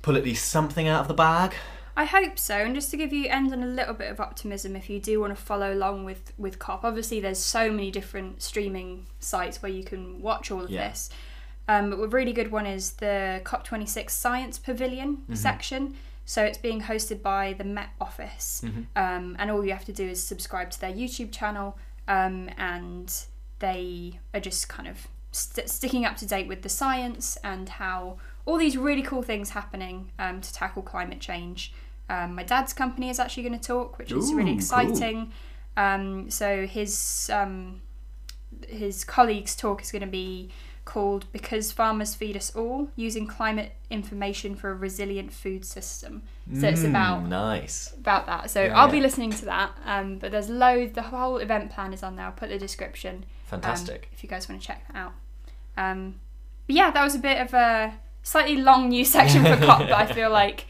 pull 0.00 0.17
at 0.17 0.25
least 0.25 0.49
something 0.49 0.88
out 0.88 1.02
of 1.02 1.09
the 1.09 1.14
bag. 1.14 1.52
I 1.95 2.07
hope 2.07 2.38
so. 2.38 2.57
And 2.57 2.75
just 2.75 2.91
to 2.93 2.97
give 2.97 3.12
you 3.12 3.29
end 3.29 3.52
on 3.52 3.62
a 3.62 3.67
little 3.67 3.93
bit 3.93 4.11
of 4.11 4.19
optimism, 4.19 4.75
if 4.76 4.88
you 4.88 4.99
do 4.99 5.21
want 5.21 5.37
to 5.37 5.43
follow 5.43 5.75
along 5.75 6.05
with 6.07 6.33
with 6.38 6.59
COP, 6.59 6.85
obviously 6.85 7.21
there's 7.21 7.38
so 7.38 7.71
many 7.71 7.91
different 7.91 8.41
streaming 8.41 9.05
sites 9.21 9.61
where 9.61 9.71
you 9.71 9.85
can 9.85 10.23
watch 10.23 10.50
all 10.50 10.62
of 10.64 10.71
Yeah. 10.71 10.88
this. 10.88 11.11
Um, 11.69 11.91
but 11.91 11.99
a 12.00 12.09
really 12.09 12.33
good 12.33 12.50
one 12.50 12.64
is 12.64 12.93
the 12.93 13.43
COP26 13.45 14.09
Science 14.09 14.59
Pavilion 14.59 15.17
Mm-hmm. 15.19 15.35
section. 15.35 15.95
So 16.25 16.45
it's 16.45 16.59
being 16.59 16.83
hosted 16.83 17.21
by 17.23 17.55
the 17.57 17.64
Met 17.64 17.91
Office, 18.00 18.62
Mm-hmm. 18.64 18.83
um, 18.97 19.37
and 19.38 19.50
all 19.50 19.64
you 19.64 19.73
have 19.73 19.85
to 19.87 19.93
do 19.93 20.09
is 20.09 20.23
subscribe 20.23 20.71
to 20.71 20.81
their 20.81 20.93
YouTube 20.93 21.33
channel, 21.33 21.76
um, 22.09 22.49
and 22.57 23.12
they 23.59 24.21
are 24.33 24.41
just 24.41 24.69
kind 24.69 24.88
of 24.88 25.09
st- 25.33 25.69
sticking 25.69 26.05
up 26.05 26.17
to 26.19 26.26
date 26.26 26.49
with 26.49 26.62
the 26.62 26.69
science 26.69 27.37
and 27.45 27.69
how 27.69 28.19
all 28.45 28.57
these 28.59 28.76
really 28.76 29.02
cool 29.02 29.23
things 29.23 29.50
happening 29.50 30.11
um, 30.19 30.41
to 30.41 30.52
tackle 30.52 30.82
climate 30.82 31.21
change. 31.21 31.73
Um, 32.08 32.35
my 32.35 32.43
dad's 32.43 32.73
company 32.73 33.08
is 33.11 33.19
actually 33.19 33.45
going 33.45 33.58
to 33.58 33.67
talk, 33.67 33.99
which 33.99 34.13
is 34.13 34.30
Ooh, 34.30 34.37
really 34.37 34.50
cool. 34.50 34.58
exciting. 34.58 35.32
Um, 35.76 36.30
so 36.30 36.67
his 36.67 37.30
um, 37.32 37.80
his 38.69 39.04
colleagues' 39.04 39.56
talk 39.56 39.80
is 39.82 39.91
going 39.93 40.02
to 40.02 40.08
be 40.08 40.50
called 40.93 41.25
"Because 41.33 41.73
Farmers 41.73 42.15
Feed 42.15 42.37
Us 42.37 42.55
All: 42.55 42.89
Using 42.97 43.26
Climate 43.26 43.73
Information 43.91 44.55
for 44.55 44.71
a 44.71 44.75
Resilient 44.75 45.33
Food 45.33 45.65
System." 45.65 46.23
So 46.61 46.67
it's 46.69 46.83
Mm, 46.83 46.91
about 46.91 47.26
nice. 47.28 47.93
about 47.99 48.26
that. 48.26 48.50
So 48.50 48.65
Yeah, 48.65 48.76
I'll 48.78 48.91
be 48.91 49.00
listening 49.00 49.31
to 49.31 49.45
that. 49.47 49.71
Um, 49.87 50.19
but 50.19 50.31
there's 50.33 50.49
loads. 50.50 50.93
The 50.95 51.02
whole 51.02 51.39
event 51.39 51.71
plan 51.71 51.93
is 51.93 52.02
on 52.02 52.17
there. 52.17 52.26
I'll 52.26 52.33
put 52.33 52.49
the 52.50 52.59
description. 52.59 53.15
um, 53.52 53.61
Fantastic. 53.61 54.09
if 54.13 54.23
you 54.23 54.28
guys 54.28 54.49
want 54.49 54.61
to 54.61 54.67
check 54.67 54.87
that 54.89 54.97
out. 54.97 55.13
Um, 55.76 56.21
but 56.67 56.76
yeah, 56.76 56.91
that 56.91 57.02
was 57.05 57.15
a 57.15 57.19
bit 57.19 57.39
of 57.41 57.52
a 57.55 57.95
slightly 58.23 58.57
long 58.57 58.89
news 58.89 59.11
section 59.11 59.45
for 59.45 59.57
COP, 59.57 59.81
but 59.81 59.93
I 59.93 60.07
feel 60.13 60.31
like 60.43 60.67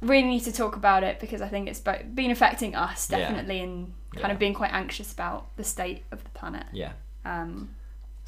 really 0.00 0.28
need 0.28 0.40
to 0.44 0.52
talk 0.52 0.76
about 0.76 1.02
it 1.04 1.20
because 1.20 1.42
I 1.42 1.48
think 1.48 1.68
it's 1.68 1.80
been 1.80 2.30
affecting 2.30 2.74
us 2.74 3.08
Yeah. 3.10 3.18
definitely 3.18 3.60
and 3.60 3.92
kind 4.14 4.26
Yeah. 4.28 4.32
of 4.32 4.38
being 4.38 4.54
quite 4.54 4.72
anxious 4.72 5.12
about 5.12 5.54
the 5.56 5.64
state 5.64 6.04
of 6.10 6.22
the 6.24 6.30
planet. 6.30 6.66
Yeah. 6.72 6.92
Um, 7.24 7.74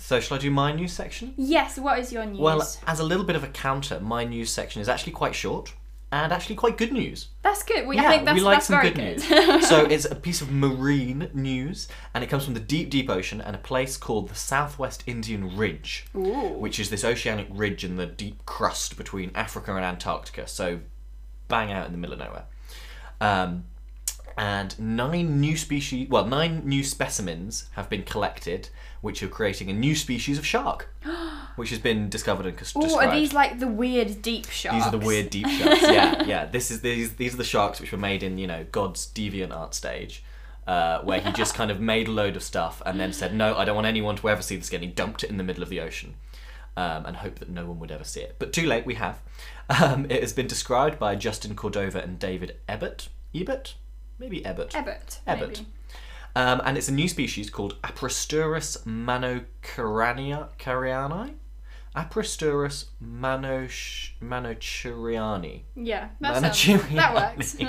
So 0.02 0.18
shall 0.18 0.36
I 0.36 0.40
do 0.40 0.50
my 0.50 0.72
news 0.72 0.92
section? 0.92 1.32
yes, 1.36 1.78
what 1.78 1.98
is 1.98 2.12
your 2.12 2.26
news? 2.26 2.40
Well, 2.40 2.68
as 2.86 2.98
a 2.98 3.04
little 3.04 3.24
bit 3.24 3.36
of 3.36 3.44
a 3.44 3.48
counter, 3.48 4.00
my 4.00 4.24
news 4.24 4.50
section 4.50 4.82
is 4.82 4.88
actually 4.88 5.12
quite 5.12 5.34
short 5.34 5.72
and 6.10 6.32
actually 6.32 6.56
quite 6.56 6.76
good 6.76 6.92
news. 6.92 7.28
that's 7.42 7.62
good. 7.62 7.86
We, 7.86 7.96
yeah, 7.96 8.08
I 8.08 8.10
think 8.10 8.24
that's, 8.26 8.34
we 8.34 8.42
like 8.42 8.56
that's 8.56 8.66
some 8.66 8.80
very 8.80 8.90
good, 8.90 9.22
good. 9.22 9.48
news. 9.48 9.68
so 9.68 9.84
it's 9.86 10.04
a 10.04 10.16
piece 10.16 10.42
of 10.42 10.50
marine 10.50 11.30
news, 11.32 11.88
and 12.12 12.22
it 12.22 12.26
comes 12.26 12.44
from 12.44 12.54
the 12.54 12.60
deep, 12.60 12.90
deep 12.90 13.08
ocean 13.08 13.40
and 13.40 13.54
a 13.54 13.58
place 13.58 13.96
called 13.96 14.28
the 14.28 14.34
Southwest 14.34 15.04
Indian 15.06 15.56
Ridge, 15.56 16.04
Ooh. 16.16 16.48
which 16.58 16.80
is 16.80 16.90
this 16.90 17.04
oceanic 17.04 17.46
ridge 17.48 17.84
in 17.84 17.96
the 17.96 18.06
deep 18.06 18.44
crust 18.44 18.96
between 18.96 19.30
Africa 19.36 19.74
and 19.74 19.84
Antarctica. 19.84 20.48
So 20.48 20.80
bang 21.48 21.72
out 21.72 21.86
in 21.86 21.92
the 21.92 21.98
middle 21.98 22.14
of 22.14 22.18
nowhere. 22.18 22.44
Um, 23.20 23.64
and 24.36 24.78
nine 24.78 25.40
new 25.40 25.56
species, 25.56 26.08
well, 26.08 26.26
nine 26.26 26.62
new 26.64 26.82
specimens 26.82 27.68
have 27.72 27.88
been 27.88 28.02
collected, 28.02 28.68
which 29.02 29.22
are 29.22 29.28
creating 29.28 29.68
a 29.68 29.72
new 29.74 29.94
species 29.94 30.38
of 30.38 30.46
shark, 30.46 30.88
which 31.56 31.68
has 31.68 31.78
been 31.78 32.08
discovered 32.08 32.46
and 32.46 32.56
cus- 32.56 32.72
described. 32.72 33.12
are 33.12 33.14
these 33.14 33.34
like 33.34 33.58
the 33.58 33.68
weird 33.68 34.22
deep 34.22 34.48
sharks? 34.48 34.78
These 34.78 34.86
are 34.86 34.98
the 34.98 35.04
weird 35.06 35.28
deep 35.28 35.46
sharks. 35.58 35.82
Yeah, 35.82 36.22
yeah. 36.24 36.46
This 36.46 36.70
is 36.70 36.80
these 36.80 37.16
these 37.16 37.34
are 37.34 37.38
the 37.38 37.44
sharks 37.44 37.80
which 37.80 37.92
were 37.92 37.98
made 37.98 38.22
in 38.22 38.38
you 38.38 38.46
know 38.46 38.64
God's 38.72 39.06
deviant 39.06 39.54
art 39.54 39.74
stage, 39.74 40.24
uh, 40.66 41.00
where 41.02 41.20
he 41.20 41.30
just 41.32 41.54
kind 41.54 41.70
of 41.70 41.80
made 41.80 42.08
a 42.08 42.12
load 42.12 42.36
of 42.36 42.42
stuff 42.42 42.80
and 42.86 42.98
then 42.98 43.12
said, 43.12 43.34
"No, 43.34 43.54
I 43.56 43.64
don't 43.66 43.74
want 43.74 43.86
anyone 43.86 44.16
to 44.16 44.28
ever 44.30 44.40
see 44.40 44.56
this 44.56 44.68
again." 44.68 44.80
He 44.80 44.86
dumped 44.86 45.22
it 45.24 45.30
in 45.30 45.36
the 45.36 45.44
middle 45.44 45.62
of 45.62 45.68
the 45.68 45.80
ocean, 45.80 46.14
um, 46.76 47.04
and 47.04 47.16
hoped 47.16 47.40
that 47.40 47.48
no 47.50 47.66
one 47.66 47.78
would 47.80 47.90
ever 47.90 48.04
see 48.04 48.20
it. 48.20 48.36
But 48.38 48.52
too 48.52 48.66
late, 48.66 48.86
we 48.86 48.94
have. 48.94 49.20
Um, 49.68 50.06
it 50.10 50.20
has 50.20 50.34
been 50.34 50.48
described 50.48 50.98
by 50.98 51.14
Justin 51.14 51.54
Cordova 51.54 52.02
and 52.02 52.18
David 52.18 52.56
Ebert. 52.68 53.08
Ebert, 53.34 53.76
maybe 54.18 54.44
Ebert. 54.44 54.74
Ebert. 54.74 55.20
Ebert. 55.26 55.48
maybe. 55.60 55.66
Um, 56.34 56.62
and 56.64 56.78
it's 56.78 56.88
a 56.88 56.92
new 56.92 57.08
species 57.08 57.50
called 57.50 57.80
Apristurus 57.82 58.82
manocheriani. 58.84 61.34
Aprosturus 61.94 62.86
manoch- 63.04 64.12
manocheriani. 64.22 65.60
Yeah, 65.76 66.08
that, 66.20 66.54
sounds, 66.54 66.88
that 66.94 67.14
works. 67.14 67.56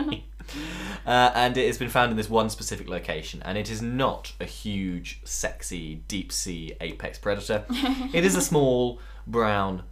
Uh, 1.05 1.31
and 1.35 1.55
it 1.57 1.67
has 1.67 1.77
been 1.77 1.87
found 1.89 2.11
in 2.11 2.17
this 2.17 2.29
one 2.29 2.49
specific 2.49 2.89
location, 2.89 3.41
and 3.45 3.57
it 3.57 3.69
is 3.69 3.81
not 3.81 4.33
a 4.41 4.45
huge, 4.45 5.21
sexy, 5.23 6.03
deep 6.09 6.31
sea 6.33 6.73
apex 6.81 7.17
predator. 7.17 7.63
it 7.69 8.25
is 8.25 8.35
a 8.35 8.41
small, 8.41 8.99
brown 9.25 9.83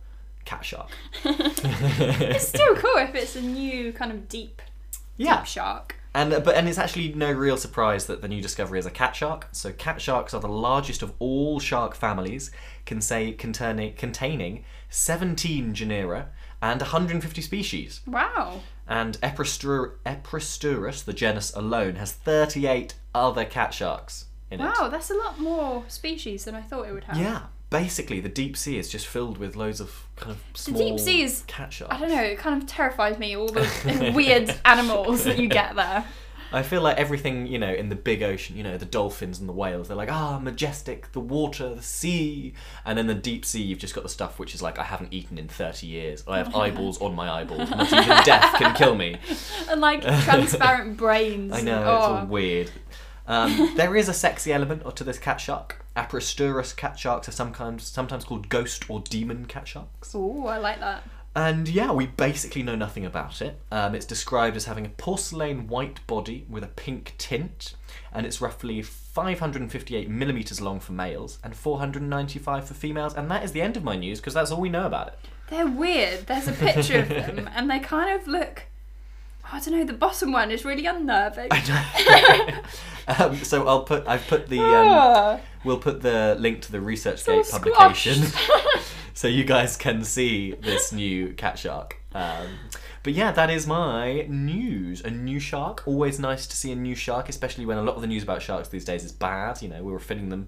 cat 0.43 0.65
shark. 0.65 0.89
it's 1.23 2.47
still 2.47 2.75
cool 2.75 2.97
if 2.97 3.15
it's 3.15 3.37
a 3.37 3.41
new 3.41 3.93
kind 3.93 4.11
of 4.11 4.27
deep, 4.27 4.61
Yeah, 5.17 5.37
deep 5.37 5.45
shark. 5.45 5.95
And 6.13 6.31
but 6.43 6.55
and 6.55 6.67
it's 6.67 6.77
actually 6.77 7.13
no 7.13 7.31
real 7.31 7.57
surprise 7.57 8.07
that 8.07 8.21
the 8.21 8.27
new 8.27 8.41
discovery 8.41 8.79
is 8.79 8.85
a 8.85 8.91
cat 8.91 9.15
shark. 9.15 9.47
So 9.53 9.71
cat 9.71 10.01
sharks 10.01 10.33
are 10.33 10.41
the 10.41 10.49
largest 10.49 11.01
of 11.01 11.13
all 11.19 11.59
shark 11.59 11.95
families, 11.95 12.51
can 12.85 12.99
say 12.99 13.31
containing 13.31 13.93
containing 13.93 14.65
17 14.89 15.73
genera 15.73 16.29
and 16.61 16.81
150 16.81 17.41
species. 17.41 18.01
Wow. 18.05 18.59
And 18.87 19.19
Eprostur- 19.21 19.93
Apristurus, 20.05 21.05
the 21.05 21.13
genus 21.13 21.53
alone, 21.55 21.95
has 21.95 22.11
38 22.11 22.95
other 23.15 23.45
cat 23.45 23.73
sharks 23.73 24.25
in 24.51 24.59
it. 24.59 24.65
Wow, 24.65 24.89
that's 24.89 25.09
a 25.09 25.15
lot 25.15 25.39
more 25.39 25.85
species 25.87 26.43
than 26.43 26.55
I 26.55 26.61
thought 26.61 26.87
it 26.87 26.91
would 26.91 27.05
have. 27.05 27.17
Yeah, 27.17 27.43
basically 27.71 28.19
the 28.19 28.29
deep 28.29 28.55
sea 28.55 28.77
is 28.77 28.87
just 28.89 29.07
filled 29.07 29.39
with 29.39 29.55
loads 29.55 29.79
of 29.79 30.05
kind 30.17 30.31
of 30.31 30.37
small 30.53 30.77
deep 30.79 30.99
sea 30.99 31.23
is- 31.23 31.43
cat 31.47 31.73
sharks. 31.73 31.95
I 31.95 31.99
don't 31.99 32.09
know, 32.09 32.21
it 32.21 32.37
kind 32.37 32.61
of 32.61 32.67
terrifies 32.69 33.17
me, 33.17 33.35
all 33.35 33.47
the 33.47 34.11
weird 34.15 34.53
animals 34.65 35.23
that 35.23 35.39
you 35.39 35.47
get 35.47 35.75
there. 35.75 36.05
I 36.53 36.63
feel 36.63 36.81
like 36.81 36.97
everything, 36.97 37.47
you 37.47 37.57
know, 37.57 37.71
in 37.73 37.87
the 37.87 37.95
big 37.95 38.21
ocean, 38.21 38.57
you 38.57 38.63
know, 38.63 38.77
the 38.77 38.85
dolphins 38.85 39.39
and 39.39 39.47
the 39.47 39.53
whales, 39.53 39.87
they're 39.87 39.95
like, 39.95 40.11
ah, 40.11 40.37
majestic, 40.37 41.09
the 41.13 41.21
water, 41.21 41.73
the 41.75 41.81
sea. 41.81 42.53
And 42.83 42.97
then 42.97 43.07
the 43.07 43.15
deep 43.15 43.45
sea, 43.45 43.61
you've 43.61 43.79
just 43.79 43.95
got 43.95 44.03
the 44.03 44.09
stuff 44.09 44.37
which 44.37 44.53
is 44.53 44.61
like, 44.61 44.77
I 44.77 44.83
haven't 44.83 45.13
eaten 45.13 45.37
in 45.37 45.47
30 45.47 45.87
years. 45.87 46.25
I 46.27 46.39
have 46.39 46.53
eyeballs 46.63 46.99
on 46.99 47.15
my 47.15 47.29
eyeballs. 47.31 47.69
Not 47.69 47.87
even 47.93 48.17
death 48.25 48.55
can 48.55 48.75
kill 48.75 48.95
me. 48.95 49.15
And 49.69 49.79
like 49.79 50.01
transparent 50.01 50.97
brains. 50.97 51.53
I 51.53 51.61
know, 51.61 51.83
Oh. 51.85 51.95
it's 51.95 52.05
all 52.07 52.25
weird. 52.25 52.69
Um, 53.31 53.73
there 53.77 53.95
is 53.95 54.09
a 54.09 54.13
sexy 54.13 54.51
element 54.51 54.83
to 54.97 55.03
this 55.05 55.17
cat 55.17 55.39
shark. 55.39 55.85
Apristurus 55.95 56.75
cat 56.75 56.99
sharks 56.99 57.29
are 57.29 57.31
sometimes 57.31 57.83
sometimes 57.83 58.25
called 58.25 58.49
ghost 58.49 58.89
or 58.89 58.99
demon 58.99 59.45
cat 59.45 59.67
sharks. 59.67 60.13
Oh, 60.13 60.47
I 60.47 60.57
like 60.57 60.79
that. 60.81 61.03
And 61.33 61.69
yeah, 61.69 61.93
we 61.93 62.07
basically 62.07 62.61
know 62.61 62.75
nothing 62.75 63.05
about 63.05 63.41
it. 63.41 63.57
Um, 63.71 63.95
it's 63.95 64.05
described 64.05 64.57
as 64.57 64.65
having 64.65 64.85
a 64.85 64.89
porcelain 64.89 65.67
white 65.67 66.05
body 66.05 66.45
with 66.49 66.61
a 66.61 66.67
pink 66.67 67.13
tint, 67.17 67.75
and 68.11 68.25
it's 68.25 68.41
roughly 68.41 68.81
558 68.81 70.09
millimeters 70.09 70.59
long 70.59 70.81
for 70.81 70.91
males 70.91 71.39
and 71.41 71.55
495 71.55 72.67
for 72.67 72.73
females. 72.73 73.13
And 73.13 73.31
that 73.31 73.45
is 73.45 73.53
the 73.53 73.61
end 73.61 73.77
of 73.77 73.83
my 73.85 73.95
news 73.95 74.19
because 74.19 74.33
that's 74.33 74.51
all 74.51 74.59
we 74.59 74.67
know 74.67 74.85
about 74.85 75.07
it. 75.07 75.19
They're 75.47 75.67
weird. 75.67 76.27
There's 76.27 76.49
a 76.49 76.53
picture 76.53 76.99
of 76.99 77.09
them, 77.35 77.49
and 77.55 77.69
they 77.69 77.79
kind 77.79 78.19
of 78.19 78.27
look. 78.27 78.63
I 79.51 79.59
don't 79.59 79.71
know. 79.77 79.83
The 79.83 79.93
bottom 79.93 80.31
one 80.31 80.51
is 80.51 80.63
really 80.65 80.85
unnerving. 80.85 81.47
I 81.51 82.61
um, 83.19 83.35
so 83.37 83.67
I'll 83.67 83.83
put 83.83 84.07
I've 84.07 84.25
put 84.27 84.47
the 84.47 84.59
um, 84.59 84.65
Ah. 84.87 85.39
we'll 85.63 85.79
put 85.79 86.01
the 86.01 86.35
link 86.39 86.61
to 86.63 86.71
the 86.71 86.77
ResearchGate 86.77 87.45
squashed. 87.45 87.51
publication 87.51 88.23
so 89.13 89.27
you 89.27 89.43
guys 89.43 89.75
can 89.77 90.03
see 90.03 90.53
this 90.53 90.91
new 90.91 91.33
cat 91.33 91.59
shark. 91.59 91.97
Um, 92.13 92.47
but 93.03 93.13
yeah, 93.13 93.31
that 93.31 93.49
is 93.49 93.65
my 93.65 94.25
news. 94.29 95.01
A 95.01 95.09
new 95.09 95.39
shark. 95.39 95.83
Always 95.87 96.19
nice 96.19 96.45
to 96.47 96.55
see 96.55 96.71
a 96.71 96.75
new 96.75 96.95
shark, 96.95 97.29
especially 97.29 97.65
when 97.65 97.77
a 97.77 97.83
lot 97.83 97.95
of 97.95 98.01
the 98.01 98.07
news 98.07 98.23
about 98.23 98.41
sharks 98.41 98.67
these 98.69 98.85
days 98.85 99.03
is 99.03 99.11
bad. 99.11 99.61
You 99.61 99.69
know, 99.69 99.81
we 99.83 99.91
were 99.91 99.99
finning 99.99 100.29
them, 100.29 100.47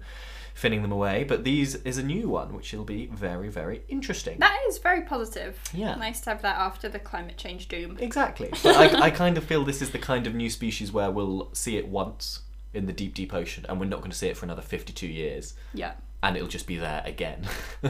finning 0.54 0.82
them 0.82 0.92
away. 0.92 1.24
But 1.24 1.44
these 1.44 1.74
is 1.76 1.98
a 1.98 2.02
new 2.02 2.28
one, 2.28 2.54
which 2.54 2.72
will 2.72 2.84
be 2.84 3.06
very, 3.06 3.48
very 3.48 3.82
interesting. 3.88 4.38
That 4.38 4.58
is 4.68 4.78
very 4.78 5.02
positive. 5.02 5.58
Yeah. 5.72 5.94
Nice 5.96 6.20
to 6.22 6.30
have 6.30 6.42
that 6.42 6.56
after 6.56 6.88
the 6.88 6.98
climate 6.98 7.36
change 7.36 7.68
doom. 7.68 7.96
Exactly. 8.00 8.50
But 8.62 8.76
I, 8.76 9.06
I 9.06 9.10
kind 9.10 9.36
of 9.36 9.44
feel 9.44 9.64
this 9.64 9.82
is 9.82 9.90
the 9.90 9.98
kind 9.98 10.26
of 10.26 10.34
new 10.34 10.50
species 10.50 10.92
where 10.92 11.10
we'll 11.10 11.50
see 11.52 11.76
it 11.76 11.88
once 11.88 12.40
in 12.72 12.86
the 12.86 12.92
deep, 12.92 13.14
deep 13.14 13.32
ocean, 13.34 13.64
and 13.68 13.78
we're 13.78 13.86
not 13.86 14.00
going 14.00 14.10
to 14.10 14.16
see 14.16 14.28
it 14.28 14.36
for 14.36 14.46
another 14.46 14.62
52 14.62 15.06
years, 15.06 15.54
Yeah. 15.74 15.92
and 16.24 16.34
it'll 16.36 16.48
just 16.48 16.66
be 16.66 16.76
there 16.76 17.02
again. 17.04 17.46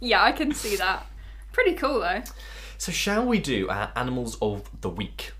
Yeah, 0.00 0.22
I 0.22 0.32
can 0.32 0.52
see 0.52 0.76
that. 0.76 1.06
Pretty 1.52 1.74
cool 1.74 2.00
though. 2.00 2.22
so, 2.78 2.92
shall 2.92 3.24
we 3.26 3.38
do 3.40 3.68
our 3.68 3.90
animals 3.96 4.36
of 4.40 4.70
the 4.80 4.88
week? 4.90 5.32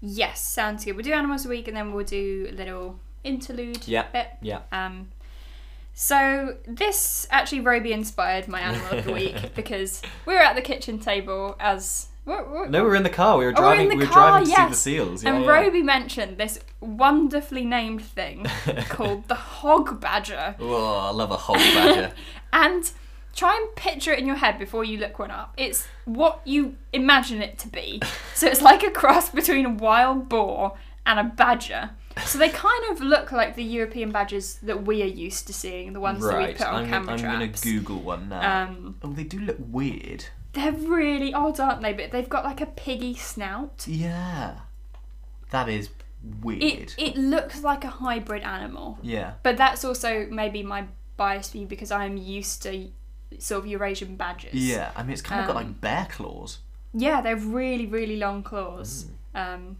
Yes, 0.00 0.42
sounds 0.46 0.84
good. 0.84 0.94
We'll 0.96 1.04
do 1.04 1.12
animals 1.12 1.44
a 1.46 1.48
week 1.48 1.68
and 1.68 1.76
then 1.76 1.92
we'll 1.92 2.04
do 2.04 2.48
a 2.50 2.52
little 2.54 2.98
interlude 3.24 3.86
Yeah. 3.88 4.06
bit. 4.12 4.28
Yeah. 4.42 4.60
Um, 4.72 5.08
so 6.00 6.56
this 6.64 7.26
actually 7.28 7.58
Roby 7.58 7.92
inspired 7.92 8.46
my 8.46 8.60
animal 8.60 8.98
of 8.98 9.04
the 9.04 9.12
week 9.12 9.34
because 9.56 10.00
we 10.26 10.32
were 10.32 10.38
at 10.38 10.54
the 10.54 10.62
kitchen 10.62 11.00
table 11.00 11.56
as 11.58 12.06
what, 12.22 12.48
what, 12.48 12.70
No, 12.70 12.84
we 12.84 12.90
were 12.90 12.94
in 12.94 13.02
the 13.02 13.10
car. 13.10 13.36
We 13.36 13.46
were 13.46 13.50
Oh, 13.50 13.62
driving. 13.62 13.90
in 13.90 13.98
we 13.98 14.04
were 14.04 14.10
car, 14.10 14.38
driving 14.44 14.46
to 14.48 14.54
see 14.54 14.68
the 14.68 14.74
seals. 14.76 15.24
Yeah, 15.24 15.34
and 15.34 15.44
yeah. 15.44 15.50
Roby 15.50 15.82
mentioned 15.82 16.38
this 16.38 16.60
wonderfully 16.78 17.64
named 17.64 18.02
thing 18.02 18.44
called 18.88 19.26
the 19.26 19.34
hog 19.34 20.00
badger. 20.00 20.54
Oh, 20.60 20.98
I 20.98 21.10
love 21.10 21.32
a 21.32 21.36
hog 21.36 21.56
badger. 21.56 22.12
And 22.52 22.88
try 23.34 23.56
and 23.56 23.74
picture 23.74 24.12
it 24.12 24.20
in 24.20 24.26
your 24.26 24.36
head 24.36 24.56
before 24.56 24.84
you 24.84 24.98
look 24.98 25.18
one 25.18 25.32
up. 25.32 25.52
It's 25.56 25.84
what 26.04 26.42
you 26.44 26.76
imagine 26.92 27.42
it 27.42 27.58
to 27.58 27.68
be. 27.68 28.00
So 28.34 28.46
it's 28.46 28.62
like 28.62 28.84
a 28.84 28.90
cross 28.92 29.30
between 29.30 29.66
a 29.66 29.70
wild 29.70 30.28
boar 30.28 30.76
and 31.04 31.18
a 31.18 31.24
badger. 31.24 31.90
So 32.26 32.38
they 32.38 32.48
kind 32.48 32.84
of 32.90 33.00
look 33.00 33.32
like 33.32 33.54
the 33.56 33.64
European 33.64 34.10
badgers 34.10 34.54
that 34.62 34.84
we 34.84 35.02
are 35.02 35.06
used 35.06 35.46
to 35.46 35.52
seeing, 35.52 35.92
the 35.92 36.00
ones 36.00 36.22
that 36.24 36.38
we 36.38 36.52
put 36.54 36.66
on 36.66 36.84
I'm, 36.84 36.88
camera 36.90 37.14
I'm 37.14 37.20
gonna. 37.22 37.48
Google 37.48 38.00
one 38.00 38.28
now. 38.28 38.62
Um, 38.64 38.96
oh, 39.02 39.12
they 39.12 39.24
do 39.24 39.38
look 39.40 39.56
weird. 39.58 40.24
they're 40.52 40.72
really 40.72 41.32
odd, 41.34 41.60
aren't 41.60 41.82
they? 41.82 41.92
But 41.92 42.10
they've 42.10 42.28
got 42.28 42.44
like 42.44 42.60
a 42.60 42.66
piggy 42.66 43.14
snout. 43.14 43.86
Yeah. 43.86 44.58
That 45.50 45.68
is 45.68 45.88
weird. 46.42 46.62
It 46.62 46.94
it 46.98 47.16
looks 47.16 47.62
like 47.62 47.84
a 47.84 47.88
hybrid 47.88 48.42
animal. 48.42 48.98
yeah. 49.02 49.34
But 49.42 49.56
that's 49.56 49.84
also 49.84 50.26
maybe 50.30 50.62
my 50.62 50.84
bias 51.16 51.50
view 51.50 51.66
because 51.66 51.90
I'm 51.90 52.16
used 52.16 52.62
to 52.64 52.88
sort 53.38 53.60
of 53.64 53.66
Eurasian 53.66 54.16
badgers. 54.16 54.54
Yeah. 54.54 54.90
I 54.96 55.02
mean, 55.02 55.12
it's 55.12 55.22
kind 55.22 55.40
of 55.40 55.46
got 55.46 55.56
Um, 55.56 55.64
like 55.68 55.80
bear 55.80 56.06
claws. 56.10 56.58
Yeah, 56.94 57.20
they 57.20 57.28
have 57.30 57.46
really, 57.46 57.86
really 57.86 58.16
long 58.16 58.42
claws. 58.42 59.06
Um, 59.34 59.76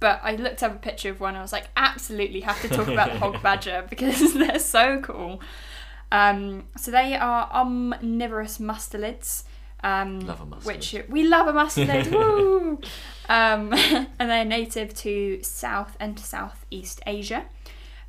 but 0.00 0.20
I 0.22 0.36
looked 0.36 0.62
up 0.62 0.74
a 0.74 0.78
picture 0.78 1.10
of 1.10 1.20
one. 1.20 1.36
I 1.36 1.42
was 1.42 1.52
like, 1.52 1.68
absolutely 1.76 2.40
have 2.40 2.60
to 2.62 2.68
talk 2.68 2.88
about 2.88 3.12
the 3.12 3.18
hog 3.18 3.42
badger 3.42 3.84
because 3.88 4.34
they're 4.34 4.58
so 4.58 5.00
cool. 5.00 5.40
Um, 6.10 6.68
so 6.76 6.90
they 6.90 7.16
are 7.16 7.50
omnivorous 7.52 8.58
mustelids. 8.58 9.44
Um, 9.82 10.20
Love 10.20 10.40
a 10.40 10.46
mustard. 10.46 10.66
Which 10.66 10.96
we 11.08 11.24
love 11.24 11.46
a 11.46 11.52
mustelid, 11.52 12.10
woo! 12.12 12.80
Um, 13.28 13.72
and 13.74 14.30
they're 14.30 14.44
native 14.44 14.94
to 14.96 15.40
South 15.42 15.96
and 16.00 16.18
Southeast 16.18 17.00
Asia. 17.06 17.44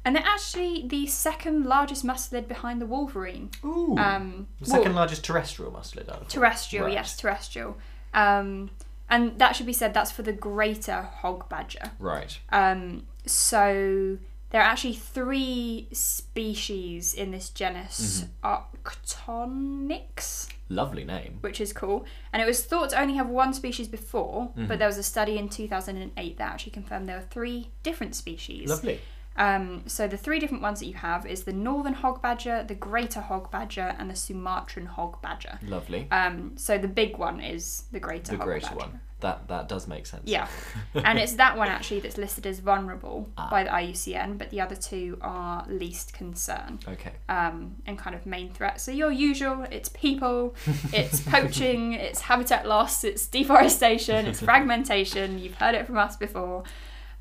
And 0.05 0.15
they're 0.15 0.23
actually 0.25 0.87
the 0.87 1.05
second 1.07 1.65
largest 1.65 2.05
mustelid 2.05 2.47
behind 2.47 2.81
the 2.81 2.85
wolverine. 2.85 3.51
Ooh. 3.65 3.95
Um, 3.97 4.47
the 4.61 4.69
well, 4.71 4.79
second 4.79 4.95
largest 4.95 5.23
terrestrial 5.25 5.71
mustelid. 5.71 6.09
I. 6.09 6.23
Terrestrial, 6.27 6.85
Right. 6.85 6.93
yes, 6.93 7.17
terrestrial. 7.17 7.77
Um, 8.13 8.71
and 9.09 9.37
that 9.39 9.55
should 9.55 9.65
be 9.65 9.73
said, 9.73 9.93
that's 9.93 10.11
for 10.11 10.21
the 10.23 10.33
greater 10.33 11.01
hog 11.01 11.47
badger. 11.49 11.91
Right. 11.99 12.37
Um, 12.49 13.05
so 13.25 14.17
there 14.51 14.61
are 14.61 14.65
actually 14.65 14.93
three 14.95 15.87
species 15.91 17.13
in 17.13 17.31
this 17.31 17.49
genus 17.49 18.25
Arctonyx, 18.43 20.47
Lovely 20.69 21.03
name. 21.03 21.37
which 21.41 21.59
is 21.61 21.73
cool. 21.73 22.05
And 22.33 22.41
it 22.41 22.45
was 22.45 22.63
thought 22.63 22.91
to 22.91 22.99
only 23.01 23.15
have 23.15 23.27
one 23.29 23.53
species 23.53 23.87
before, 23.87 24.49
Mm-hmm. 24.49 24.67
but 24.67 24.79
there 24.79 24.87
was 24.87 24.97
a 24.97 25.03
study 25.03 25.37
in 25.37 25.49
2008 25.49 26.37
that 26.37 26.51
actually 26.53 26.71
confirmed 26.71 27.07
there 27.09 27.17
were 27.17 27.25
three 27.29 27.69
different 27.83 28.15
species. 28.15 28.69
Lovely. 28.69 28.99
Um, 29.39 29.83
so 29.87 30.07
the 30.07 30.17
three 30.17 30.37
different 30.39 30.61
ones 30.61 30.79
that 30.81 30.85
you 30.87 30.95
have 30.95 31.25
is 31.25 31.43
the 31.45 31.53
northern 31.53 31.93
hog 31.93 32.21
badger, 32.21 32.63
the 32.67 32.75
greater 32.75 33.21
hog 33.21 33.49
badger, 33.49 33.95
and 33.97 34.09
the 34.09 34.15
Sumatran 34.15 34.85
hog 34.85 35.21
badger. 35.21 35.57
Lovely. 35.63 36.07
Um, 36.11 36.53
so 36.57 36.77
the 36.77 36.89
big 36.89 37.17
one 37.17 37.39
is 37.39 37.83
the 37.91 37.99
greater 37.99 38.33
the 38.33 38.37
hog 38.37 38.45
greater 38.45 38.67
badger. 38.67 38.77
one. 38.79 38.99
That 39.21 39.49
that 39.49 39.67
does 39.67 39.85
make 39.85 40.05
sense. 40.05 40.23
Yeah, 40.25 40.47
and 40.93 41.19
it's 41.19 41.33
that 41.33 41.57
one 41.57 41.67
actually 41.67 41.99
that's 41.99 42.17
listed 42.17 42.45
as 42.47 42.59
vulnerable 42.59 43.27
Ah. 43.37 43.49
by 43.51 43.63
the 43.65 43.69
IUCN, 43.69 44.37
but 44.37 44.49
the 44.49 44.61
other 44.61 44.77
two 44.77 45.17
are 45.21 45.65
least 45.67 46.13
concern 46.13 46.79
Okay. 46.87 47.11
um, 47.27 47.75
and 47.85 47.97
kind 47.97 48.15
of 48.15 48.25
main 48.25 48.49
threat. 48.53 48.79
So 48.79 48.91
your 48.93 49.11
usual, 49.11 49.65
it's 49.71 49.89
people, 49.89 50.55
it's 50.93 51.19
poaching, 51.35 51.91
it's 51.93 52.21
habitat 52.21 52.65
loss, 52.65 53.03
it's 53.03 53.27
deforestation, 53.27 54.25
it's 54.25 54.39
fragmentation. 54.49 55.37
You've 55.37 55.55
heard 55.55 55.75
it 55.75 55.85
from 55.85 55.97
us 55.97 56.15
before. 56.15 56.63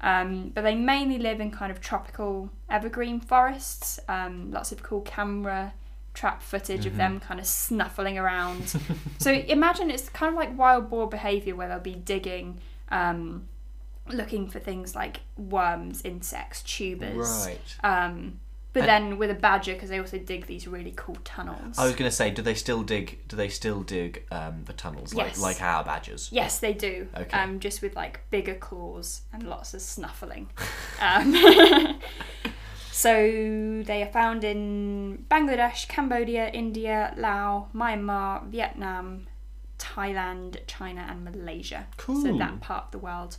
Um, 0.00 0.50
but 0.54 0.62
they 0.62 0.74
mainly 0.74 1.18
live 1.18 1.40
in 1.40 1.50
kind 1.50 1.72
of 1.72 1.80
tropical 1.80 2.50
evergreen 2.70 3.20
forests. 3.20 3.98
Um, 4.08 4.50
lots 4.50 4.72
of 4.72 4.82
cool 4.82 5.00
camera 5.00 5.72
trap 6.18 6.42
footage 6.42 6.84
of 6.84 6.96
them 6.96 7.20
kind 7.20 7.38
of 7.38 7.46
snuffling 7.46 8.18
around. 8.18 8.74
so 9.18 9.30
imagine 9.30 9.88
it's 9.88 10.08
kind 10.08 10.30
of 10.30 10.36
like 10.36 10.56
wild 10.58 10.90
boar 10.90 11.08
behaviour 11.08 11.54
where 11.54 11.68
they'll 11.68 11.78
be 11.78 11.94
digging, 11.94 12.58
um, 12.88 13.46
looking 14.08 14.48
for 14.48 14.58
things 14.58 14.96
like 14.96 15.20
worms, 15.36 16.02
insects, 16.04 16.62
tubers. 16.64 17.46
Right. 17.46 17.76
Um, 17.84 18.40
but 18.78 18.88
And- 18.88 19.10
then 19.10 19.18
with 19.18 19.30
a 19.30 19.34
badger, 19.34 19.74
because 19.74 19.88
they 19.90 19.98
also 19.98 20.18
dig 20.18 20.46
these 20.46 20.66
really 20.68 20.92
cool 20.96 21.16
tunnels. 21.24 21.78
I 21.78 21.84
was 21.84 21.94
going 21.94 22.08
to 22.10 22.14
say, 22.16 22.30
do 22.30 22.42
they 22.42 22.54
still 22.54 22.82
dig? 22.82 23.18
Do 23.28 23.36
they 23.36 23.48
still 23.48 23.82
dig 23.82 24.24
um, 24.30 24.64
the 24.66 24.72
tunnels 24.72 25.14
like 25.14 25.28
Yes. 25.28 25.40
like 25.40 25.60
our 25.62 25.82
badgers? 25.84 26.28
Yes, 26.32 26.58
they 26.60 26.72
do. 26.72 27.08
Okay. 27.16 27.38
Um, 27.38 27.60
just 27.60 27.82
with 27.82 27.96
like 27.96 28.20
bigger 28.30 28.54
claws 28.54 29.22
and 29.32 29.42
lots 29.42 29.74
of 29.74 29.80
snuffling. 29.82 30.48
um, 31.00 31.34
so 32.92 33.82
they 33.84 34.02
are 34.02 34.10
found 34.12 34.44
in 34.44 35.24
Bangladesh, 35.30 35.88
Cambodia, 35.88 36.48
India, 36.50 37.14
Laos, 37.16 37.66
Myanmar, 37.74 38.46
Vietnam, 38.46 39.26
Thailand, 39.78 40.58
China, 40.66 41.06
and 41.08 41.24
Malaysia. 41.24 41.86
Cool. 41.96 42.22
So 42.22 42.36
that 42.38 42.60
part 42.60 42.84
of 42.86 42.90
the 42.90 42.98
world, 42.98 43.36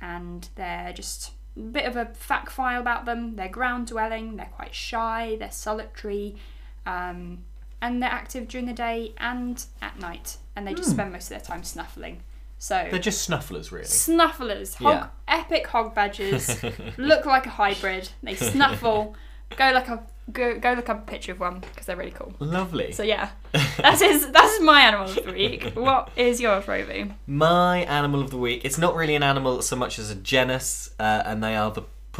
and 0.00 0.48
they're 0.56 0.92
just 0.92 1.32
bit 1.72 1.84
of 1.86 1.96
a 1.96 2.06
fact 2.06 2.50
file 2.52 2.80
about 2.80 3.04
them. 3.06 3.36
They're 3.36 3.48
ground 3.48 3.86
dwelling. 3.88 4.36
They're 4.36 4.50
quite 4.54 4.74
shy. 4.74 5.36
They're 5.38 5.50
solitary. 5.50 6.36
Um, 6.84 7.38
and 7.82 8.02
they're 8.02 8.10
active 8.10 8.48
during 8.48 8.66
the 8.66 8.72
day 8.72 9.12
and 9.18 9.62
at 9.82 9.98
night, 9.98 10.38
and 10.54 10.66
they 10.66 10.72
just 10.74 10.90
spend 10.90 11.12
most 11.12 11.24
of 11.24 11.28
their 11.30 11.40
time 11.40 11.62
snuffling. 11.62 12.22
So 12.58 12.88
They're 12.90 12.98
just 12.98 13.28
snufflers, 13.28 13.70
really. 13.70 13.84
snufflers, 13.84 14.76
hog, 14.76 14.94
Yeah. 14.94 15.06
epic 15.28 15.66
hog 15.66 15.94
badgers, 15.94 16.62
look 16.96 17.26
like 17.26 17.44
a 17.44 17.50
hybrid. 17.50 18.08
They 18.22 18.34
snuffle. 18.34 19.14
go 19.56 19.72
like 19.72 19.88
a 19.88 20.02
go 20.32 20.58
go 20.58 20.72
look 20.72 20.88
up 20.88 21.06
a 21.06 21.10
picture 21.10 21.32
of 21.32 21.40
one 21.40 21.60
because 21.60 21.86
they're 21.86 21.96
really 21.96 22.10
cool. 22.10 22.34
Lovely. 22.38 22.92
So 22.92 23.02
yeah, 23.02 23.30
that 23.52 24.00
is 24.02 24.30
that 24.30 24.44
is 24.44 24.60
my 24.60 24.80
animal 24.82 25.06
of 25.08 25.24
the 25.24 25.32
week. 25.32 25.72
What 25.74 26.10
is 26.16 26.40
yours, 26.40 26.66
Roby? 26.68 27.12
My 27.26 27.78
animal 27.84 28.20
of 28.22 28.30
the 28.30 28.38
week. 28.38 28.64
It's 28.64 28.78
not 28.78 28.94
really 28.96 29.14
an 29.14 29.22
animal 29.22 29.62
so 29.62 29.76
much 29.76 29.98
as 29.98 30.10
a 30.10 30.14
genus, 30.14 30.90
uh, 30.98 31.22
and 31.26 31.42
they 31.42 31.54
are 31.56 31.70
the 31.70 31.82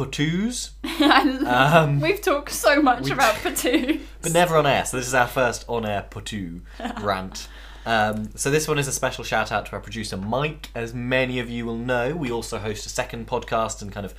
love- 0.99 1.43
um, 1.47 1.99
We've 1.99 2.21
talked 2.21 2.51
so 2.51 2.81
much 2.81 3.09
about 3.09 3.33
Potoo. 3.35 3.99
but 4.21 4.31
never 4.31 4.55
on 4.55 4.67
air. 4.67 4.85
So 4.85 4.97
this 4.97 5.07
is 5.07 5.15
our 5.15 5.27
first 5.27 5.65
on-air 5.67 6.05
potoo 6.11 6.61
rant. 7.01 7.47
Um, 7.85 8.29
so 8.35 8.51
this 8.51 8.67
one 8.67 8.77
is 8.77 8.87
a 8.87 8.91
special 8.91 9.23
shout 9.23 9.51
out 9.51 9.65
to 9.67 9.71
our 9.73 9.79
producer 9.79 10.17
Mike. 10.17 10.69
As 10.75 10.93
many 10.93 11.39
of 11.39 11.49
you 11.49 11.65
will 11.65 11.77
know, 11.77 12.15
we 12.15 12.29
also 12.31 12.59
host 12.59 12.85
a 12.85 12.89
second 12.89 13.27
podcast 13.27 13.81
and 13.81 13.91
kind 13.91 14.05
of 14.05 14.13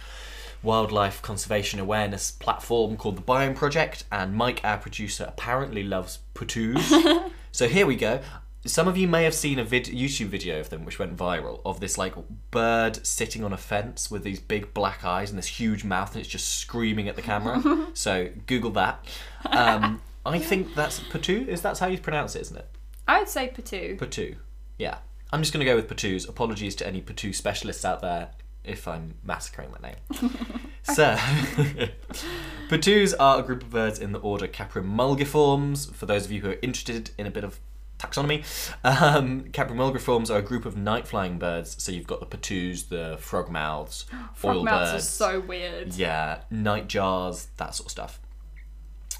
wildlife 0.62 1.22
conservation 1.22 1.80
awareness 1.80 2.30
platform 2.30 2.96
called 2.96 3.16
the 3.16 3.22
Biome 3.22 3.56
Project, 3.56 4.04
and 4.10 4.34
Mike, 4.34 4.60
our 4.64 4.78
producer, 4.78 5.24
apparently 5.28 5.82
loves 5.82 6.18
potoos. 6.34 6.92
so 7.52 7.68
here 7.68 7.86
we 7.86 7.96
go. 7.96 8.20
Some 8.66 8.88
of 8.88 8.96
you 8.96 9.06
may 9.06 9.24
have 9.24 9.34
seen 9.34 9.58
a 9.58 9.64
vid- 9.64 9.86
YouTube 9.86 10.26
video 10.26 10.60
of 10.60 10.68
them 10.68 10.84
which 10.84 10.98
went 10.98 11.16
viral 11.16 11.60
of 11.64 11.80
this 11.80 11.96
like 11.96 12.14
bird 12.50 13.06
sitting 13.06 13.44
on 13.44 13.52
a 13.52 13.56
fence 13.56 14.10
with 14.10 14.24
these 14.24 14.40
big 14.40 14.74
black 14.74 15.04
eyes 15.04 15.30
and 15.30 15.38
this 15.38 15.46
huge 15.46 15.84
mouth 15.84 16.12
and 16.12 16.20
it's 16.20 16.28
just 16.28 16.58
screaming 16.58 17.08
at 17.08 17.16
the 17.16 17.22
camera. 17.22 17.86
so 17.94 18.28
Google 18.46 18.72
that. 18.72 19.04
Um, 19.46 20.02
I 20.26 20.38
think 20.38 20.74
that's 20.74 21.00
potoo. 21.00 21.46
Is 21.46 21.62
that 21.62 21.78
how 21.78 21.86
you 21.86 21.98
pronounce 21.98 22.34
it? 22.34 22.42
Isn't 22.42 22.56
it? 22.58 22.68
I 23.06 23.20
would 23.20 23.28
say 23.28 23.48
Potoo. 23.48 23.96
Potoo. 23.96 24.36
Yeah. 24.78 24.98
I'm 25.32 25.40
just 25.40 25.52
going 25.52 25.64
to 25.64 25.70
go 25.70 25.76
with 25.76 25.88
potoos. 25.88 26.28
Apologies 26.28 26.74
to 26.76 26.86
any 26.86 27.00
potoo 27.00 27.34
specialists 27.34 27.84
out 27.84 28.00
there 28.00 28.30
if 28.68 28.86
I'm 28.86 29.14
massacring 29.24 29.70
that 29.72 29.82
name. 29.82 30.30
so, 30.82 31.16
potoos 32.68 33.14
are 33.14 33.40
a 33.40 33.42
group 33.42 33.62
of 33.62 33.70
birds 33.70 33.98
in 33.98 34.12
the 34.12 34.18
order 34.20 34.46
Caprimulgiformes. 34.46 35.92
For 35.92 36.06
those 36.06 36.24
of 36.24 36.32
you 36.32 36.42
who 36.42 36.50
are 36.50 36.58
interested 36.62 37.10
in 37.18 37.26
a 37.26 37.30
bit 37.30 37.44
of 37.44 37.58
taxonomy, 37.98 38.44
um, 38.84 39.44
Caprimulgiformes 39.44 40.30
are 40.30 40.38
a 40.38 40.42
group 40.42 40.64
of 40.64 40.76
night-flying 40.76 41.38
birds. 41.38 41.82
So 41.82 41.90
you've 41.92 42.06
got 42.06 42.20
the 42.20 42.26
potoos, 42.26 42.84
the 42.84 43.18
frogmouths, 43.20 44.04
Frog 44.34 44.56
oil 44.56 44.64
mouths 44.64 44.92
are 44.92 45.00
so 45.00 45.40
weird. 45.40 45.94
yeah, 45.94 46.42
night 46.50 46.88
jars, 46.88 47.48
that 47.56 47.74
sort 47.74 47.86
of 47.86 47.90
stuff. 47.90 48.20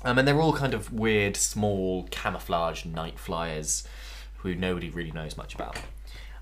Um, 0.05 0.19
and 0.19 0.29
they're 0.29 0.41
all 0.41 0.53
kind 0.53 0.75
of 0.75 0.93
weird, 0.93 1.37
small, 1.37 2.07
camouflage 2.11 2.85
night 2.85 3.19
flyers 3.19 3.87
who 4.39 4.55
nobody 4.55 4.91
really 4.91 5.11
knows 5.11 5.37
much 5.37 5.55
about. 5.55 5.77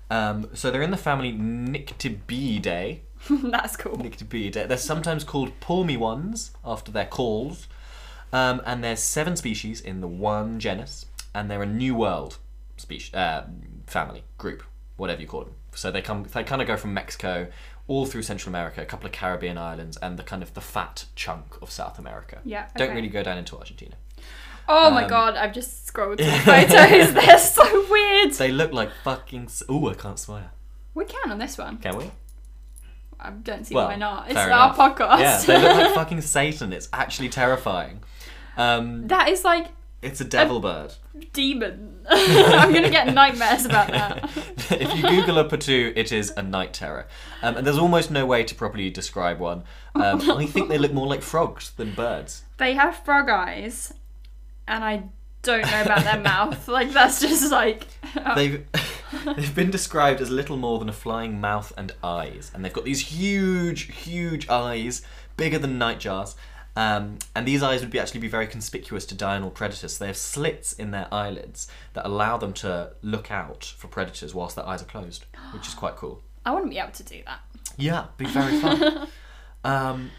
Um, 0.09 0.49
so 0.53 0.71
they're 0.71 0.81
in 0.81 0.91
the 0.91 0.97
family 0.97 1.33
Nyctibiidae. 1.33 2.99
That's 3.29 3.75
cool. 3.75 3.97
Nyctibiidae. 3.97 4.67
They're 4.67 4.77
sometimes 4.77 5.23
called 5.23 5.59
poor-me-ones 5.59 6.51
after 6.63 6.91
their 6.91 7.05
calls. 7.05 7.67
Um, 8.31 8.61
and 8.65 8.83
there's 8.83 8.99
seven 9.01 9.35
species 9.35 9.79
in 9.81 10.01
the 10.01 10.07
one 10.07 10.59
genus, 10.59 11.05
and 11.33 11.49
they're 11.49 11.63
a 11.63 11.65
New 11.67 11.95
World 11.95 12.37
species, 12.75 13.13
uh, 13.13 13.47
family, 13.87 14.23
group, 14.37 14.63
whatever 14.97 15.21
you 15.21 15.27
call 15.27 15.45
them. 15.45 15.53
So 15.73 15.91
they 15.91 16.01
come, 16.01 16.23
they 16.33 16.43
kind 16.43 16.61
of 16.61 16.67
go 16.67 16.75
from 16.75 16.93
Mexico 16.93 17.47
all 17.87 18.05
through 18.05 18.23
Central 18.23 18.49
America, 18.51 18.81
a 18.81 18.85
couple 18.85 19.05
of 19.05 19.13
Caribbean 19.13 19.57
islands, 19.57 19.95
and 19.97 20.19
the 20.19 20.23
kind 20.23 20.43
of 20.43 20.53
the 20.55 20.61
fat 20.61 21.05
chunk 21.15 21.61
of 21.61 21.71
South 21.71 21.97
America. 21.97 22.39
Yeah, 22.43 22.67
Don't 22.75 22.93
really 22.93 23.07
go 23.07 23.23
down 23.23 23.37
into 23.37 23.57
Argentina. 23.57 23.95
Oh 24.67 24.89
my 24.91 25.03
Um, 25.03 25.09
god, 25.09 25.35
I've 25.37 25.53
just 25.53 25.87
scrolled 25.87 26.17
through 26.17 26.25
the 26.29 26.31
photos. 26.39 27.13
They're 27.13 27.37
so 27.39 27.86
weird. 28.29 28.39
They 28.39 28.51
look 28.51 28.71
like 28.73 28.89
fucking. 29.03 29.43
s- 29.45 29.63
Ooh, 29.69 29.89
I 29.89 29.93
can't 29.93 30.19
swear. 30.19 30.51
We 30.93 31.05
can 31.05 31.31
on 31.31 31.37
this 31.39 31.57
one. 31.57 31.77
Can 31.77 31.97
we? 31.97 32.11
I 33.19 33.31
don't 33.31 33.65
see 33.65 33.73
Well, 33.75 33.87
why 33.87 33.95
not. 33.95 34.25
It's 34.27 34.35
fair 34.35 34.51
our 34.51 34.73
enough. 34.73 34.77
podcast. 34.97 35.19
Yeah, 35.19 35.41
they 35.41 35.61
look 35.61 35.77
like 35.77 35.93
fucking 35.95 36.21
Satan. 36.21 36.71
It's 36.73 36.87
actually 36.93 37.29
terrifying. 37.29 38.01
Um, 38.57 39.07
that 39.07 39.29
is 39.29 39.43
like 39.43 39.67
it's 40.01 40.21
a 40.21 40.25
devil 40.25 40.59
bird. 40.59 40.93
demon. 41.33 41.93
I'm 42.09 42.71
gonna 42.71 42.89
get 42.91 43.13
nightmares 43.13 43.65
about 43.65 43.87
that. 43.89 44.29
if 44.71 44.95
you 44.95 45.01
Google 45.01 45.39
a 45.39 45.49
potoo, 45.49 45.91
it 45.95 46.11
is 46.11 46.31
a 46.37 46.43
night 46.43 46.73
terror. 46.73 47.07
Um, 47.41 47.57
and 47.57 47.65
there's 47.67 47.77
almost 47.79 48.11
no 48.11 48.25
way 48.25 48.43
to 48.43 48.53
properly 48.55 48.89
describe 48.89 49.39
one. 49.39 49.63
Um, 49.95 50.29
I 50.31 50.45
think 50.45 50.69
they 50.69 50.77
look 50.77 50.93
more 50.93 51.07
like 51.07 51.21
frogs 51.23 51.71
than 51.71 51.93
birds. 51.93 52.43
They 52.57 52.73
have 52.75 53.03
frog 53.03 53.29
eyes, 53.29 53.93
and 54.67 54.83
I 54.83 55.03
don't 55.47 55.71
know 55.71 55.81
about 55.81 56.03
their 56.03 56.19
mouth. 56.19 56.67
Like 56.77 56.91
that's 56.91 57.21
just 57.21 57.51
like 57.51 57.87
They've 58.35 58.65
they've 59.25 59.55
been 59.55 59.71
described 59.71 60.21
as 60.21 60.29
little 60.29 60.57
more 60.57 60.79
than 60.79 60.89
a 60.89 60.93
flying 60.93 61.39
mouth 61.39 61.71
and 61.77 61.91
eyes, 62.03 62.51
and 62.53 62.63
they've 62.63 62.73
got 62.73 62.85
these 62.85 62.99
huge, 62.99 63.93
huge 63.93 64.49
eyes, 64.49 65.01
bigger 65.37 65.57
than 65.57 65.79
nightjars. 65.79 66.35
Um, 66.75 67.17
and 67.35 67.47
these 67.47 67.63
eyes 67.63 67.81
would 67.81 67.89
be 67.89 67.99
actually 67.99 68.19
be 68.19 68.27
very 68.27 68.45
conspicuous 68.45 69.03
to 69.07 69.15
diurnal 69.15 69.49
predators. 69.49 69.97
So 69.97 70.03
they 70.03 70.07
have 70.07 70.17
slits 70.17 70.73
in 70.73 70.91
their 70.91 71.11
eyelids 71.11 71.67
that 71.93 72.05
allow 72.05 72.37
them 72.37 72.53
to 72.53 72.91
look 73.01 73.31
out 73.31 73.73
for 73.77 73.87
predators 73.87 74.35
whilst 74.35 74.55
their 74.55 74.67
eyes 74.67 74.83
are 74.83 74.85
closed, 74.85 75.25
which 75.53 75.67
is 75.67 75.73
quite 75.73 75.95
cool. 75.95 76.21
I 76.45 76.53
wouldn't 76.53 76.69
be 76.69 76.77
able 76.77 76.91
to 76.91 77.03
do 77.03 77.23
that. 77.25 77.39
Yeah, 77.77 78.05
be 78.17 78.25
very 78.25 78.59
fun. 78.59 79.07
um, 79.63 80.11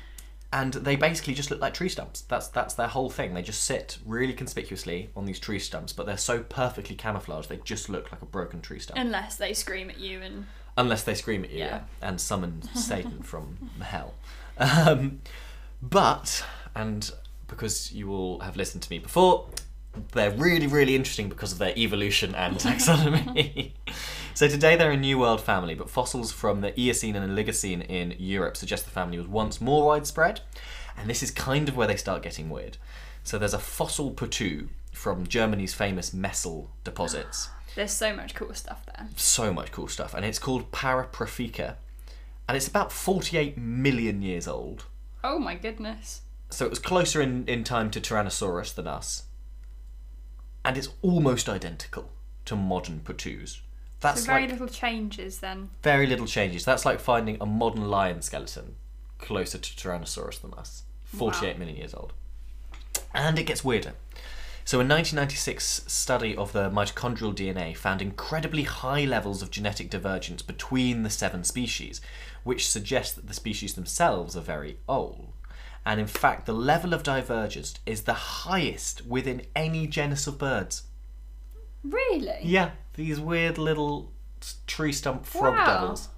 and 0.52 0.72
they 0.74 0.96
basically 0.96 1.34
just 1.34 1.50
look 1.50 1.60
like 1.60 1.74
tree 1.74 1.88
stumps. 1.88 2.22
That's 2.22 2.48
that's 2.48 2.74
their 2.74 2.86
whole 2.88 3.10
thing. 3.10 3.34
They 3.34 3.42
just 3.42 3.64
sit 3.64 3.98
really 4.06 4.32
conspicuously 4.32 5.10
on 5.14 5.24
these 5.26 5.38
tree 5.38 5.58
stumps, 5.58 5.92
but 5.92 6.06
they're 6.06 6.16
so 6.16 6.40
perfectly 6.42 6.96
camouflaged 6.96 7.48
they 7.48 7.58
just 7.64 7.88
look 7.88 8.10
like 8.12 8.22
a 8.22 8.26
broken 8.26 8.60
tree 8.60 8.78
stump. 8.78 8.98
Unless 8.98 9.36
they 9.36 9.52
scream 9.52 9.90
at 9.90 9.98
you 9.98 10.20
and 10.20 10.46
Unless 10.76 11.02
they 11.02 11.14
scream 11.14 11.44
at 11.44 11.50
you 11.50 11.58
Yeah. 11.58 11.80
and 12.00 12.20
summon 12.20 12.62
Satan 12.74 13.22
from 13.22 13.58
hell. 13.80 14.14
Um, 14.58 15.20
but, 15.82 16.44
and 16.74 17.10
because 17.46 17.92
you 17.92 18.10
all 18.12 18.40
have 18.40 18.56
listened 18.56 18.82
to 18.84 18.90
me 18.90 18.98
before, 18.98 19.48
they're 20.12 20.30
really, 20.30 20.66
really 20.68 20.94
interesting 20.94 21.28
because 21.28 21.50
of 21.52 21.58
their 21.58 21.74
evolution 21.76 22.34
and 22.36 22.56
taxonomy. 22.58 23.72
so 24.38 24.46
today 24.46 24.76
they're 24.76 24.92
a 24.92 24.96
New 24.96 25.18
World 25.18 25.40
family, 25.40 25.74
but 25.74 25.90
fossils 25.90 26.30
from 26.30 26.60
the 26.60 26.72
Eocene 26.80 27.16
and 27.16 27.28
Oligocene 27.28 27.84
in 27.84 28.14
Europe 28.20 28.56
suggest 28.56 28.84
the 28.84 28.90
family 28.92 29.18
was 29.18 29.26
once 29.26 29.60
more 29.60 29.84
widespread, 29.84 30.42
and 30.96 31.10
this 31.10 31.24
is 31.24 31.32
kind 31.32 31.68
of 31.68 31.76
where 31.76 31.88
they 31.88 31.96
start 31.96 32.22
getting 32.22 32.48
weird. 32.48 32.76
So 33.24 33.36
there's 33.36 33.52
a 33.52 33.58
fossil 33.58 34.12
potoo 34.12 34.68
from 34.92 35.26
Germany's 35.26 35.74
famous 35.74 36.14
Messel 36.14 36.70
deposits 36.84 37.50
there's 37.74 37.90
so 37.90 38.14
much 38.14 38.36
cool 38.36 38.54
stuff 38.54 38.86
there. 38.86 39.08
so 39.16 39.52
much 39.52 39.72
cool 39.72 39.88
stuff, 39.88 40.14
and 40.14 40.24
it's 40.24 40.38
called 40.38 40.70
Paraprefica, 40.70 41.74
and 42.46 42.56
it's 42.56 42.68
about 42.68 42.92
48 42.92 43.58
million 43.58 44.22
years 44.22 44.46
old. 44.46 44.84
Oh 45.24 45.40
my 45.40 45.56
goodness. 45.56 46.20
So 46.48 46.64
it 46.64 46.70
was 46.70 46.78
closer 46.78 47.20
in, 47.20 47.44
in 47.48 47.64
time 47.64 47.90
to 47.90 48.00
Tyrannosaurus 48.00 48.72
than 48.72 48.86
us, 48.86 49.24
and 50.64 50.78
it's 50.78 50.90
almost 51.02 51.48
identical 51.48 52.12
to 52.44 52.54
modern 52.54 53.00
potoos. 53.00 53.62
That's 54.00 54.20
So 54.22 54.26
very 54.26 54.42
like 54.42 54.52
little 54.52 54.68
changes 54.68 55.40
then. 55.40 55.70
very 55.82 56.06
little 56.06 56.26
changes. 56.26 56.64
That's 56.64 56.84
like 56.84 57.00
finding 57.00 57.36
a 57.40 57.46
modern 57.46 57.88
lion 57.90 58.22
skeleton 58.22 58.76
closer 59.18 59.58
to 59.58 59.70
Tyrannosaurus 59.76 60.40
than 60.40 60.54
us. 60.54 60.84
48 61.04 61.54
Wow. 61.54 61.58
million 61.58 61.76
years 61.76 61.94
old. 61.94 62.12
And 63.14 63.38
it 63.38 63.44
gets 63.44 63.64
weirder. 63.64 63.94
So, 64.64 64.76
a 64.78 64.84
1996 64.84 65.84
study 65.86 66.36
of 66.36 66.52
the 66.52 66.68
mitochondrial 66.70 67.34
DNA 67.34 67.74
found 67.74 68.02
incredibly 68.02 68.64
high 68.64 69.06
levels 69.06 69.40
of 69.40 69.50
genetic 69.50 69.88
divergence 69.88 70.42
between 70.42 71.02
the 71.04 71.10
seven 71.10 71.42
species, 71.42 72.02
which 72.44 72.68
suggests 72.68 73.14
that 73.14 73.26
the 73.28 73.34
species 73.34 73.72
themselves 73.74 74.36
are 74.36 74.42
very 74.42 74.76
old. 74.86 75.32
And 75.86 75.98
in 75.98 76.06
fact, 76.06 76.44
the 76.44 76.52
level 76.52 76.92
of 76.92 77.02
divergence 77.02 77.74
is 77.86 78.02
the 78.02 78.12
highest 78.12 79.06
within 79.06 79.46
any 79.56 79.86
genus 79.86 80.26
of 80.26 80.36
birds. 80.38 80.82
Really? 81.82 82.40
Yeah, 82.42 82.72
these 82.98 83.18
weird 83.20 83.56
little 83.58 84.10
tree 84.66 84.92
stump 84.92 85.24
frog 85.24 85.54
Wow. 85.54 85.64
devils. 85.66 86.08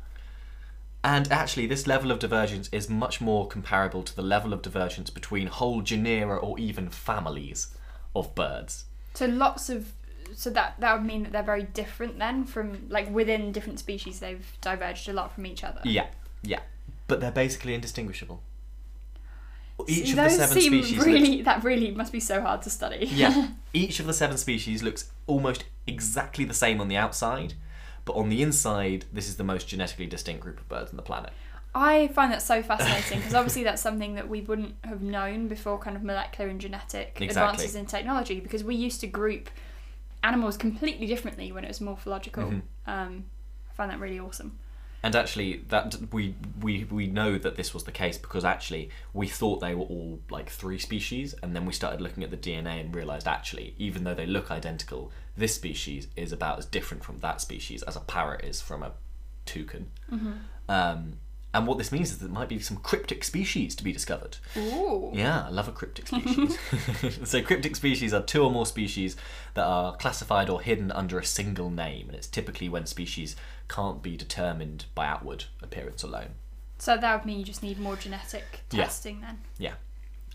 And 1.04 1.30
actually, 1.30 1.66
this 1.66 1.86
level 1.86 2.10
of 2.10 2.18
divergence 2.18 2.68
is 2.72 2.90
much 2.90 3.20
more 3.20 3.46
comparable 3.46 4.02
to 4.02 4.14
the 4.16 4.22
level 4.22 4.52
of 4.52 4.60
divergence 4.62 5.08
between 5.10 5.46
whole 5.46 5.80
genera 5.82 6.36
or 6.36 6.58
even 6.58 6.88
families 6.90 7.68
of 8.16 8.34
birds. 8.34 8.84
So 9.14 9.26
lots 9.26 9.70
of 9.70 9.92
so 10.34 10.48
that 10.50 10.76
that 10.78 10.94
would 10.96 11.06
mean 11.06 11.24
that 11.24 11.32
they're 11.32 11.42
very 11.42 11.64
different 11.64 12.18
then 12.18 12.44
from 12.44 12.86
like 12.88 13.10
within 13.10 13.50
different 13.52 13.78
species 13.78 14.20
they've 14.20 14.46
diverged 14.60 15.08
a 15.08 15.12
lot 15.12 15.34
from 15.34 15.46
each 15.46 15.64
other. 15.64 15.80
Yeah, 15.84 16.06
yeah. 16.42 16.60
But 17.06 17.20
they're 17.20 17.32
basically 17.32 17.74
indistinguishable. 17.74 18.42
Each 19.88 20.06
See, 20.06 20.10
of 20.12 20.16
the 20.16 20.30
seven 20.30 20.60
seem 20.60 20.72
species. 20.72 20.92
looks- 20.96 21.06
really 21.06 21.42
that 21.42 21.62
really 21.64 21.90
must 21.90 22.12
be 22.12 22.20
so 22.20 22.40
hard 22.40 22.62
to 22.62 22.70
study. 22.70 23.06
yeah, 23.06 23.48
each 23.72 24.00
of 24.00 24.06
the 24.06 24.12
seven 24.14 24.36
species 24.36 24.82
looks 24.82 25.10
almost 25.26 25.64
exactly 25.86 26.44
the 26.44 26.54
same 26.54 26.80
on 26.80 26.88
the 26.88 26.96
outside, 26.96 27.54
but 28.04 28.14
on 28.16 28.28
the 28.28 28.42
inside, 28.42 29.04
this 29.12 29.28
is 29.28 29.36
the 29.36 29.44
most 29.44 29.68
genetically 29.68 30.06
distinct 30.06 30.42
group 30.42 30.58
of 30.60 30.68
birds 30.68 30.90
on 30.90 30.96
the 30.96 31.02
planet. 31.02 31.30
I 31.72 32.08
find 32.08 32.32
that 32.32 32.42
so 32.42 32.62
fascinating 32.64 33.18
because 33.18 33.34
obviously 33.34 33.62
that's 33.62 33.80
something 33.80 34.16
that 34.16 34.28
we 34.28 34.40
wouldn't 34.40 34.74
have 34.82 35.02
known 35.02 35.46
before 35.46 35.78
kind 35.78 35.94
of 35.96 36.02
molecular 36.02 36.50
and 36.50 36.60
genetic 36.60 37.18
Exactly. 37.20 37.28
advances 37.28 37.76
in 37.76 37.86
technology 37.86 38.40
because 38.40 38.64
we 38.64 38.74
used 38.74 39.00
to 39.02 39.06
group 39.06 39.48
animals 40.24 40.56
completely 40.56 41.06
differently 41.06 41.52
when 41.52 41.64
it 41.64 41.68
was 41.68 41.80
morphological. 41.80 42.42
Mm-hmm. 42.44 42.90
Um, 42.90 43.24
I 43.70 43.74
find 43.74 43.90
that 43.92 44.00
really 44.00 44.18
awesome. 44.18 44.58
And 45.02 45.16
actually, 45.16 45.64
that 45.68 45.96
we 46.12 46.34
we 46.60 46.84
we 46.84 47.06
know 47.06 47.38
that 47.38 47.56
this 47.56 47.72
was 47.72 47.84
the 47.84 47.92
case 47.92 48.18
because 48.18 48.44
actually 48.44 48.90
we 49.14 49.26
thought 49.26 49.60
they 49.60 49.74
were 49.74 49.84
all 49.84 50.20
like 50.30 50.50
three 50.50 50.78
species, 50.78 51.34
and 51.42 51.56
then 51.56 51.64
we 51.64 51.72
started 51.72 52.00
looking 52.00 52.22
at 52.22 52.30
the 52.30 52.36
DNA 52.36 52.80
and 52.80 52.94
realized 52.94 53.26
actually, 53.26 53.74
even 53.78 54.04
though 54.04 54.14
they 54.14 54.26
look 54.26 54.50
identical, 54.50 55.10
this 55.36 55.54
species 55.54 56.08
is 56.16 56.32
about 56.32 56.58
as 56.58 56.66
different 56.66 57.02
from 57.02 57.18
that 57.18 57.40
species 57.40 57.82
as 57.84 57.96
a 57.96 58.00
parrot 58.00 58.44
is 58.44 58.60
from 58.60 58.82
a 58.82 58.92
toucan. 59.46 59.90
Um, 60.68 61.14
and 61.52 61.66
what 61.66 61.78
this 61.78 61.90
means 61.90 62.10
is 62.12 62.18
that 62.18 62.26
there 62.26 62.34
might 62.34 62.48
be 62.48 62.60
some 62.60 62.76
cryptic 62.76 63.24
species 63.24 63.74
to 63.74 63.82
be 63.82 63.92
discovered. 63.92 64.36
Ooh. 64.56 65.10
Yeah, 65.12 65.46
I 65.46 65.50
love 65.50 65.66
a 65.66 65.72
cryptic 65.72 66.06
species. 66.06 66.56
so, 67.28 67.42
cryptic 67.42 67.74
species 67.74 68.14
are 68.14 68.22
two 68.22 68.44
or 68.44 68.52
more 68.52 68.66
species 68.66 69.16
that 69.54 69.64
are 69.64 69.96
classified 69.96 70.48
or 70.48 70.60
hidden 70.60 70.92
under 70.92 71.18
a 71.18 71.24
single 71.24 71.68
name, 71.68 72.06
and 72.06 72.16
it's 72.16 72.28
typically 72.28 72.68
when 72.68 72.86
species 72.86 73.34
can't 73.70 74.02
be 74.02 74.16
determined 74.16 74.86
by 74.94 75.06
outward 75.06 75.44
appearance 75.62 76.02
alone. 76.02 76.30
So 76.78 76.96
that 76.96 77.14
would 77.16 77.26
mean 77.26 77.38
you 77.38 77.44
just 77.44 77.62
need 77.62 77.78
more 77.78 77.96
genetic 77.96 78.62
Yeah. 78.70 78.84
testing 78.84 79.20
then. 79.20 79.38
Yeah. 79.58 79.74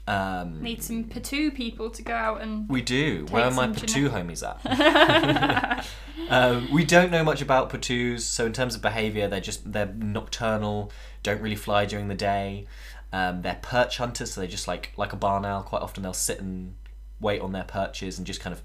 Um, 0.07 0.61
Need 0.61 0.83
some 0.83 1.05
Potoo 1.05 1.53
people 1.53 1.89
to 1.89 2.01
go 2.03 2.13
out 2.13 2.41
and. 2.41 2.69
We 2.69 2.81
do. 2.81 3.25
Where 3.31 3.45
are 3.45 3.51
my 3.51 3.67
Potoo 3.67 4.09
homies 4.11 4.43
at? 4.47 5.89
um, 6.29 6.67
we 6.73 6.85
don't 6.85 7.09
know 7.11 7.23
much 7.23 7.41
about 7.41 7.69
Potoos. 7.71 8.23
So 8.23 8.45
in 8.45 8.53
terms 8.53 8.75
of 8.75 8.81
behaviour, 8.83 9.27
they're 9.27 9.39
just 9.41 9.71
they're 9.71 9.87
nocturnal. 9.87 10.91
Don't 11.23 11.41
really 11.41 11.55
fly 11.55 11.85
during 11.85 12.07
the 12.07 12.13
day. 12.15 12.67
Um, 13.11 13.41
they're 13.41 13.59
perch 13.61 13.97
hunters, 13.97 14.33
so 14.33 14.41
they 14.41 14.47
just 14.47 14.67
like 14.67 14.91
like 14.95 15.11
a 15.11 15.15
barn 15.15 15.43
owl. 15.43 15.63
Quite 15.63 15.81
often 15.81 16.03
they'll 16.03 16.13
sit 16.13 16.39
and 16.39 16.75
wait 17.19 17.41
on 17.41 17.51
their 17.53 17.63
perches 17.63 18.17
and 18.19 18.27
just 18.27 18.39
kind 18.41 18.53
of 18.53 18.61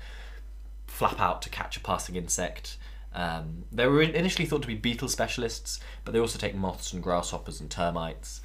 flap 0.86 1.20
out 1.20 1.40
to 1.42 1.48
catch 1.48 1.76
a 1.76 1.80
passing 1.80 2.16
insect. 2.16 2.76
Um, 3.14 3.64
they 3.72 3.86
were 3.86 4.02
initially 4.02 4.46
thought 4.46 4.62
to 4.62 4.68
be 4.68 4.74
beetle 4.76 5.08
specialists, 5.08 5.80
but 6.04 6.12
they 6.12 6.20
also 6.20 6.38
take 6.38 6.54
moths 6.54 6.92
and 6.92 7.02
grasshoppers 7.02 7.60
and 7.60 7.70
termites. 7.70 8.40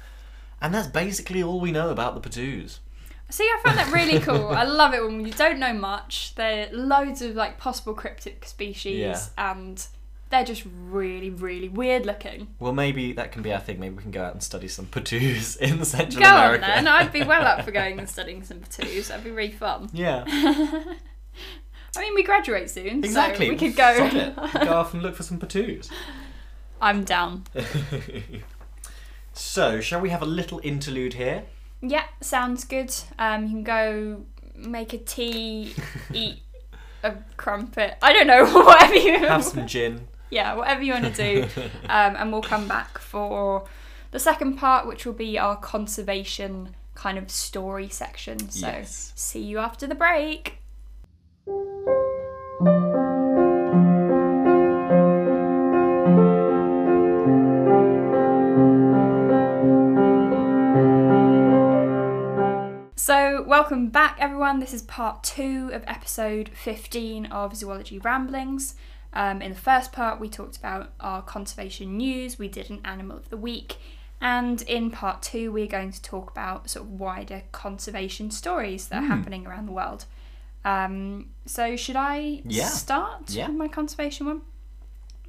And 0.60 0.74
that's 0.74 0.88
basically 0.88 1.42
all 1.42 1.60
we 1.60 1.70
know 1.72 1.90
about 1.90 2.14
the 2.14 2.20
Potoos. 2.20 2.80
See, 3.28 3.44
I 3.44 3.60
found 3.64 3.78
that 3.78 3.92
really 3.92 4.20
cool. 4.28 4.48
I 4.48 4.64
love 4.64 4.94
it 4.94 5.04
when 5.04 5.24
you 5.26 5.32
don't 5.32 5.58
know 5.58 5.72
much. 5.72 6.34
There 6.36 6.68
are 6.68 6.72
loads 6.76 7.22
of 7.22 7.34
like 7.34 7.58
possible 7.58 7.92
cryptic 7.94 8.44
species, 8.44 8.98
Yeah. 8.98 9.20
and 9.36 9.84
they're 10.30 10.44
just 10.44 10.64
really, 10.88 11.30
really 11.30 11.68
weird 11.68 12.04
looking. 12.06 12.48
Well, 12.58 12.72
maybe 12.72 13.12
that 13.12 13.30
can 13.32 13.42
be 13.42 13.52
our 13.52 13.60
thing. 13.60 13.78
Maybe 13.78 13.94
we 13.96 14.02
can 14.02 14.10
go 14.10 14.24
out 14.24 14.32
and 14.32 14.42
study 14.42 14.66
some 14.68 14.86
potoos 14.86 15.56
in 15.60 15.84
Central 15.84 16.22
Go 16.22 16.28
America. 16.28 16.64
on 16.64 16.84
then. 16.84 16.88
I'd 16.88 17.12
be 17.12 17.22
well 17.22 17.42
up 17.44 17.64
for 17.64 17.70
going 17.72 17.98
and 17.98 18.08
studying 18.08 18.42
some 18.42 18.60
Potoos. 18.60 19.08
That'd 19.08 19.24
be 19.24 19.30
really 19.30 19.52
fun. 19.52 19.90
Yeah, 19.92 20.24
I 21.96 22.00
mean, 22.02 22.14
we 22.14 22.22
graduate 22.22 22.70
soon, 22.70 23.04
exactly. 23.04 23.46
so 23.46 23.52
we 23.52 23.58
could 23.58 23.76
go. 23.76 24.32
Go 24.64 24.72
off 24.74 24.94
and 24.94 25.02
look 25.02 25.14
for 25.16 25.22
some 25.22 25.38
potoos. 25.38 25.90
I'm 26.80 27.04
down. 27.04 27.44
so, 29.32 29.80
shall 29.80 30.00
we 30.00 30.10
have 30.10 30.22
a 30.22 30.26
little 30.26 30.60
interlude 30.62 31.14
here? 31.14 31.44
Yeah, 31.80 32.04
sounds 32.20 32.64
good. 32.64 32.94
Um, 33.18 33.44
you 33.44 33.48
can 33.50 33.62
go 33.62 34.22
make 34.54 34.92
a 34.92 34.98
tea, 34.98 35.74
eat 36.12 36.40
a 37.02 37.14
crumpet. 37.36 37.96
I 38.02 38.12
don't 38.12 38.26
know, 38.26 38.44
whatever 38.64 38.94
you 38.94 39.18
Have 39.18 39.44
some 39.44 39.66
gin. 39.66 40.08
yeah, 40.30 40.54
whatever 40.54 40.82
you 40.82 40.92
want 40.92 41.14
to 41.14 41.22
do. 41.32 41.42
um, 41.88 42.16
and 42.16 42.32
we'll 42.32 42.42
come 42.42 42.66
back 42.66 42.98
for 42.98 43.66
the 44.10 44.18
second 44.18 44.56
part, 44.56 44.86
which 44.86 45.04
will 45.04 45.12
be 45.12 45.38
our 45.38 45.56
conservation 45.56 46.74
kind 46.94 47.18
of 47.18 47.30
story 47.30 47.88
section. 47.90 48.38
So 48.50 48.66
Yes. 48.68 49.12
see 49.14 49.42
you 49.42 49.58
after 49.58 49.86
the 49.86 49.94
break. 49.94 50.58
So, 51.46 51.54
welcome 63.46 63.90
back, 63.90 64.16
everyone. 64.18 64.58
This 64.58 64.74
is 64.74 64.82
part 64.82 65.22
two 65.22 65.70
of 65.72 65.84
episode 65.86 66.48
15 66.48 67.26
of 67.26 67.54
Zoology 67.54 68.00
Ramblings. 68.00 68.74
Um, 69.12 69.40
in 69.40 69.52
the 69.52 69.56
first 69.56 69.92
part, 69.92 70.18
we 70.18 70.28
talked 70.28 70.56
about 70.56 70.94
our 70.98 71.22
conservation 71.22 71.96
news, 71.96 72.40
we 72.40 72.48
did 72.48 72.70
an 72.70 72.80
animal 72.84 73.16
of 73.18 73.28
the 73.28 73.36
week, 73.36 73.76
and 74.20 74.62
in 74.62 74.90
part 74.90 75.22
two, 75.22 75.52
we're 75.52 75.68
going 75.68 75.92
to 75.92 76.02
talk 76.02 76.32
about 76.32 76.70
sort 76.70 76.86
of 76.86 76.98
wider 76.98 77.44
conservation 77.52 78.32
stories 78.32 78.88
that 78.88 79.04
are 79.04 79.06
happening 79.06 79.46
around 79.46 79.66
the 79.66 79.72
world. 79.72 80.06
Um, 80.66 81.30
so, 81.46 81.76
should 81.76 81.96
I 81.96 82.42
Yeah. 82.44 82.66
start 82.66 83.30
Yeah. 83.30 83.46
with 83.48 83.56
my 83.56 83.68
conservation 83.68 84.26
one? 84.26 84.42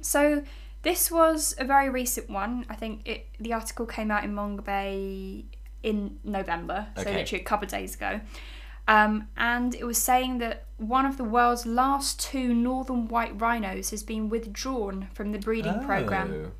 So, 0.00 0.42
this 0.82 1.10
was 1.10 1.54
a 1.58 1.64
very 1.64 1.88
recent 1.88 2.28
one. 2.28 2.66
I 2.68 2.74
think 2.74 3.02
it, 3.06 3.26
the 3.38 3.52
article 3.52 3.86
came 3.86 4.10
out 4.10 4.24
in 4.24 4.34
Mongabay 4.34 5.44
in 5.82 6.18
November, 6.24 6.88
so 6.96 7.04
literally 7.04 7.40
a 7.42 7.44
couple 7.44 7.66
of 7.66 7.70
days 7.70 7.94
ago. 7.94 8.20
Um, 8.88 9.28
and 9.36 9.74
it 9.74 9.84
was 9.84 9.98
saying 9.98 10.38
that 10.38 10.64
one 10.78 11.04
of 11.06 11.18
the 11.18 11.24
world's 11.24 11.66
last 11.66 12.20
two 12.20 12.52
northern 12.54 13.06
white 13.06 13.38
rhinos 13.40 13.90
has 13.90 14.02
been 14.02 14.28
withdrawn 14.28 15.08
from 15.12 15.32
the 15.32 15.38
breeding 15.38 15.84
program. 15.84 16.52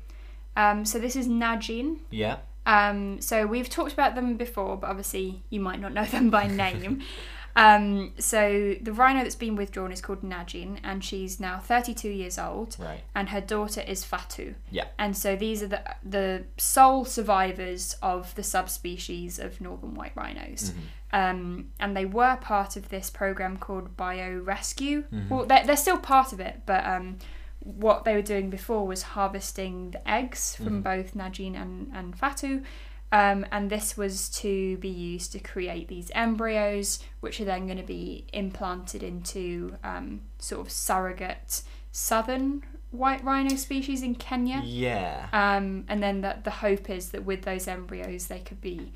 Oh. 0.55 0.61
Um, 0.61 0.85
so 0.85 0.99
this 0.99 1.15
is 1.15 1.27
Najin. 1.27 1.99
Yeah. 2.11 2.37
Um, 2.65 3.19
so 3.19 3.47
we've 3.47 3.69
talked 3.69 3.93
about 3.93 4.13
them 4.15 4.37
before, 4.37 4.77
but 4.77 4.89
obviously 4.89 5.43
you 5.49 5.59
might 5.59 5.79
not 5.79 5.91
know 5.93 6.05
them 6.05 6.29
by 6.29 6.45
name. 6.47 7.01
um, 7.55 8.13
so 8.19 8.75
the 8.81 8.93
rhino 8.93 9.23
that's 9.23 9.35
been 9.35 9.55
withdrawn 9.55 9.91
is 9.91 10.01
called 10.01 10.21
Najin, 10.21 10.79
and 10.83 11.03
she's 11.03 11.39
now 11.39 11.59
32 11.59 12.09
years 12.09 12.37
old, 12.37 12.75
Right. 12.79 13.01
and 13.15 13.29
her 13.29 13.41
daughter 13.41 13.81
is 13.81 14.03
Fatu. 14.05 14.55
Yeah. 14.71 14.85
And 14.97 15.15
so 15.17 15.35
these 15.35 15.61
are 15.63 15.67
the 15.67 15.81
the 16.03 16.43
sole 16.57 17.05
survivors 17.05 17.95
of 18.01 18.33
the 18.35 18.43
subspecies 18.43 19.39
of 19.39 19.59
northern 19.61 19.93
white 19.95 20.13
rhinos. 20.15 20.73
Um, 21.11 21.69
and 21.79 21.97
they 21.97 22.05
were 22.05 22.37
part 22.39 22.75
of 22.75 22.89
this 22.89 23.09
program 23.09 23.57
called 23.57 23.97
Bio 23.97 24.37
Rescue. 24.37 25.05
Well, 25.29 25.45
they're, 25.45 25.65
they're 25.65 25.75
still 25.77 25.97
part 25.97 26.33
of 26.33 26.39
it, 26.39 26.61
but 26.67 26.85
um, 26.85 27.17
what 27.61 28.03
they 28.03 28.13
were 28.13 28.21
doing 28.21 28.49
before 28.51 28.85
was 28.85 29.01
harvesting 29.01 29.91
the 29.91 30.07
eggs 30.09 30.55
from 30.55 30.81
both 30.81 31.15
Najin 31.15 31.59
and, 31.59 31.91
and 31.95 32.15
Fatu. 32.17 32.61
Um, 33.11 33.45
and 33.51 33.69
this 33.71 33.97
was 33.97 34.29
to 34.41 34.77
be 34.77 34.89
used 34.89 35.31
to 35.31 35.39
create 35.39 35.87
these 35.87 36.11
embryos, 36.13 36.99
which 37.21 37.41
are 37.41 37.45
then 37.45 37.65
going 37.65 37.79
to 37.79 37.83
be 37.83 38.25
implanted 38.33 39.01
into 39.01 39.75
um, 39.83 40.21
sort 40.37 40.61
of 40.65 40.71
surrogate 40.71 41.63
southern 41.91 42.63
white 42.91 43.23
rhino 43.23 43.55
species 43.55 44.03
in 44.03 44.13
Kenya. 44.15 44.61
Yeah. 44.63 45.27
Um, 45.33 45.85
and 45.87 46.03
then 46.03 46.21
the, 46.21 46.37
the 46.43 46.51
hope 46.51 46.89
is 46.89 47.09
that 47.09 47.25
with 47.25 47.43
those 47.43 47.67
embryos, 47.67 48.27
they 48.27 48.39
could 48.39 48.61
be 48.61 48.91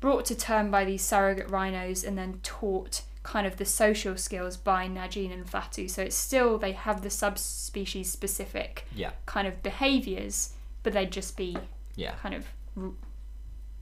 brought 0.00 0.24
to 0.26 0.34
term 0.34 0.70
by 0.70 0.84
these 0.84 1.02
surrogate 1.02 1.48
rhinos 1.48 2.02
and 2.02 2.18
then 2.18 2.40
taught 2.42 3.02
kind 3.22 3.46
of 3.46 3.56
the 3.56 3.64
social 3.64 4.16
skills 4.16 4.56
by 4.56 4.88
Najin 4.88 5.32
and 5.32 5.48
Fatu. 5.48 5.86
So 5.86 6.02
it's 6.02 6.16
still, 6.16 6.58
they 6.58 6.72
have 6.72 7.02
the 7.02 7.10
subspecies 7.10 8.10
specific 8.10 8.84
Yeah. 8.92 9.12
kind 9.26 9.46
of 9.46 9.62
behaviours, 9.62 10.54
but 10.82 10.92
they'd 10.92 11.12
just 11.12 11.36
be 11.36 11.56
Yeah. 11.94 12.14
kind 12.16 12.34
of 12.34 12.46
r- 12.76 12.90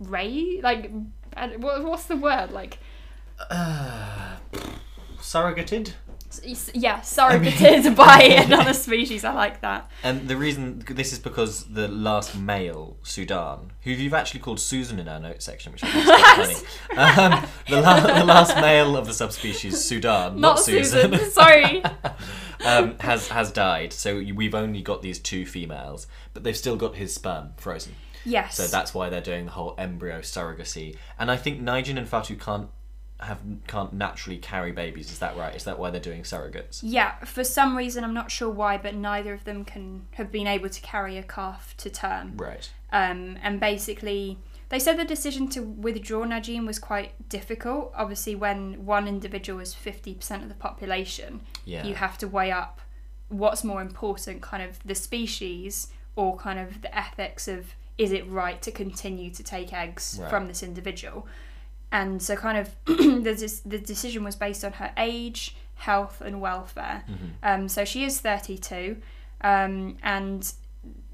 ray 0.01 0.61
like 0.63 0.91
what, 1.59 1.85
what's 1.85 2.05
the 2.05 2.17
word 2.17 2.51
like 2.51 2.79
Uh, 3.51 4.37
surrogated. 5.21 5.95
Yeah 6.75 7.01
surrogated 7.01 7.97
by 8.07 8.23
another 8.47 8.73
species 8.73 9.25
i 9.25 9.33
like 9.33 9.61
that 9.61 9.91
And 10.03 10.29
the 10.29 10.37
reason 10.37 10.83
this 10.89 11.13
is 11.13 11.19
because 11.19 11.65
the 11.65 11.89
last 11.89 12.37
male 12.37 12.97
Sudan, 13.03 13.73
who 13.83 13.91
you've 13.91 14.15
actually 14.15 14.41
called 14.41 14.61
Susan 14.61 14.99
in 14.99 15.09
our 15.09 15.21
notes 15.21 15.45
section, 15.45 15.73
which 15.73 15.83
is 15.83 15.91
funny. 15.91 16.55
Um, 16.97 17.47
the, 17.69 17.81
la- 17.81 18.01
the 18.01 18.25
last 18.25 18.57
male 18.57 18.97
of 18.97 19.07
the 19.07 19.15
subspecies 19.15 19.83
Sudan, 19.83 20.41
not, 20.41 20.57
not, 20.57 20.59
susan, 20.61 21.19
sorry 21.31 21.83
um, 22.65 22.99
has 23.01 23.29
has 23.29 23.51
died. 23.53 23.93
So 23.93 24.23
we've 24.35 24.55
only 24.55 24.83
got 24.83 25.03
these 25.03 25.19
two 25.19 25.47
females, 25.47 26.07
but 26.35 26.45
they've 26.45 26.57
still 26.57 26.77
got 26.77 26.97
his 26.97 27.15
sperm 27.15 27.53
frozen. 27.57 27.95
yes 28.25 28.57
So 28.57 28.67
that's 28.67 28.95
why 28.95 29.09
they're 29.09 29.21
doing 29.21 29.47
the 29.47 29.53
whole 29.53 29.75
embryo 29.79 30.21
surrogacy. 30.21 30.97
And 31.19 31.31
I 31.31 31.37
think 31.37 31.61
Najin 31.61 31.97
and 31.99 32.09
Fatu 32.09 32.37
can't 32.37 32.69
have 33.23 33.39
can't 33.67 33.93
naturally 33.93 34.39
carry 34.39 34.73
babies. 34.73 35.11
Is 35.11 35.19
that 35.19 35.37
right? 35.37 35.55
Is 35.55 35.65
that 35.65 35.79
why 35.79 35.91
they're 35.91 36.01
doing 36.01 36.23
surrogates? 36.23 36.81
yeah 36.83 37.17
for 37.25 37.45
some 37.45 37.77
reason 37.77 38.03
i'm 38.05 38.15
not 38.15 38.31
sure 38.31 38.49
why 38.51 38.77
but 38.79 38.95
neither 38.95 39.33
of 39.35 39.45
them 39.45 39.65
can 39.65 40.07
have 40.13 40.31
been 40.33 40.47
able 40.47 40.69
to 40.69 40.81
carry 40.81 41.17
a 41.19 41.23
calf 41.23 41.75
to 41.77 41.91
term 41.91 42.37
Right. 42.37 42.71
um, 42.93 43.37
and 43.43 43.61
basically 43.61 44.39
they 44.71 44.79
said 44.79 44.97
the 44.99 45.05
decision 45.05 45.49
to 45.49 45.61
withdraw 45.63 46.25
Najin 46.25 46.65
was 46.65 46.79
quite 46.79 47.29
difficult. 47.29 47.93
Obviously, 47.97 48.37
when 48.37 48.87
one 48.87 49.09
individual 49.09 49.59
is 49.59 49.75
50% 49.75 50.45
of 50.45 50.49
the 50.49 50.55
population, 50.55 51.41
Yeah. 51.65 51.85
you 51.85 51.95
have 51.97 52.17
to 52.19 52.29
weigh 52.29 52.53
up 52.53 52.81
what's 53.29 53.65
more 53.65 53.83
important, 53.83 54.43
kind 54.43 54.63
of 54.63 54.79
the 54.85 54.95
species 54.95 55.89
or 56.15 56.37
kind 56.37 56.61
of 56.61 56.83
the 56.83 56.97
ethics 56.97 57.49
of 57.49 57.75
is 57.99 58.13
it 58.13 58.25
right 58.29 58.63
to 58.63 58.71
continue 58.71 59.31
to 59.33 59.43
take 59.43 59.73
eggs 59.73 60.19
Right. 60.21 60.31
from 60.31 60.47
this 60.47 60.63
individual? 60.63 61.27
And 61.93 62.23
so, 62.23 62.37
kind 62.37 62.59
of, 62.59 62.75
the, 62.87 63.61
the 63.67 63.79
decision 63.79 64.23
was 64.25 64.37
based 64.37 64.65
on 64.65 64.73
her 64.75 64.93
age, 64.97 65.57
health, 65.75 66.21
and 66.21 66.41
welfare. 66.41 67.05
Um, 67.43 67.69
so, 67.69 67.85
she 67.85 68.05
is 68.05 68.21
32, 68.21 68.97
um, 69.43 69.97
and 70.03 70.53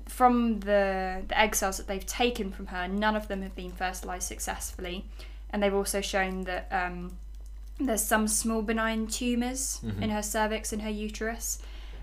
from 0.06 0.60
the, 0.60 1.22
the 1.26 1.38
egg 1.40 1.54
cells 1.54 1.78
that 1.78 1.86
they've 1.88 2.04
taken 2.06 2.52
from 2.52 2.66
her, 2.68 2.86
none 2.88 3.16
of 3.16 3.28
them 3.28 3.42
have 3.42 3.54
been 3.56 3.72
fertilized 3.72 4.28
successfully. 4.28 5.04
And 5.50 5.62
they've 5.62 5.74
also 5.74 6.00
shown 6.00 6.44
that 6.44 6.68
um, 6.70 7.16
there's 7.80 8.02
some 8.04 8.28
small 8.28 8.62
benign 8.62 9.06
tumors 9.06 9.80
in 10.00 10.10
her 10.10 10.22
cervix 10.22 10.72
and 10.72 10.82
her 10.82 10.90
uterus. 10.90 11.60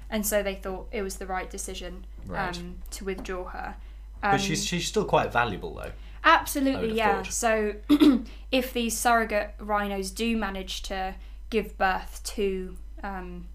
And 0.09 0.25
so 0.25 0.41
they 0.43 0.55
thought 0.55 0.87
it 0.91 1.01
was 1.01 1.15
the 1.17 1.25
right 1.27 1.49
decision 1.49 2.05
Right. 2.25 2.57
um, 2.57 2.75
to 2.91 3.05
withdraw 3.05 3.45
her. 3.49 3.75
But 4.21 4.33
Um, 4.35 4.39
she's 4.39 4.65
she's 4.65 4.87
still 4.87 5.03
quite 5.05 5.31
valuable 5.33 5.73
though. 5.75 5.91
Absolutely, 6.23 6.93
yeah. 6.93 7.15
thought. 7.23 7.33
So 7.33 7.75
if 8.51 8.73
these 8.73 8.97
surrogate 8.97 9.55
rhinos 9.59 10.11
do 10.11 10.37
manage 10.37 10.81
to 10.83 11.15
give 11.49 11.77
birth 11.77 12.21
to 12.23 12.75
um, 13.03 13.47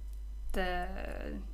the 0.53 0.87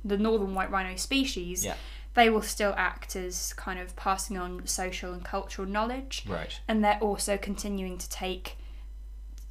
the 0.03 0.17
northern 0.17 0.53
white 0.53 0.69
rhino 0.71 0.95
species, 0.97 1.63
Yeah. 1.65 1.75
they 2.13 2.29
will 2.29 2.41
still 2.41 2.73
act 2.77 3.15
as 3.15 3.53
kind 3.53 3.79
of 3.79 3.95
passing 3.95 4.37
on 4.37 4.65
social 4.67 5.13
and 5.13 5.23
cultural 5.23 5.67
knowledge. 5.67 6.23
Right. 6.27 6.59
And 6.67 6.83
they're 6.83 6.99
also 6.99 7.37
continuing 7.37 7.97
to 7.97 8.09
take 8.09 8.57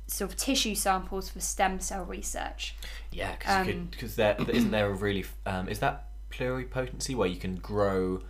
sort 0.06 0.30
of 0.30 0.36
tissue 0.36 0.74
samples 0.74 1.30
for 1.30 1.40
stem 1.40 1.80
cell 1.80 2.04
research. 2.04 2.74
Yeah, 3.10 3.32
because 3.36 3.66
Um, 3.68 3.88
because 3.90 4.16
there 4.16 4.36
isn't 4.48 4.70
there 4.70 4.88
a 4.90 4.92
really 4.92 5.24
um, 5.46 5.68
is 5.68 5.78
that 5.78 6.08
pluripotency 6.30 7.14
where 7.14 7.28
you 7.28 7.36
can 7.36 7.56
grow 7.56 8.20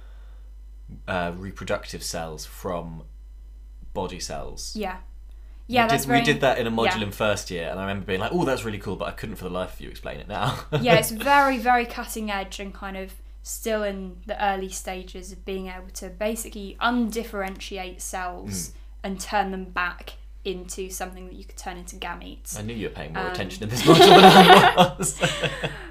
uh, 1.08 1.32
reproductive 1.36 2.02
cells 2.04 2.44
from 2.46 3.02
body 3.94 4.20
cells. 4.20 4.74
Yeah. 4.76 4.98
Yeah, 5.66 5.84
we 5.84 5.90
that's 5.90 6.02
did, 6.02 6.08
very 6.08 6.20
we 6.20 6.24
did 6.26 6.40
that 6.42 6.58
in 6.58 6.66
a 6.66 6.70
module 6.70 6.98
yeah. 6.98 7.04
in 7.04 7.10
first 7.10 7.50
year, 7.50 7.70
and 7.70 7.78
I 7.78 7.84
remember 7.84 8.04
being 8.04 8.20
like, 8.20 8.32
"Oh, 8.32 8.44
that's 8.44 8.66
really 8.66 8.78
cool," 8.78 8.96
but 8.96 9.08
I 9.08 9.12
couldn't 9.12 9.36
for 9.36 9.44
the 9.44 9.50
life 9.50 9.72
of 9.74 9.80
you 9.80 9.88
explain 9.88 10.20
it 10.20 10.28
now. 10.28 10.58
yeah, 10.82 10.96
it's 10.96 11.10
very, 11.10 11.56
very 11.56 11.86
cutting 11.86 12.30
edge 12.30 12.60
and 12.60 12.74
kind 12.74 12.98
of 12.98 13.14
still 13.42 13.82
in 13.82 14.18
the 14.26 14.42
early 14.44 14.68
stages 14.68 15.32
of 15.32 15.42
being 15.46 15.68
able 15.68 15.88
to 15.94 16.10
basically 16.10 16.76
undifferentiate 16.82 18.00
cells 18.02 18.68
Mm. 18.68 18.72
and 19.04 19.20
turn 19.20 19.50
them 19.52 19.64
back 19.64 20.14
into 20.44 20.90
something 20.90 21.26
that 21.26 21.34
you 21.34 21.44
could 21.44 21.56
turn 21.56 21.76
into 21.76 21.96
gametes. 21.96 22.58
I 22.58 22.62
knew 22.62 22.74
you 22.74 22.88
were 22.88 22.94
paying 22.94 23.12
more 23.14 23.24
Um, 23.26 23.32
attention 23.32 23.62
in 23.64 23.68
this 23.70 23.82
module 23.82 23.98
than 24.06 24.24
I 24.24 24.94
was. 24.98 25.18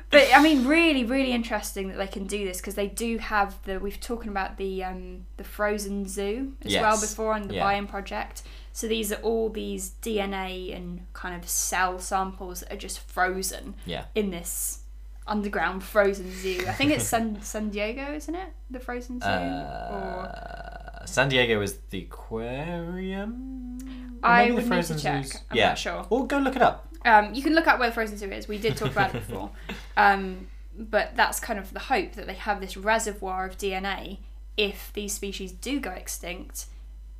But 0.10 0.28
I 0.34 0.41
mean, 0.43 0.68
really, 0.68 1.04
really 1.06 1.32
interesting 1.32 1.88
that 1.89 1.97
they 1.97 2.06
can 2.08 2.28
do 2.28 2.45
this 2.45 2.58
because 2.58 2.76
they 2.76 2.88
do 2.88 3.18
have 3.18 3.58
the. 3.64 3.80
We've 3.80 3.99
talking 3.99 4.30
about 4.30 4.58
the 4.58 4.84
um, 4.84 5.26
the 5.38 5.43
frozen 5.43 6.08
zoo 6.08 6.54
as 6.64 6.74
well 6.76 6.99
before 7.01 7.34
on 7.34 7.47
the 7.47 7.56
Yeah. 7.56 7.64
Biome 7.74 7.88
project. 7.88 8.43
So 8.74 8.88
these 8.88 9.12
are 9.12 9.22
all 9.22 9.49
these 9.49 9.91
DNA 10.01 10.76
and 10.76 11.06
kind 11.14 11.36
of 11.41 11.47
cell 11.49 11.99
samples 11.99 12.62
that 12.62 12.74
are 12.74 12.78
just 12.78 12.99
frozen 12.99 13.76
yeah, 13.86 14.06
in 14.16 14.32
this 14.32 14.80
underground 15.28 15.84
frozen 15.84 16.32
zoo. 16.32 16.64
I 16.68 16.74
think 16.74 16.91
it's 16.91 17.06
San 17.08 17.41
San 17.54 17.70
Diego, 17.70 18.14
isn't 18.14 18.34
it? 18.36 18.49
The 18.72 18.80
frozen 18.80 19.20
zoo. 19.20 19.28
or 19.30 20.26
uh, 20.26 21.06
San 21.06 21.30
Diego 21.30 21.62
is 21.62 21.78
the 21.91 21.99
aquarium. 22.04 23.80
Or 24.24 24.30
I 24.30 24.43
maybe 24.43 24.55
would 24.55 24.69
need 24.69 24.84
to 24.86 24.99
check. 24.99 25.26
Zoo's- 25.26 25.41
I'm 25.51 25.57
yeah. 25.57 25.67
not 25.69 25.78
sure. 25.78 26.05
Or 26.09 26.26
go 26.28 26.38
look 26.38 26.55
it 26.55 26.61
up. 26.61 26.88
Um, 27.05 27.34
you 27.34 27.43
can 27.43 27.53
look 27.53 27.67
up 27.67 27.80
where 27.80 27.89
the 27.89 27.93
frozen 27.93 28.17
zoo 28.17 28.32
is. 28.32 28.47
We 28.47 28.57
did 28.57 28.78
talk 28.78 28.91
about 28.91 29.13
it 29.13 29.28
before. 29.28 29.51
Um, 29.97 30.47
but 30.78 31.15
that's 31.15 31.39
kind 31.39 31.59
of 31.59 31.74
the 31.74 31.80
hope 31.80 32.13
that 32.13 32.26
they 32.28 32.34
have 32.34 32.61
this 32.61 32.78
reservoir 32.78 33.45
of 33.45 33.57
DNA. 33.57 34.19
If 34.55 34.91
these 34.93 35.13
species 35.13 35.51
do 35.51 35.80
go 35.80 35.91
extinct, 35.91 36.67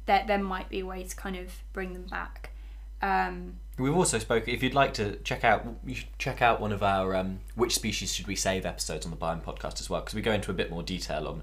that 0.06 0.28
there 0.28 0.38
might 0.40 0.70
be 0.70 0.80
a 0.80 0.86
way 0.86 1.04
to 1.04 1.16
kind 1.16 1.36
of 1.36 1.62
bring 1.74 1.94
them 1.94 2.04
back. 2.04 2.52
Um, 3.02 3.56
We've 3.78 3.96
also 3.96 4.20
spoken. 4.20 4.54
If 4.54 4.64
you'd 4.64 4.74
like 4.74 4.94
to 4.96 5.18
check 5.18 5.44
out, 5.44 5.66
you 5.86 5.96
should 5.96 6.18
check 6.20 6.42
out 6.42 6.62
one 6.62 6.72
of 6.72 6.84
our 6.84 7.16
um, 7.16 7.40
which 7.56 7.74
species 7.76 8.14
should 8.14 8.28
we 8.28 8.36
save 8.36 8.66
episodes 8.66 9.06
on 9.06 9.12
the 9.12 9.18
Biome 9.18 9.42
podcast 9.42 9.82
as 9.82 9.90
well, 9.90 10.02
because 10.02 10.14
we 10.14 10.22
go 10.22 10.32
into 10.32 10.52
a 10.52 10.54
bit 10.54 10.70
more 10.70 10.84
detail 10.84 11.28
on 11.28 11.42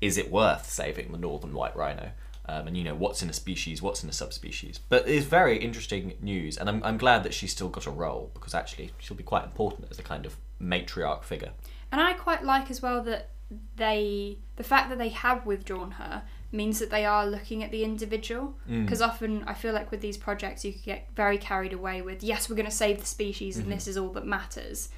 is 0.00 0.18
it 0.18 0.30
worth 0.30 0.68
saving 0.70 1.10
the 1.12 1.18
northern 1.18 1.54
white 1.54 1.74
rhino, 1.76 2.10
um, 2.46 2.66
and 2.66 2.76
you 2.76 2.84
know 2.84 2.94
what's 2.94 3.22
in 3.22 3.30
a 3.30 3.32
species, 3.32 3.80
what's 3.82 4.02
in 4.02 4.08
a 4.08 4.12
subspecies. 4.12 4.80
But 4.88 5.08
it's 5.08 5.26
very 5.26 5.58
interesting 5.58 6.14
news, 6.20 6.56
and 6.56 6.68
I'm 6.68 6.82
I'm 6.84 6.98
glad 6.98 7.22
that 7.24 7.34
she's 7.34 7.52
still 7.52 7.68
got 7.68 7.86
a 7.86 7.90
role 7.90 8.30
because 8.34 8.54
actually 8.54 8.92
she'll 8.98 9.16
be 9.16 9.22
quite 9.22 9.44
important 9.44 9.88
as 9.90 9.98
a 9.98 10.02
kind 10.02 10.26
of 10.26 10.36
matriarch 10.60 11.24
figure. 11.24 11.52
and 11.90 12.00
I 12.00 12.12
quite 12.14 12.44
like 12.44 12.70
as 12.70 12.80
well 12.82 13.02
that 13.02 13.30
they, 13.76 14.38
the 14.56 14.64
fact 14.64 14.88
that 14.88 14.98
they 14.98 15.10
have 15.10 15.44
withdrawn 15.44 15.92
her 15.92 16.22
means 16.50 16.78
that 16.78 16.90
they 16.90 17.04
are 17.04 17.26
looking 17.26 17.62
at 17.62 17.70
the 17.70 17.84
individual. 17.84 18.54
Mm. 18.68 18.84
Because 18.84 19.02
often 19.02 19.44
I 19.46 19.54
feel 19.54 19.72
like 19.72 19.90
with 19.90 20.00
these 20.00 20.16
projects, 20.16 20.64
you 20.64 20.72
could 20.72 20.84
get 20.84 21.08
very 21.14 21.38
carried 21.38 21.72
away 21.72 22.02
with, 22.02 22.22
yes, 22.22 22.48
we're 22.48 22.56
going 22.56 22.68
to 22.68 22.74
save 22.74 23.00
the 23.00 23.06
species 23.06 23.56
Mm-hmm. 23.56 23.64
and 23.64 23.72
this 23.72 23.86
is 23.86 23.96
all 23.96 24.10
that 24.10 24.26
matters. 24.26 24.88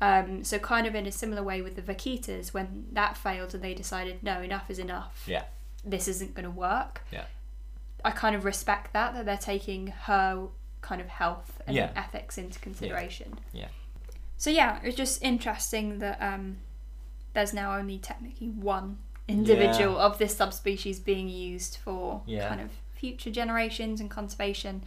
Um, 0.00 0.44
so, 0.44 0.58
kind 0.58 0.86
of 0.86 0.94
in 0.94 1.06
a 1.06 1.12
similar 1.12 1.42
way 1.42 1.62
with 1.62 1.74
the 1.74 1.82
vaquitas, 1.82 2.52
when 2.52 2.86
that 2.92 3.16
failed 3.16 3.54
and 3.54 3.64
they 3.64 3.72
decided, 3.72 4.22
no, 4.22 4.42
enough 4.42 4.70
is 4.70 4.78
enough, 4.78 5.24
Yeah, 5.26 5.44
this 5.86 6.08
isn't 6.08 6.34
going 6.34 6.44
to 6.44 6.50
work. 6.50 7.02
Yeah. 7.12 7.24
I 8.04 8.10
kind 8.10 8.36
of 8.36 8.44
respect 8.44 8.92
that, 8.92 9.14
that 9.14 9.24
they're 9.24 9.36
taking 9.36 9.86
her 9.88 10.48
kind 10.82 11.00
of 11.00 11.08
health 11.08 11.60
and 11.66 11.74
Yeah. 11.76 11.90
ethics 11.96 12.36
into 12.36 12.58
consideration. 12.58 13.38
Yeah. 13.52 13.68
So, 14.36 14.50
yeah, 14.50 14.80
it's 14.82 14.96
just 14.96 15.22
interesting 15.22 15.98
that 16.00 16.20
um, 16.20 16.58
there's 17.32 17.54
now 17.54 17.76
only 17.76 17.98
technically 17.98 18.48
one 18.48 18.98
individual 19.28 19.96
of 19.98 20.18
this 20.18 20.36
subspecies 20.36 21.00
being 21.00 21.28
used 21.28 21.78
for 21.78 22.22
Yeah. 22.26 22.48
kind 22.48 22.60
of 22.60 22.70
future 22.94 23.30
generations 23.30 24.00
and 24.00 24.10
conservation. 24.10 24.84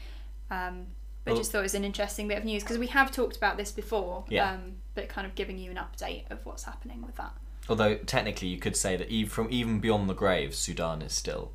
Um, 0.52 0.88
but 1.26 1.32
Well- 1.32 1.40
just 1.42 1.52
thought 1.52 1.60
it 1.60 1.64
was 1.64 1.76
an 1.76 1.84
interesting 1.84 2.28
bit 2.28 2.38
of 2.38 2.46
news 2.46 2.64
because 2.64 2.78
we 2.78 2.88
have 2.88 3.12
talked 3.12 3.36
about 3.38 3.58
this 3.58 3.72
before, 3.72 4.24
Yeah. 4.30 4.52
um, 4.52 4.78
but 4.96 5.10
kind 5.10 5.26
of 5.28 5.36
giving 5.36 5.58
you 5.58 5.72
an 5.72 5.78
update 5.78 6.30
of 6.32 6.46
what's 6.46 6.64
happening 6.64 7.02
with 7.02 7.16
that. 7.16 7.34
Although 7.70 7.96
technically 7.98 8.48
you 8.48 8.58
could 8.58 8.76
say 8.76 8.96
that 8.96 9.10
even 9.10 9.30
from 9.30 9.48
even 9.50 9.80
beyond 9.80 10.10
the 10.10 10.14
grave, 10.14 10.56
Sudan 10.56 11.02
is 11.02 11.14
still 11.14 11.52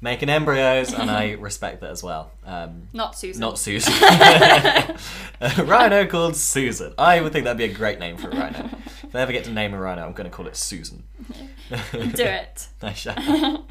making 0.00 0.28
embryos, 0.28 0.92
and 0.92 1.10
I 1.10 1.32
respect 1.38 1.80
that 1.80 1.90
as 1.90 2.02
well. 2.02 2.30
Um, 2.44 2.88
Not 2.92 3.16
Susan. 3.16 3.40
Not 3.40 3.58
Susan. 3.58 3.92
a 3.94 4.98
rhino 5.64 6.06
called 6.06 6.36
Susan. 6.36 6.94
I 6.98 7.20
would 7.20 7.32
think 7.32 7.44
that'd 7.44 7.58
be 7.58 7.64
a 7.64 7.72
great 7.72 7.98
name 7.98 8.16
for 8.16 8.28
a 8.28 8.36
rhino. 8.36 8.70
If 9.02 9.14
I 9.14 9.20
ever 9.20 9.32
get 9.32 9.44
to 9.44 9.50
name 9.50 9.74
a 9.74 9.80
rhino, 9.80 10.04
I'm 10.04 10.12
going 10.12 10.30
to 10.30 10.34
call 10.34 10.46
it 10.46 10.56
Susan. 10.56 11.04
Do 11.70 12.24
it. 12.24 12.68
I 12.82 12.92
shall. 12.92 13.64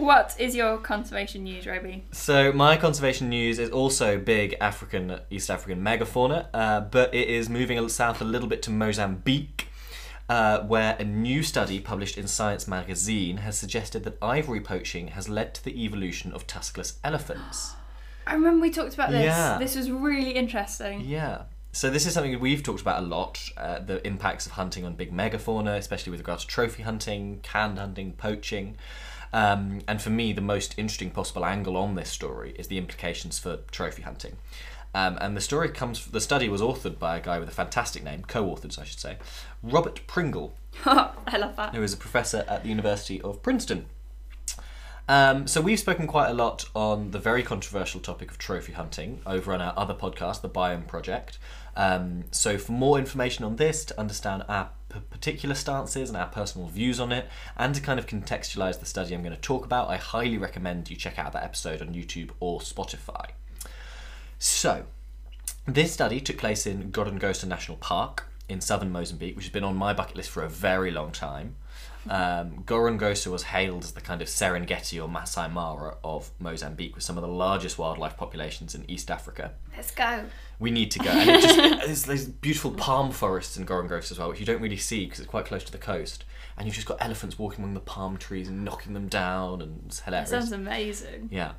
What 0.00 0.34
is 0.38 0.54
your 0.56 0.78
conservation 0.78 1.44
news, 1.44 1.66
Roby? 1.66 2.04
So 2.10 2.52
my 2.52 2.78
conservation 2.78 3.28
news 3.28 3.58
is 3.58 3.68
also 3.68 4.18
big 4.18 4.56
African, 4.58 5.20
East 5.28 5.50
African 5.50 5.84
megafauna, 5.84 6.46
uh, 6.54 6.80
but 6.80 7.14
it 7.14 7.28
is 7.28 7.50
moving 7.50 7.86
south 7.90 8.22
a 8.22 8.24
little 8.24 8.48
bit 8.48 8.62
to 8.62 8.70
Mozambique. 8.70 9.68
Uh, 10.30 10.62
where 10.62 10.94
a 11.00 11.04
new 11.04 11.42
study 11.42 11.80
published 11.80 12.16
in 12.16 12.28
Science 12.28 12.68
magazine 12.68 13.38
has 13.38 13.58
suggested 13.58 14.04
that 14.04 14.16
ivory 14.22 14.60
poaching 14.60 15.08
has 15.08 15.28
led 15.28 15.52
to 15.52 15.64
the 15.64 15.84
evolution 15.84 16.30
of 16.30 16.46
tuskless 16.46 16.98
elephants. 17.02 17.72
I 18.28 18.34
remember 18.34 18.62
we 18.62 18.70
talked 18.70 18.94
about 18.94 19.10
this. 19.10 19.24
Yeah. 19.24 19.58
This 19.58 19.74
was 19.74 19.90
really 19.90 20.30
interesting. 20.30 21.00
Yeah. 21.00 21.42
So 21.72 21.90
this 21.90 22.06
is 22.06 22.14
something 22.14 22.38
we've 22.38 22.62
talked 22.62 22.80
about 22.80 23.02
a 23.02 23.06
lot: 23.06 23.42
uh, 23.56 23.80
the 23.80 24.06
impacts 24.06 24.46
of 24.46 24.52
hunting 24.52 24.84
on 24.84 24.94
big 24.94 25.12
megafauna, 25.12 25.76
especially 25.76 26.12
with 26.12 26.20
regard 26.20 26.38
to 26.38 26.46
trophy 26.46 26.84
hunting, 26.84 27.40
canned 27.42 27.80
hunting, 27.80 28.12
poaching. 28.12 28.76
Um, 29.32 29.80
and 29.88 30.00
for 30.00 30.10
me, 30.10 30.32
the 30.32 30.40
most 30.40 30.78
interesting 30.78 31.10
possible 31.10 31.44
angle 31.44 31.76
on 31.76 31.96
this 31.96 32.08
story 32.08 32.54
is 32.56 32.68
the 32.68 32.78
implications 32.78 33.40
for 33.40 33.58
trophy 33.72 34.02
hunting. 34.02 34.36
Um, 34.94 35.18
and 35.20 35.36
the 35.36 35.40
story 35.40 35.68
comes. 35.68 36.06
The 36.06 36.20
study 36.20 36.48
was 36.48 36.60
authored 36.60 36.98
by 36.98 37.16
a 37.16 37.20
guy 37.20 37.38
with 37.38 37.48
a 37.48 37.52
fantastic 37.52 38.02
name, 38.02 38.22
co-authored, 38.26 38.78
I 38.78 38.84
should 38.84 38.98
say, 39.00 39.18
Robert 39.62 40.00
Pringle, 40.06 40.54
I 40.84 41.36
love 41.38 41.56
that. 41.56 41.74
who 41.74 41.82
is 41.82 41.92
a 41.92 41.96
professor 41.96 42.44
at 42.48 42.62
the 42.64 42.68
University 42.68 43.20
of 43.22 43.42
Princeton. 43.42 43.86
Um, 45.08 45.48
so 45.48 45.60
we've 45.60 45.78
spoken 45.78 46.06
quite 46.06 46.28
a 46.28 46.34
lot 46.34 46.66
on 46.74 47.10
the 47.10 47.18
very 47.18 47.42
controversial 47.42 48.00
topic 48.00 48.30
of 48.30 48.38
trophy 48.38 48.72
hunting 48.72 49.20
over 49.26 49.52
on 49.52 49.60
our 49.60 49.74
other 49.76 49.94
podcast, 49.94 50.40
the 50.40 50.48
Biome 50.48 50.86
Project. 50.86 51.38
Um, 51.76 52.24
so 52.30 52.58
for 52.58 52.72
more 52.72 52.96
information 52.98 53.44
on 53.44 53.56
this, 53.56 53.84
to 53.86 53.98
understand 53.98 54.44
our 54.48 54.70
p- 54.88 55.00
particular 55.10 55.56
stances 55.56 56.10
and 56.10 56.16
our 56.16 56.28
personal 56.28 56.68
views 56.68 57.00
on 57.00 57.10
it, 57.10 57.28
and 57.56 57.74
to 57.74 57.80
kind 57.80 57.98
of 57.98 58.06
contextualize 58.06 58.78
the 58.78 58.86
study 58.86 59.14
I'm 59.14 59.22
going 59.22 59.34
to 59.34 59.40
talk 59.40 59.64
about, 59.64 59.88
I 59.88 59.96
highly 59.96 60.38
recommend 60.38 60.90
you 60.90 60.96
check 60.96 61.18
out 61.18 61.32
that 61.32 61.42
episode 61.42 61.80
on 61.82 61.88
YouTube 61.88 62.30
or 62.38 62.60
Spotify. 62.60 63.30
So, 64.42 64.84
this 65.66 65.92
study 65.92 66.18
took 66.18 66.38
place 66.38 66.66
in 66.66 66.90
Gorongosa 66.90 67.44
National 67.46 67.76
Park 67.76 68.24
in 68.48 68.62
southern 68.62 68.90
Mozambique, 68.90 69.36
which 69.36 69.44
has 69.44 69.52
been 69.52 69.62
on 69.64 69.76
my 69.76 69.92
bucket 69.92 70.16
list 70.16 70.30
for 70.30 70.42
a 70.42 70.48
very 70.48 70.90
long 70.90 71.12
time. 71.12 71.56
Um, 72.08 72.64
Gorongosa 72.64 73.26
was 73.30 73.42
hailed 73.42 73.84
as 73.84 73.92
the 73.92 74.00
kind 74.00 74.22
of 74.22 74.28
Serengeti 74.28 75.00
or 75.00 75.06
Masai 75.06 75.48
Mara 75.50 75.98
of 76.02 76.30
Mozambique, 76.38 76.94
with 76.94 77.04
some 77.04 77.18
of 77.18 77.22
the 77.22 77.28
largest 77.28 77.76
wildlife 77.76 78.16
populations 78.16 78.74
in 78.74 78.90
East 78.90 79.10
Africa. 79.10 79.52
Let's 79.76 79.90
go. 79.90 80.24
We 80.58 80.70
need 80.70 80.90
to 80.92 80.98
go. 81.00 81.10
And 81.10 81.28
it 81.30 81.42
just, 81.42 81.56
there's 81.86 82.04
these 82.04 82.24
beautiful 82.26 82.70
palm 82.70 83.10
forests 83.12 83.58
in 83.58 83.66
Gorongosa 83.66 84.12
as 84.12 84.18
well, 84.18 84.30
which 84.30 84.40
you 84.40 84.46
don't 84.46 84.62
really 84.62 84.78
see 84.78 85.04
because 85.04 85.20
it's 85.20 85.28
quite 85.28 85.44
close 85.44 85.64
to 85.64 85.72
the 85.72 85.76
coast. 85.78 86.24
And 86.56 86.66
you've 86.66 86.74
just 86.74 86.86
got 86.86 86.96
elephants 87.02 87.38
walking 87.38 87.62
among 87.62 87.74
the 87.74 87.80
palm 87.80 88.16
trees 88.16 88.48
and 88.48 88.64
knocking 88.64 88.94
them 88.94 89.08
down, 89.08 89.60
and 89.60 89.82
it's 89.84 89.98
That 90.00 90.04
hilarious. 90.06 90.30
sounds 90.30 90.52
amazing. 90.52 91.28
Yeah. 91.30 91.52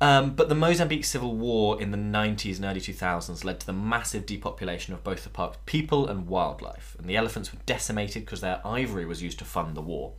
Um, 0.00 0.34
but 0.36 0.48
the 0.48 0.54
Mozambique 0.54 1.04
civil 1.04 1.34
war 1.34 1.80
in 1.80 1.90
the 1.90 1.98
90s 1.98 2.56
and 2.56 2.64
early 2.64 2.80
2000s 2.80 3.44
led 3.44 3.58
to 3.60 3.66
the 3.66 3.72
massive 3.72 4.26
depopulation 4.26 4.94
of 4.94 5.02
both 5.02 5.24
the 5.24 5.30
park's 5.30 5.58
people 5.66 6.06
and 6.06 6.28
wildlife. 6.28 6.94
And 6.98 7.08
the 7.08 7.16
elephants 7.16 7.52
were 7.52 7.58
decimated 7.66 8.24
because 8.24 8.40
their 8.40 8.60
ivory 8.64 9.04
was 9.06 9.22
used 9.22 9.40
to 9.40 9.44
fund 9.44 9.76
the 9.76 9.82
war. 9.82 10.12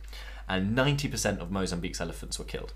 And 0.48 0.76
90% 0.76 1.38
of 1.38 1.50
Mozambique's 1.50 2.00
elephants 2.00 2.38
were 2.38 2.44
killed. 2.44 2.74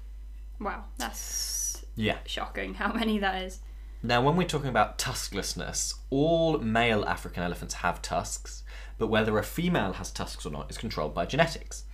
Wow, 0.58 0.84
that's 0.96 1.84
Yeah. 1.94 2.18
shocking 2.24 2.74
how 2.74 2.92
many 2.92 3.18
that 3.18 3.42
is. 3.42 3.58
Now, 4.02 4.22
when 4.22 4.36
we're 4.36 4.46
talking 4.48 4.68
about 4.68 4.98
tusklessness, 4.98 5.94
all 6.10 6.58
male 6.58 7.04
African 7.04 7.42
elephants 7.42 7.74
have 7.74 8.00
tusks, 8.02 8.62
but 8.98 9.08
whether 9.08 9.38
a 9.38 9.42
female 9.42 9.94
has 9.94 10.10
tusks 10.10 10.46
or 10.46 10.50
not 10.50 10.70
is 10.70 10.78
controlled 10.78 11.14
by 11.14 11.26
genetics. 11.26 11.84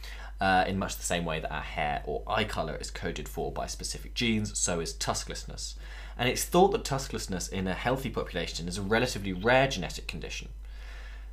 Uh, 0.41 0.64
in 0.66 0.78
much 0.78 0.97
the 0.97 1.03
same 1.03 1.26
way 1.26 1.38
that 1.38 1.53
our 1.53 1.61
hair 1.61 2.03
or 2.07 2.22
eye 2.26 2.45
colour 2.45 2.74
is 2.80 2.91
coded 2.91 3.28
for 3.28 3.53
by 3.53 3.66
specific 3.66 4.14
genes, 4.14 4.59
so 4.59 4.80
is 4.80 4.95
tusklessness. 4.95 5.74
And 6.16 6.30
it's 6.30 6.45
thought 6.45 6.72
that 6.72 6.84
tusklessness 6.84 7.47
in 7.47 7.66
a 7.66 7.74
healthy 7.74 8.09
population 8.09 8.66
is 8.66 8.78
a 8.78 8.82
relatively 8.82 9.34
rare 9.34 9.68
genetic 9.68 10.07
condition. 10.07 10.49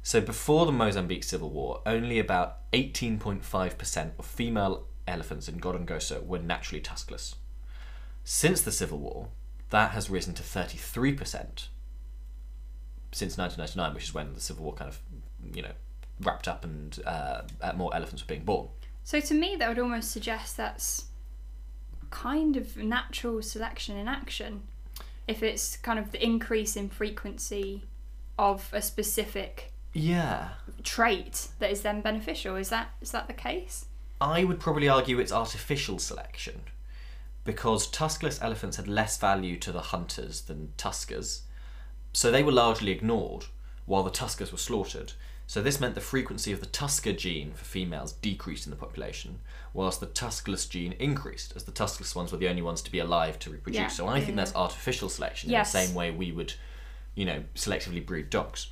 So 0.04 0.22
before 0.22 0.66
the 0.66 0.72
Mozambique 0.72 1.24
Civil 1.24 1.50
War, 1.50 1.82
only 1.86 2.20
about 2.20 2.72
18.5% 2.72 4.12
of 4.18 4.26
female 4.26 4.88
elephants 5.08 5.48
in 5.48 5.60
Gorongosa 5.60 6.26
were 6.26 6.40
naturally 6.40 6.82
tuskless. 6.82 7.36
Since 8.24 8.62
the 8.62 8.72
Civil 8.72 9.00
War, 9.00 9.30
that 9.70 9.92
has 9.92 10.10
risen 10.10 10.34
to 10.36 10.44
33% 10.44 11.68
since 13.12 13.38
1999, 13.38 13.94
which 13.94 14.04
is 14.04 14.14
when 14.14 14.34
the 14.34 14.40
Civil 14.40 14.66
War 14.66 14.74
kind 14.74 14.90
of, 14.90 15.00
you 15.54 15.62
know, 15.62 15.72
wrapped 16.22 16.48
up 16.48 16.64
and 16.64 17.00
uh, 17.06 17.42
more 17.76 17.94
elephants 17.96 18.24
were 18.24 18.28
being 18.28 18.44
born. 18.44 18.70
So 19.08 19.22
to 19.22 19.34
me, 19.34 19.56
that 19.56 19.70
would 19.70 19.80
almost 19.80 20.12
suggest 20.12 20.58
that's 20.58 21.06
kind 22.10 22.58
of 22.58 22.76
natural 22.76 23.42
selection 23.42 23.96
in 23.96 24.06
action. 24.06 24.64
If 25.30 25.42
it's 25.42 25.78
kind 25.78 25.98
of 25.98 26.12
the 26.12 26.22
increase 26.22 26.76
in 26.76 26.90
frequency 26.90 27.86
of 28.38 28.70
a 28.74 28.82
specific 28.82 29.72
Yeah. 29.94 30.50
trait 30.84 31.48
that 31.60 31.72
is 31.72 31.84
then 31.84 32.02
beneficial, 32.02 32.58
is 32.58 32.68
that 32.68 32.90
is 33.00 33.12
that 33.12 33.28
the 33.28 33.34
case? 33.34 33.86
I 34.20 34.44
would 34.44 34.60
probably 34.60 34.90
argue 34.90 35.20
it's 35.20 35.32
artificial 35.32 36.00
selection 36.00 36.64
because 37.46 37.88
tuskless 37.88 38.42
elephants 38.42 38.76
had 38.76 38.90
less 38.90 39.18
value 39.18 39.58
to 39.60 39.72
the 39.72 39.84
hunters 39.94 40.42
than 40.42 40.74
tuskers, 40.76 41.44
so 42.12 42.30
they 42.30 42.44
were 42.44 42.52
largely 42.52 42.92
ignored 42.92 43.46
while 43.86 44.04
the 44.04 44.12
tuskers 44.12 44.52
were 44.52 44.58
slaughtered. 44.58 45.14
So 45.50 45.62
this 45.62 45.80
meant 45.80 45.96
the 45.96 46.02
frequency 46.02 46.52
of 46.52 46.60
the 46.60 46.66
tusker 46.66 47.14
gene 47.14 47.54
for 47.54 47.64
females 47.64 48.12
decreased 48.12 48.68
in 48.68 48.70
the 48.70 48.76
population, 48.76 49.40
whilst 49.74 50.02
the 50.02 50.06
tuskless 50.06 50.68
gene 50.68 50.92
increased, 51.00 51.54
as 51.56 51.64
the 51.64 51.72
tuskless 51.72 52.14
ones 52.16 52.34
were 52.34 52.38
the 52.38 52.50
only 52.50 52.62
ones 52.62 52.82
to 52.82 52.92
be 52.92 53.00
alive 53.00 53.40
to 53.40 53.50
reproduce. 53.50 53.80
Yeah, 53.80 53.88
So 53.88 54.08
I 54.10 54.20
think 54.20 54.36
that's 54.36 54.54
artificial 54.54 55.08
selection 55.08 55.50
Yes. 55.50 55.74
in 55.74 55.80
the 55.80 55.86
same 55.88 55.96
way 55.96 56.12
we 56.12 56.34
would, 56.34 56.54
you 57.16 57.24
know, 57.24 57.44
selectively 57.56 58.06
breed 58.06 58.30
dogs. 58.30 58.72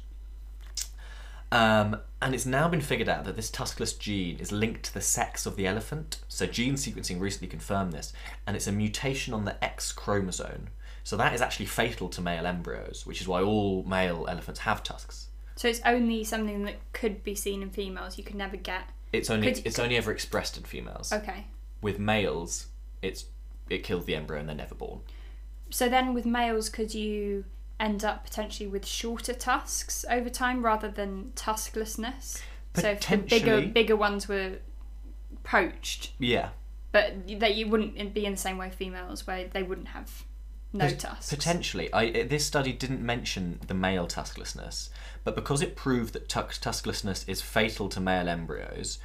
Um, 1.49 2.01
and 2.21 2.35
it's 2.35 2.45
now 2.45 2.67
been 2.67 2.81
figured 2.81 3.07
out 3.07 3.23
that 3.23 3.37
this 3.37 3.49
tuskless 3.49 3.97
gene 3.97 4.39
is 4.39 4.51
linked 4.51 4.83
to 4.83 4.93
the 4.93 4.99
sex 4.99 5.45
of 5.45 5.55
the 5.55 5.67
elephant. 5.67 6.19
So 6.27 6.45
gene 6.45 6.73
sequencing 6.73 7.21
recently 7.21 7.47
confirmed 7.47 7.93
this, 7.93 8.11
and 8.45 8.57
it's 8.57 8.67
a 8.67 8.73
mutation 8.73 9.33
on 9.33 9.45
the 9.45 9.63
X 9.63 9.93
chromosome. 9.93 10.67
So 11.05 11.15
that 11.15 11.33
is 11.33 11.41
actually 11.41 11.67
fatal 11.67 12.09
to 12.09 12.19
male 12.21 12.45
embryos, 12.45 13.05
which 13.05 13.21
is 13.21 13.27
why 13.29 13.41
all 13.41 13.83
male 13.83 14.25
elephants 14.27 14.61
have 14.61 14.83
tusks. 14.83 15.27
So 15.55 15.67
it's 15.67 15.81
only 15.85 16.23
something 16.23 16.63
that 16.63 16.75
could 16.93 17.23
be 17.23 17.33
seen 17.35 17.61
in 17.61 17.69
females. 17.69 18.17
You 18.17 18.23
could 18.23 18.35
never 18.35 18.57
get. 18.57 18.83
It's 19.13 19.29
only 19.29 19.53
Could- 19.53 19.65
it's 19.65 19.79
only 19.79 19.95
ever 19.97 20.11
expressed 20.11 20.57
in 20.57 20.63
females. 20.63 21.13
Okay. 21.13 21.45
With 21.81 21.99
males, 21.99 22.67
it's 23.01 23.25
it 23.69 23.83
kills 23.83 24.05
the 24.05 24.15
embryo 24.15 24.39
and 24.39 24.49
they're 24.49 24.55
never 24.55 24.75
born. 24.75 24.99
So 25.69 25.89
then, 25.89 26.13
with 26.13 26.25
males, 26.25 26.69
could 26.69 26.93
you 26.93 27.45
end 27.79 28.03
up 28.05 28.23
potentially 28.23 28.67
with 28.67 28.85
shorter 28.85 29.33
tusks 29.33 30.05
over 30.09 30.29
time 30.29 30.63
rather 30.63 30.89
than 30.89 31.31
tusklessness? 31.35 32.41
So 32.75 32.89
if 32.91 33.07
the 33.07 33.17
bigger 33.17 33.61
bigger 33.61 33.95
ones 33.95 34.27
were 34.27 34.57
poached, 35.43 36.11
Yeah. 36.19 36.49
but 36.91 37.27
that 37.39 37.55
you 37.55 37.67
wouldn't 37.67 38.13
be 38.13 38.25
in 38.25 38.33
the 38.33 38.37
same 38.37 38.57
way 38.57 38.69
females 38.69 39.25
where 39.25 39.47
they 39.47 39.63
wouldn't 39.63 39.89
have 39.89 40.23
no 40.77 40.89
tusks. 40.89 41.29
Potentially, 41.29 41.91
I 41.93 42.23
this 42.23 42.45
study 42.45 42.73
didn't 42.73 43.01
mention 43.01 43.59
the 43.67 43.73
male 43.73 44.07
tusklessness, 44.07 44.89
but 45.23 45.35
because 45.35 45.61
it 45.61 45.75
proved 45.75 46.13
that 46.13 46.29
tus- 46.29 46.57
tusklessness 46.57 47.25
is 47.27 47.41
fatal 47.41 47.89
to 47.89 47.99
male 47.99 48.27
embryos, 48.29 48.99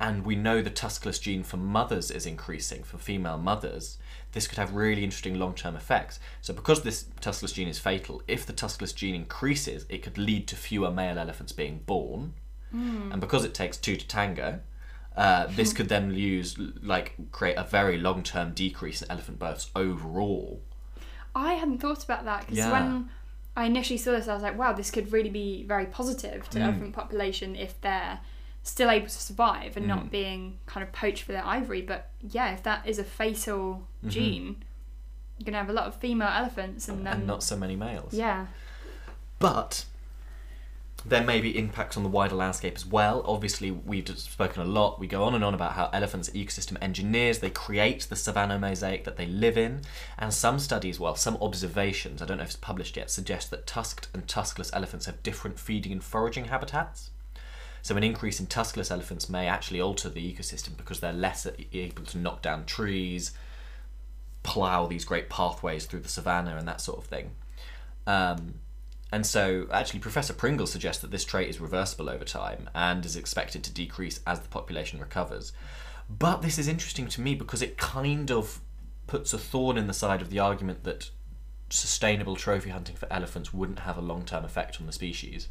and 0.00 0.24
we 0.24 0.34
know 0.34 0.60
the 0.62 0.70
tuskless 0.70 1.20
gene 1.20 1.44
for 1.44 1.56
mothers 1.56 2.10
is 2.10 2.26
increasing 2.26 2.82
for 2.82 2.98
female 2.98 3.38
mothers, 3.38 3.98
this 4.32 4.48
could 4.48 4.58
have 4.58 4.74
really 4.74 5.04
interesting 5.04 5.38
long-term 5.38 5.76
effects. 5.76 6.18
So, 6.40 6.52
because 6.52 6.82
this 6.82 7.04
tuskless 7.20 7.52
gene 7.54 7.68
is 7.68 7.78
fatal, 7.78 8.22
if 8.26 8.44
the 8.44 8.52
tuskless 8.52 8.94
gene 8.94 9.14
increases, 9.14 9.86
it 9.88 10.02
could 10.02 10.18
lead 10.18 10.48
to 10.48 10.56
fewer 10.56 10.90
male 10.90 11.18
elephants 11.18 11.52
being 11.52 11.82
born, 11.86 12.34
and 13.12 13.20
because 13.20 13.44
it 13.44 13.54
takes 13.54 13.76
two 13.76 13.96
to 13.96 14.06
tango. 14.06 14.60
Uh, 15.14 15.46
this 15.50 15.72
could 15.76 15.90
then 15.90 16.14
use 16.14 16.56
like 16.82 17.14
create 17.30 17.56
a 17.56 17.64
very 17.64 17.98
long-term 17.98 18.54
decrease 18.54 19.02
in 19.02 19.10
elephant 19.10 19.38
births 19.38 19.70
overall. 19.76 20.62
I 21.34 21.54
hadn't 21.54 21.78
thought 21.78 22.04
about 22.04 22.24
that 22.24 22.40
because 22.40 22.58
Yeah. 22.58 22.70
when 22.72 23.08
I 23.56 23.64
initially 23.64 23.98
saw 23.98 24.12
this, 24.12 24.28
I 24.28 24.34
was 24.34 24.42
like, 24.42 24.56
wow, 24.58 24.72
this 24.72 24.90
could 24.90 25.12
really 25.12 25.30
be 25.30 25.62
very 25.64 25.86
positive 25.86 26.48
to 26.50 26.54
the 26.58 26.60
Mm. 26.60 26.68
elephant 26.68 26.92
population 26.94 27.54
if 27.56 27.80
they're 27.80 28.20
still 28.62 28.90
able 28.90 29.06
to 29.06 29.12
survive 29.12 29.76
and 29.76 29.86
Mm. 29.86 29.88
not 29.88 30.10
being 30.10 30.58
kind 30.66 30.82
of 30.84 30.92
poached 30.92 31.22
for 31.24 31.32
their 31.32 31.44
ivory. 31.44 31.82
But 31.82 32.10
yeah, 32.20 32.52
if 32.52 32.62
that 32.62 32.86
is 32.86 32.98
a 32.98 33.04
fatal 33.04 33.86
gene, 34.06 34.62
you're 35.38 35.44
going 35.46 35.52
to 35.54 35.58
have 35.58 35.68
a 35.70 35.72
lot 35.72 35.86
of 35.86 35.96
female 35.96 36.28
elephants 36.28 36.88
and 36.88 36.98
then. 37.06 37.12
Mm-hmm. 37.12 37.18
and 37.20 37.26
not 37.26 37.42
so 37.42 37.56
many 37.56 37.76
males. 37.76 38.12
yeah. 38.14 38.46
But 39.38 39.84
there 41.04 41.24
may 41.24 41.40
be 41.40 41.58
impacts 41.58 41.96
on 41.96 42.04
the 42.04 42.08
wider 42.08 42.36
landscape 42.36 42.74
as 42.76 42.86
well. 42.86 43.24
Obviously, 43.26 43.70
we've 43.70 44.08
spoken 44.16 44.62
a 44.62 44.64
lot. 44.64 45.00
We 45.00 45.08
go 45.08 45.24
on 45.24 45.34
and 45.34 45.42
on 45.42 45.52
about 45.52 45.72
how 45.72 45.90
elephants 45.92 46.28
are 46.28 46.32
ecosystem 46.32 46.76
engineers. 46.80 47.40
They 47.40 47.50
create 47.50 48.02
the 48.08 48.14
savanna 48.14 48.58
mosaic 48.58 49.04
that 49.04 49.16
they 49.16 49.26
live 49.26 49.58
in. 49.58 49.82
And 50.18 50.32
some 50.32 50.58
studies, 50.58 51.00
well, 51.00 51.16
some 51.16 51.36
observations, 51.40 52.22
I 52.22 52.26
don't 52.26 52.36
know 52.36 52.44
if 52.44 52.50
it's 52.50 52.56
published 52.56 52.96
yet, 52.96 53.10
suggest 53.10 53.50
that 53.50 53.66
tusked 53.66 54.08
and 54.14 54.26
tuskless 54.26 54.70
elephants 54.72 55.06
have 55.06 55.22
different 55.22 55.58
feeding 55.58 55.90
and 55.90 56.04
foraging 56.04 56.46
habitats. 56.46 57.10
So 57.82 57.96
an 57.96 58.04
increase 58.04 58.38
in 58.38 58.46
tuskless 58.46 58.92
elephants 58.92 59.28
may 59.28 59.48
actually 59.48 59.80
alter 59.80 60.08
the 60.08 60.32
ecosystem 60.32 60.76
because 60.76 61.00
they're 61.00 61.12
less 61.12 61.48
able 61.72 62.04
to 62.04 62.18
knock 62.18 62.40
down 62.42 62.64
trees, 62.64 63.32
plough 64.44 64.86
these 64.86 65.04
great 65.04 65.28
pathways 65.28 65.86
through 65.86 66.00
the 66.00 66.08
savannah 66.08 66.56
and 66.56 66.68
that 66.68 66.80
sort 66.80 66.98
of 66.98 67.06
thing. 67.06 67.32
Um, 68.06 68.54
and 69.12 69.24
so, 69.26 69.66
actually, 69.70 70.00
Professor 70.00 70.32
Pringle 70.32 70.66
suggests 70.66 71.02
that 71.02 71.10
this 71.10 71.24
trait 71.24 71.48
is 71.48 71.60
reversible 71.60 72.08
over 72.08 72.24
time 72.24 72.68
and 72.74 73.04
is 73.04 73.14
expected 73.14 73.62
to 73.64 73.72
decrease 73.72 74.20
as 74.26 74.40
the 74.40 74.48
population 74.48 74.98
recovers. 74.98 75.52
But 76.08 76.42
this 76.42 76.58
is 76.58 76.66
interesting 76.66 77.06
to 77.08 77.20
me 77.20 77.34
because 77.34 77.62
it 77.62 77.76
kind 77.78 78.30
of 78.30 78.60
puts 79.06 79.32
a 79.32 79.38
thorn 79.38 79.76
in 79.78 79.86
the 79.86 79.92
side 79.92 80.22
of 80.22 80.30
the 80.30 80.38
argument 80.38 80.84
that 80.84 81.10
sustainable 81.70 82.36
trophy 82.36 82.70
hunting 82.70 82.96
for 82.96 83.10
elephants 83.12 83.52
wouldn't 83.54 83.80
have 83.80 83.96
a 83.96 84.00
long 84.02 84.24
term 84.24 84.44
effect 84.44 84.78
on 84.80 84.86
the 84.86 84.92
species. 84.92 85.48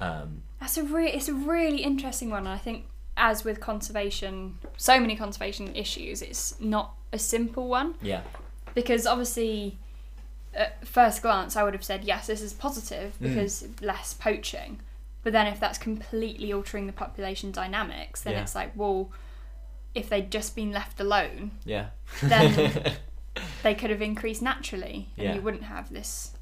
Um, 0.00 0.42
That's 0.60 0.76
a 0.76 0.82
re- 0.84 1.10
it's 1.10 1.28
a 1.28 1.34
really 1.34 1.82
interesting 1.82 2.30
one. 2.30 2.40
and 2.40 2.48
I 2.48 2.58
think, 2.58 2.86
as 3.16 3.44
with 3.44 3.60
conservation, 3.60 4.58
so 4.76 5.00
many 5.00 5.16
conservation 5.16 5.74
issues, 5.74 6.22
it's 6.22 6.60
not 6.60 6.94
a 7.12 7.18
simple 7.18 7.68
one. 7.68 7.94
yeah. 8.02 8.22
because 8.74 9.06
obviously 9.06 9.78
at 10.56 10.86
first 10.86 11.22
glance 11.22 11.54
I 11.56 11.62
would 11.62 11.74
have 11.74 11.84
said 11.84 12.04
yes 12.04 12.26
this 12.26 12.40
is 12.42 12.52
positive 12.52 13.14
Mm. 13.20 13.28
because 13.28 13.66
less 13.80 14.14
poaching 14.14 14.80
but 15.22 15.32
then 15.32 15.46
if 15.46 15.58
that's 15.60 15.78
completely 15.78 16.52
altering 16.52 16.86
the 16.86 16.92
population 16.92 17.52
dynamics 17.52 18.22
then 18.22 18.32
Yeah. 18.34 18.42
it's 18.42 18.54
like 18.54 18.72
well 18.74 19.10
if 19.94 20.08
they'd 20.08 20.30
just 20.30 20.54
been 20.56 20.72
left 20.72 21.00
alone 21.00 21.52
Yeah. 21.64 21.86
Then- 22.22 22.96
they 23.62 23.74
could 23.74 23.90
have 23.90 24.00
increased 24.02 24.42
naturally 24.42 25.08
and 25.16 25.26
Yeah. 25.26 25.34
you 25.34 25.40
wouldn't 25.42 25.64
have 25.64 25.92
this 25.92 26.32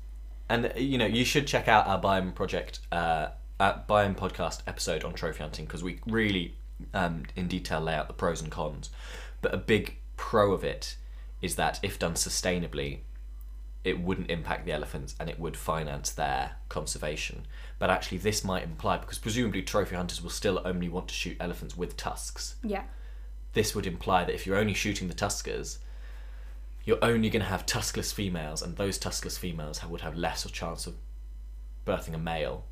And 0.49 0.67
uh, 0.67 0.71
you 0.77 0.99
know, 0.99 1.07
you 1.07 1.25
should 1.25 1.47
check 1.47 1.67
out 1.69 1.87
our 1.87 2.01
Biome 2.01 2.35
project, 2.35 2.81
uh, 2.93 3.29
our 3.59 3.83
Biome 3.89 4.15
podcast 4.15 4.61
episode 4.67 5.03
on 5.03 5.15
trophy 5.15 5.41
hunting 5.43 5.65
because 5.65 5.83
we 5.83 6.01
really, 6.07 6.55
um, 6.93 7.23
in 7.35 7.49
detail, 7.49 7.81
lay 7.81 7.95
out 7.95 8.09
the 8.09 8.13
pros 8.13 8.43
and 8.43 8.51
cons. 8.51 8.91
But 9.41 9.55
a 9.55 9.57
big 9.57 9.97
pro 10.19 10.53
of 10.53 10.63
it 10.63 10.97
is 11.41 11.57
that 11.57 11.81
if 11.83 11.99
done 11.99 12.13
sustainably, 12.15 12.99
it 13.85 14.01
wouldn't 14.01 14.31
impact 14.31 14.65
the 14.65 14.73
elephants 14.73 15.15
and 15.21 15.29
it 15.29 15.39
would 15.39 15.57
finance 15.57 16.11
their 16.11 16.53
conservation. 16.69 17.47
But 17.79 17.91
actually, 17.91 18.19
this 18.19 18.43
might 18.43 18.65
imply 18.65 18.97
because 18.97 19.19
presumably 19.19 19.63
trophy 19.63 19.95
hunters 19.95 20.23
will 20.23 20.31
still 20.31 20.63
only 20.65 20.89
want 20.89 21.09
to 21.09 21.15
shoot 21.15 21.37
elephants 21.39 21.77
with 21.77 21.97
tusks. 21.97 22.57
yeah 22.63 22.85
This 23.53 23.75
would 23.75 23.87
imply 23.87 24.25
that 24.25 24.35
if 24.35 24.47
you're 24.47 24.57
only 24.57 24.75
shooting 24.75 25.09
the 25.09 25.15
tuskers, 25.15 25.79
you're 26.85 27.03
only 27.03 27.31
going 27.31 27.43
to 27.43 27.49
have 27.49 27.67
tuskless 27.67 28.13
females, 28.13 28.63
and 28.63 28.77
those 28.77 28.99
tuskless 28.99 29.39
females 29.39 29.85
would 29.85 30.03
have 30.03 30.17
less 30.17 30.45
of 30.45 30.53
chance 30.53 30.87
of 30.87 30.95
birthing 31.87 32.15
a 32.15 32.19
male. 32.19 32.65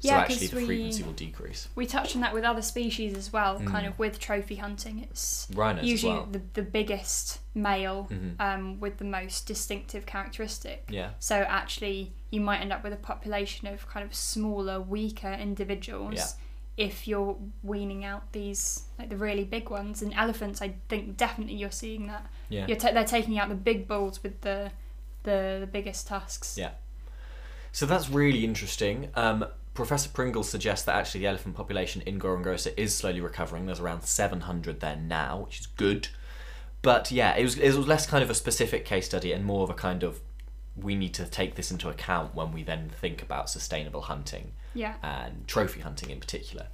So 0.00 0.08
Yeah, 0.10 0.18
actually, 0.18 0.46
the 0.46 0.56
we- 0.58 0.66
frequency 0.66 1.02
will 1.02 1.12
decrease. 1.12 1.68
we 1.74 1.84
touched 1.84 2.14
on 2.14 2.22
that 2.22 2.32
with 2.32 2.44
other 2.44 2.62
species 2.62 3.16
as 3.16 3.32
well 3.32 3.58
kind 3.60 3.84
of 3.84 3.98
with 3.98 4.20
trophy 4.20 4.54
hunting 4.56 5.00
it's 5.10 5.48
Rhinos 5.52 5.84
usually 5.84 6.12
well. 6.12 6.26
the, 6.30 6.40
the 6.54 6.62
biggest 6.62 7.40
male 7.54 8.06
Mhm. 8.10 8.40
um, 8.40 8.78
with 8.80 8.98
the 8.98 9.04
most 9.04 9.46
distinctive 9.46 10.06
characteristic 10.06 10.84
Yeah, 10.88 11.10
So 11.18 11.36
actually, 11.48 12.12
you 12.30 12.40
might 12.40 12.60
end 12.60 12.72
up 12.72 12.84
with 12.84 12.92
a 12.92 12.96
population 12.96 13.66
of 13.66 13.88
kind 13.88 14.06
of 14.06 14.14
smaller, 14.14 14.80
weaker 14.80 15.32
individuals 15.32 16.14
Yeah. 16.14 16.26
if 16.86 17.08
you're 17.08 17.36
weaning 17.64 18.04
out 18.04 18.30
these 18.32 18.84
like 19.00 19.08
the 19.08 19.16
really 19.16 19.44
big 19.44 19.68
ones. 19.68 20.00
And 20.02 20.14
elephants, 20.14 20.62
I 20.62 20.74
think 20.88 21.16
definitely 21.16 21.56
you're 21.56 21.72
seeing 21.72 22.06
that. 22.06 22.24
yeah, 22.48 22.66
You're 22.68 22.76
ta- 22.76 22.92
they're 22.92 23.04
taking 23.04 23.36
out 23.38 23.48
the 23.48 23.56
big 23.56 23.88
bulls 23.88 24.22
with 24.22 24.42
the 24.42 24.70
the, 25.24 25.56
the 25.60 25.66
biggest 25.70 26.06
tusks. 26.06 26.56
Yeah. 26.56 26.70
So 27.72 27.84
that's 27.86 28.08
really 28.08 28.44
interesting. 28.44 29.10
Um, 29.16 29.44
Professor 29.78 30.08
Pringle 30.08 30.42
suggests 30.42 30.84
that 30.86 30.96
actually 30.96 31.20
the 31.20 31.28
elephant 31.28 31.54
population 31.54 32.02
in 32.02 32.18
Gorongosa 32.18 32.74
is 32.76 32.96
slowly 32.96 33.20
recovering. 33.20 33.66
There's 33.66 33.78
around 33.78 34.02
700 34.02 34.80
there 34.80 34.96
now, 34.96 35.42
which 35.44 35.60
is 35.60 35.66
good. 35.68 36.08
But 36.82 37.12
yeah, 37.12 37.36
it 37.36 37.44
was 37.44 37.56
it 37.56 37.76
was 37.76 37.86
less 37.86 38.04
kind 38.04 38.24
of 38.24 38.28
a 38.28 38.34
specific 38.34 38.84
case 38.84 39.06
study 39.06 39.32
and 39.32 39.44
more 39.44 39.62
of 39.62 39.70
a 39.70 39.74
kind 39.74 40.02
of 40.02 40.20
we 40.76 40.96
need 40.96 41.14
to 41.14 41.26
take 41.26 41.54
this 41.54 41.70
into 41.70 41.88
account 41.88 42.34
when 42.34 42.50
we 42.50 42.64
then 42.64 42.90
think 43.00 43.22
about 43.22 43.50
sustainable 43.50 44.00
hunting. 44.02 44.50
Yeah. 44.74 44.94
and 45.00 45.46
trophy 45.46 45.80
hunting 45.80 46.10
in 46.10 46.18
particular. 46.18 46.66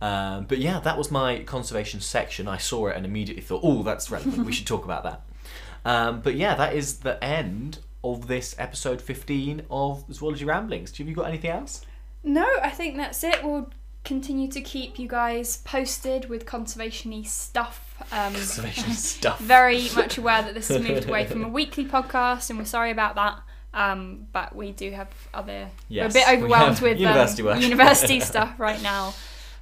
Um, 0.00 0.46
but 0.46 0.56
yeah, 0.56 0.80
that 0.80 0.96
was 0.96 1.10
my 1.10 1.40
conservation 1.40 2.00
section. 2.00 2.48
I 2.48 2.56
saw 2.56 2.86
it 2.88 2.96
and 2.96 3.04
immediately 3.04 3.42
thought, 3.42 3.60
oh, 3.62 3.82
that's 3.82 4.10
relevant. 4.10 4.46
we 4.46 4.52
should 4.52 4.66
talk 4.66 4.84
about 4.86 5.04
that. 5.04 5.22
Um, 5.84 6.20
but 6.22 6.34
yeah, 6.36 6.54
that 6.54 6.74
is 6.74 6.98
the 7.00 7.22
end 7.22 7.80
of 8.02 8.28
this 8.28 8.54
episode 8.58 9.02
15 9.02 9.62
of 9.70 10.04
Zoology 10.10 10.44
Ramblings. 10.44 10.96
Have 10.96 11.06
you 11.06 11.14
got 11.14 11.28
anything 11.28 11.50
else? 11.50 11.85
No, 12.26 12.46
I 12.60 12.70
think 12.70 12.96
that's 12.96 13.22
it. 13.22 13.42
We'll 13.44 13.70
continue 14.04 14.48
to 14.48 14.60
keep 14.60 14.98
you 14.98 15.06
guys 15.08 15.58
posted 15.58 16.28
with 16.28 16.44
conservation-y 16.44 17.22
stuff. 17.22 17.94
Um, 18.12 18.34
Conservation 18.34 18.92
stuff. 18.94 19.38
very 19.38 19.88
much 19.94 20.18
aware 20.18 20.42
that 20.42 20.52
this 20.52 20.68
has 20.68 20.82
moved 20.82 21.08
away 21.08 21.24
from 21.24 21.44
a 21.44 21.48
weekly 21.48 21.84
podcast, 21.84 22.50
and 22.50 22.58
we're 22.58 22.64
sorry 22.64 22.90
about 22.90 23.14
that. 23.14 23.40
Um, 23.72 24.26
but 24.32 24.56
we 24.56 24.72
do 24.72 24.90
have 24.90 25.08
other. 25.32 25.70
Yes, 25.88 26.14
we're 26.14 26.22
a 26.22 26.24
bit 26.24 26.36
overwhelmed 26.36 26.80
with 26.80 26.98
university 26.98 27.46
um, 27.48 27.60
university 27.60 28.20
stuff 28.32 28.58
right 28.58 28.82
now. 28.82 29.14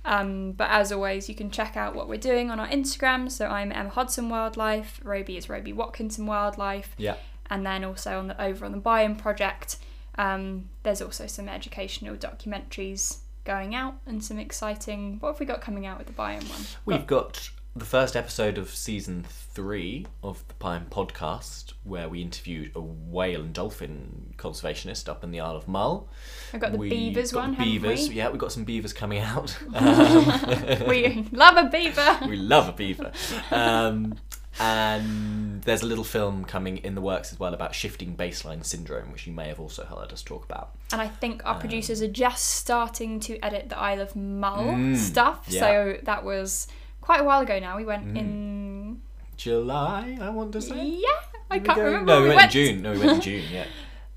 Um, 0.06 0.52
but 0.52 0.70
as 0.70 0.90
always, 0.90 1.28
you 1.28 1.34
can 1.34 1.50
check 1.50 1.76
out 1.76 1.94
what 1.94 2.08
we're 2.08 2.18
doing 2.18 2.50
on 2.50 2.60
our 2.60 2.68
Instagram. 2.68 3.30
So 3.30 3.46
I'm 3.48 3.72
Emma 3.72 3.90
Hodson 3.90 4.28
Wildlife. 4.28 5.00
Roby 5.02 5.36
is 5.36 5.48
Roby 5.48 5.72
Watkinson 5.72 6.26
Wildlife. 6.26 6.94
Yeah. 6.96 7.16
And 7.50 7.66
then 7.66 7.84
also 7.84 8.18
on 8.18 8.28
the 8.28 8.42
over 8.42 8.64
on 8.64 8.72
the 8.72 8.78
Biome 8.78 9.18
project, 9.18 9.76
um, 10.16 10.68
there's 10.82 11.02
also 11.02 11.26
some 11.26 11.48
educational 11.48 12.16
documentaries 12.16 13.18
going 13.44 13.74
out 13.74 13.94
and 14.06 14.22
some 14.24 14.38
exciting. 14.38 15.18
What 15.20 15.32
have 15.32 15.40
we 15.40 15.46
got 15.46 15.60
coming 15.60 15.86
out 15.86 15.98
with 15.98 16.06
the 16.06 16.12
Biome 16.12 16.48
one? 16.48 16.62
We've 16.84 17.06
got 17.06 17.50
the 17.76 17.84
first 17.84 18.14
episode 18.14 18.56
of 18.56 18.70
season 18.70 19.26
three 19.28 20.06
of 20.22 20.46
the 20.46 20.54
Pine 20.54 20.86
podcast, 20.90 21.72
where 21.82 22.08
we 22.08 22.22
interviewed 22.22 22.70
a 22.76 22.80
whale 22.80 23.40
and 23.40 23.52
dolphin 23.52 24.32
conservationist 24.38 25.08
up 25.08 25.24
in 25.24 25.32
the 25.32 25.40
Isle 25.40 25.56
of 25.56 25.66
Mull. 25.66 26.08
I've 26.52 26.60
got 26.60 26.70
the 26.72 26.78
We 26.78 26.88
beavers 26.88 27.32
got 27.32 27.40
one. 27.40 27.50
the 27.52 27.56
beavers, 27.64 28.08
we? 28.08 28.14
yeah, 28.14 28.28
we've 28.30 28.38
got 28.38 28.52
some 28.52 28.62
beavers 28.64 28.92
coming 28.92 29.18
out. 29.18 29.56
Um, 29.74 30.86
we 30.88 31.26
love 31.32 31.56
a 31.56 31.68
beaver. 31.68 32.18
we 32.28 32.36
love 32.36 32.68
a 32.68 32.72
beaver. 32.72 33.10
Um, 33.50 34.14
and 34.60 35.62
there's 35.62 35.82
a 35.82 35.86
little 35.86 36.04
film 36.04 36.44
coming 36.44 36.78
in 36.78 36.94
the 36.94 37.00
works 37.00 37.32
as 37.32 37.40
well 37.40 37.54
about 37.54 37.74
shifting 37.74 38.16
baseline 38.16 38.64
syndrome, 38.64 39.10
which 39.12 39.26
you 39.26 39.32
may 39.32 39.48
have 39.48 39.58
also 39.60 39.84
heard 39.84 40.12
us 40.12 40.22
talk 40.22 40.44
about. 40.44 40.70
And 40.92 41.00
I 41.00 41.08
think 41.08 41.44
our 41.44 41.58
producers 41.58 42.00
are 42.02 42.08
just 42.08 42.44
starting 42.46 43.20
to 43.20 43.38
edit 43.44 43.68
the 43.68 43.78
Isle 43.78 44.00
of 44.00 44.14
Mull 44.16 44.64
Mm, 44.64 44.96
stuff. 44.96 45.44
yeah. 45.48 45.60
So 45.60 45.98
that 46.04 46.24
was 46.24 46.68
quite 47.00 47.20
a 47.20 47.24
while 47.24 47.40
ago 47.40 47.58
now. 47.58 47.76
We 47.76 47.84
went 47.84 48.16
in. 48.16 49.00
July, 49.36 50.16
I 50.20 50.30
want 50.30 50.52
to 50.52 50.60
say. 50.62 50.84
Yeah, 50.86 51.08
I 51.50 51.58
can't 51.58 51.76
go- 51.76 51.84
remember. 51.84 52.12
No, 52.12 52.22
we, 52.22 52.28
when 52.28 52.36
went, 52.36 52.54
in 52.54 52.66
June. 52.66 52.82
No, 52.82 52.92
we 52.92 52.98
went 52.98 53.12
in 53.12 53.20
June. 53.20 53.44
Yeah. 53.52 53.66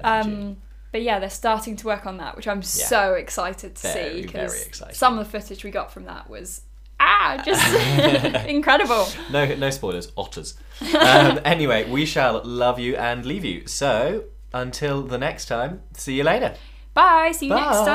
Went 0.03 0.27
in 0.27 0.31
June. 0.31 0.41
Um, 0.49 0.57
but 0.91 1.01
yeah, 1.01 1.19
they're 1.19 1.29
starting 1.29 1.75
to 1.77 1.85
work 1.87 2.05
on 2.05 2.17
that, 2.17 2.35
which 2.35 2.47
I'm 2.47 2.61
so 2.61 3.13
excited 3.15 3.75
to 3.75 3.81
Very, 3.93 4.21
see 4.21 4.27
very 4.27 4.47
because 4.65 4.97
some 4.97 5.17
of 5.17 5.25
the 5.25 5.39
footage 5.39 5.63
we 5.63 5.71
got 5.71 5.91
from 5.91 6.05
that 6.05 6.29
was 6.29 6.61
ah, 6.99 7.41
just 7.45 8.45
incredible. 8.47 9.07
No, 9.31 9.45
no 9.55 9.69
spoilers. 9.69 10.11
Otters. 10.17 10.55
Um, 10.81 11.39
anyway, 11.45 11.89
we 11.89 12.05
shall 12.05 12.41
love 12.43 12.79
you 12.79 12.95
and 12.95 13.25
leave 13.25 13.45
you. 13.45 13.67
So 13.67 14.25
until 14.53 15.03
the 15.03 15.17
next 15.17 15.45
time, 15.45 15.81
see 15.93 16.15
you 16.15 16.23
later. 16.23 16.55
Bye. 16.93 17.31
See 17.33 17.47
you 17.47 17.53
Bye. 17.53 17.61
next 17.61 17.85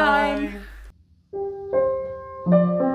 time. 2.46 2.91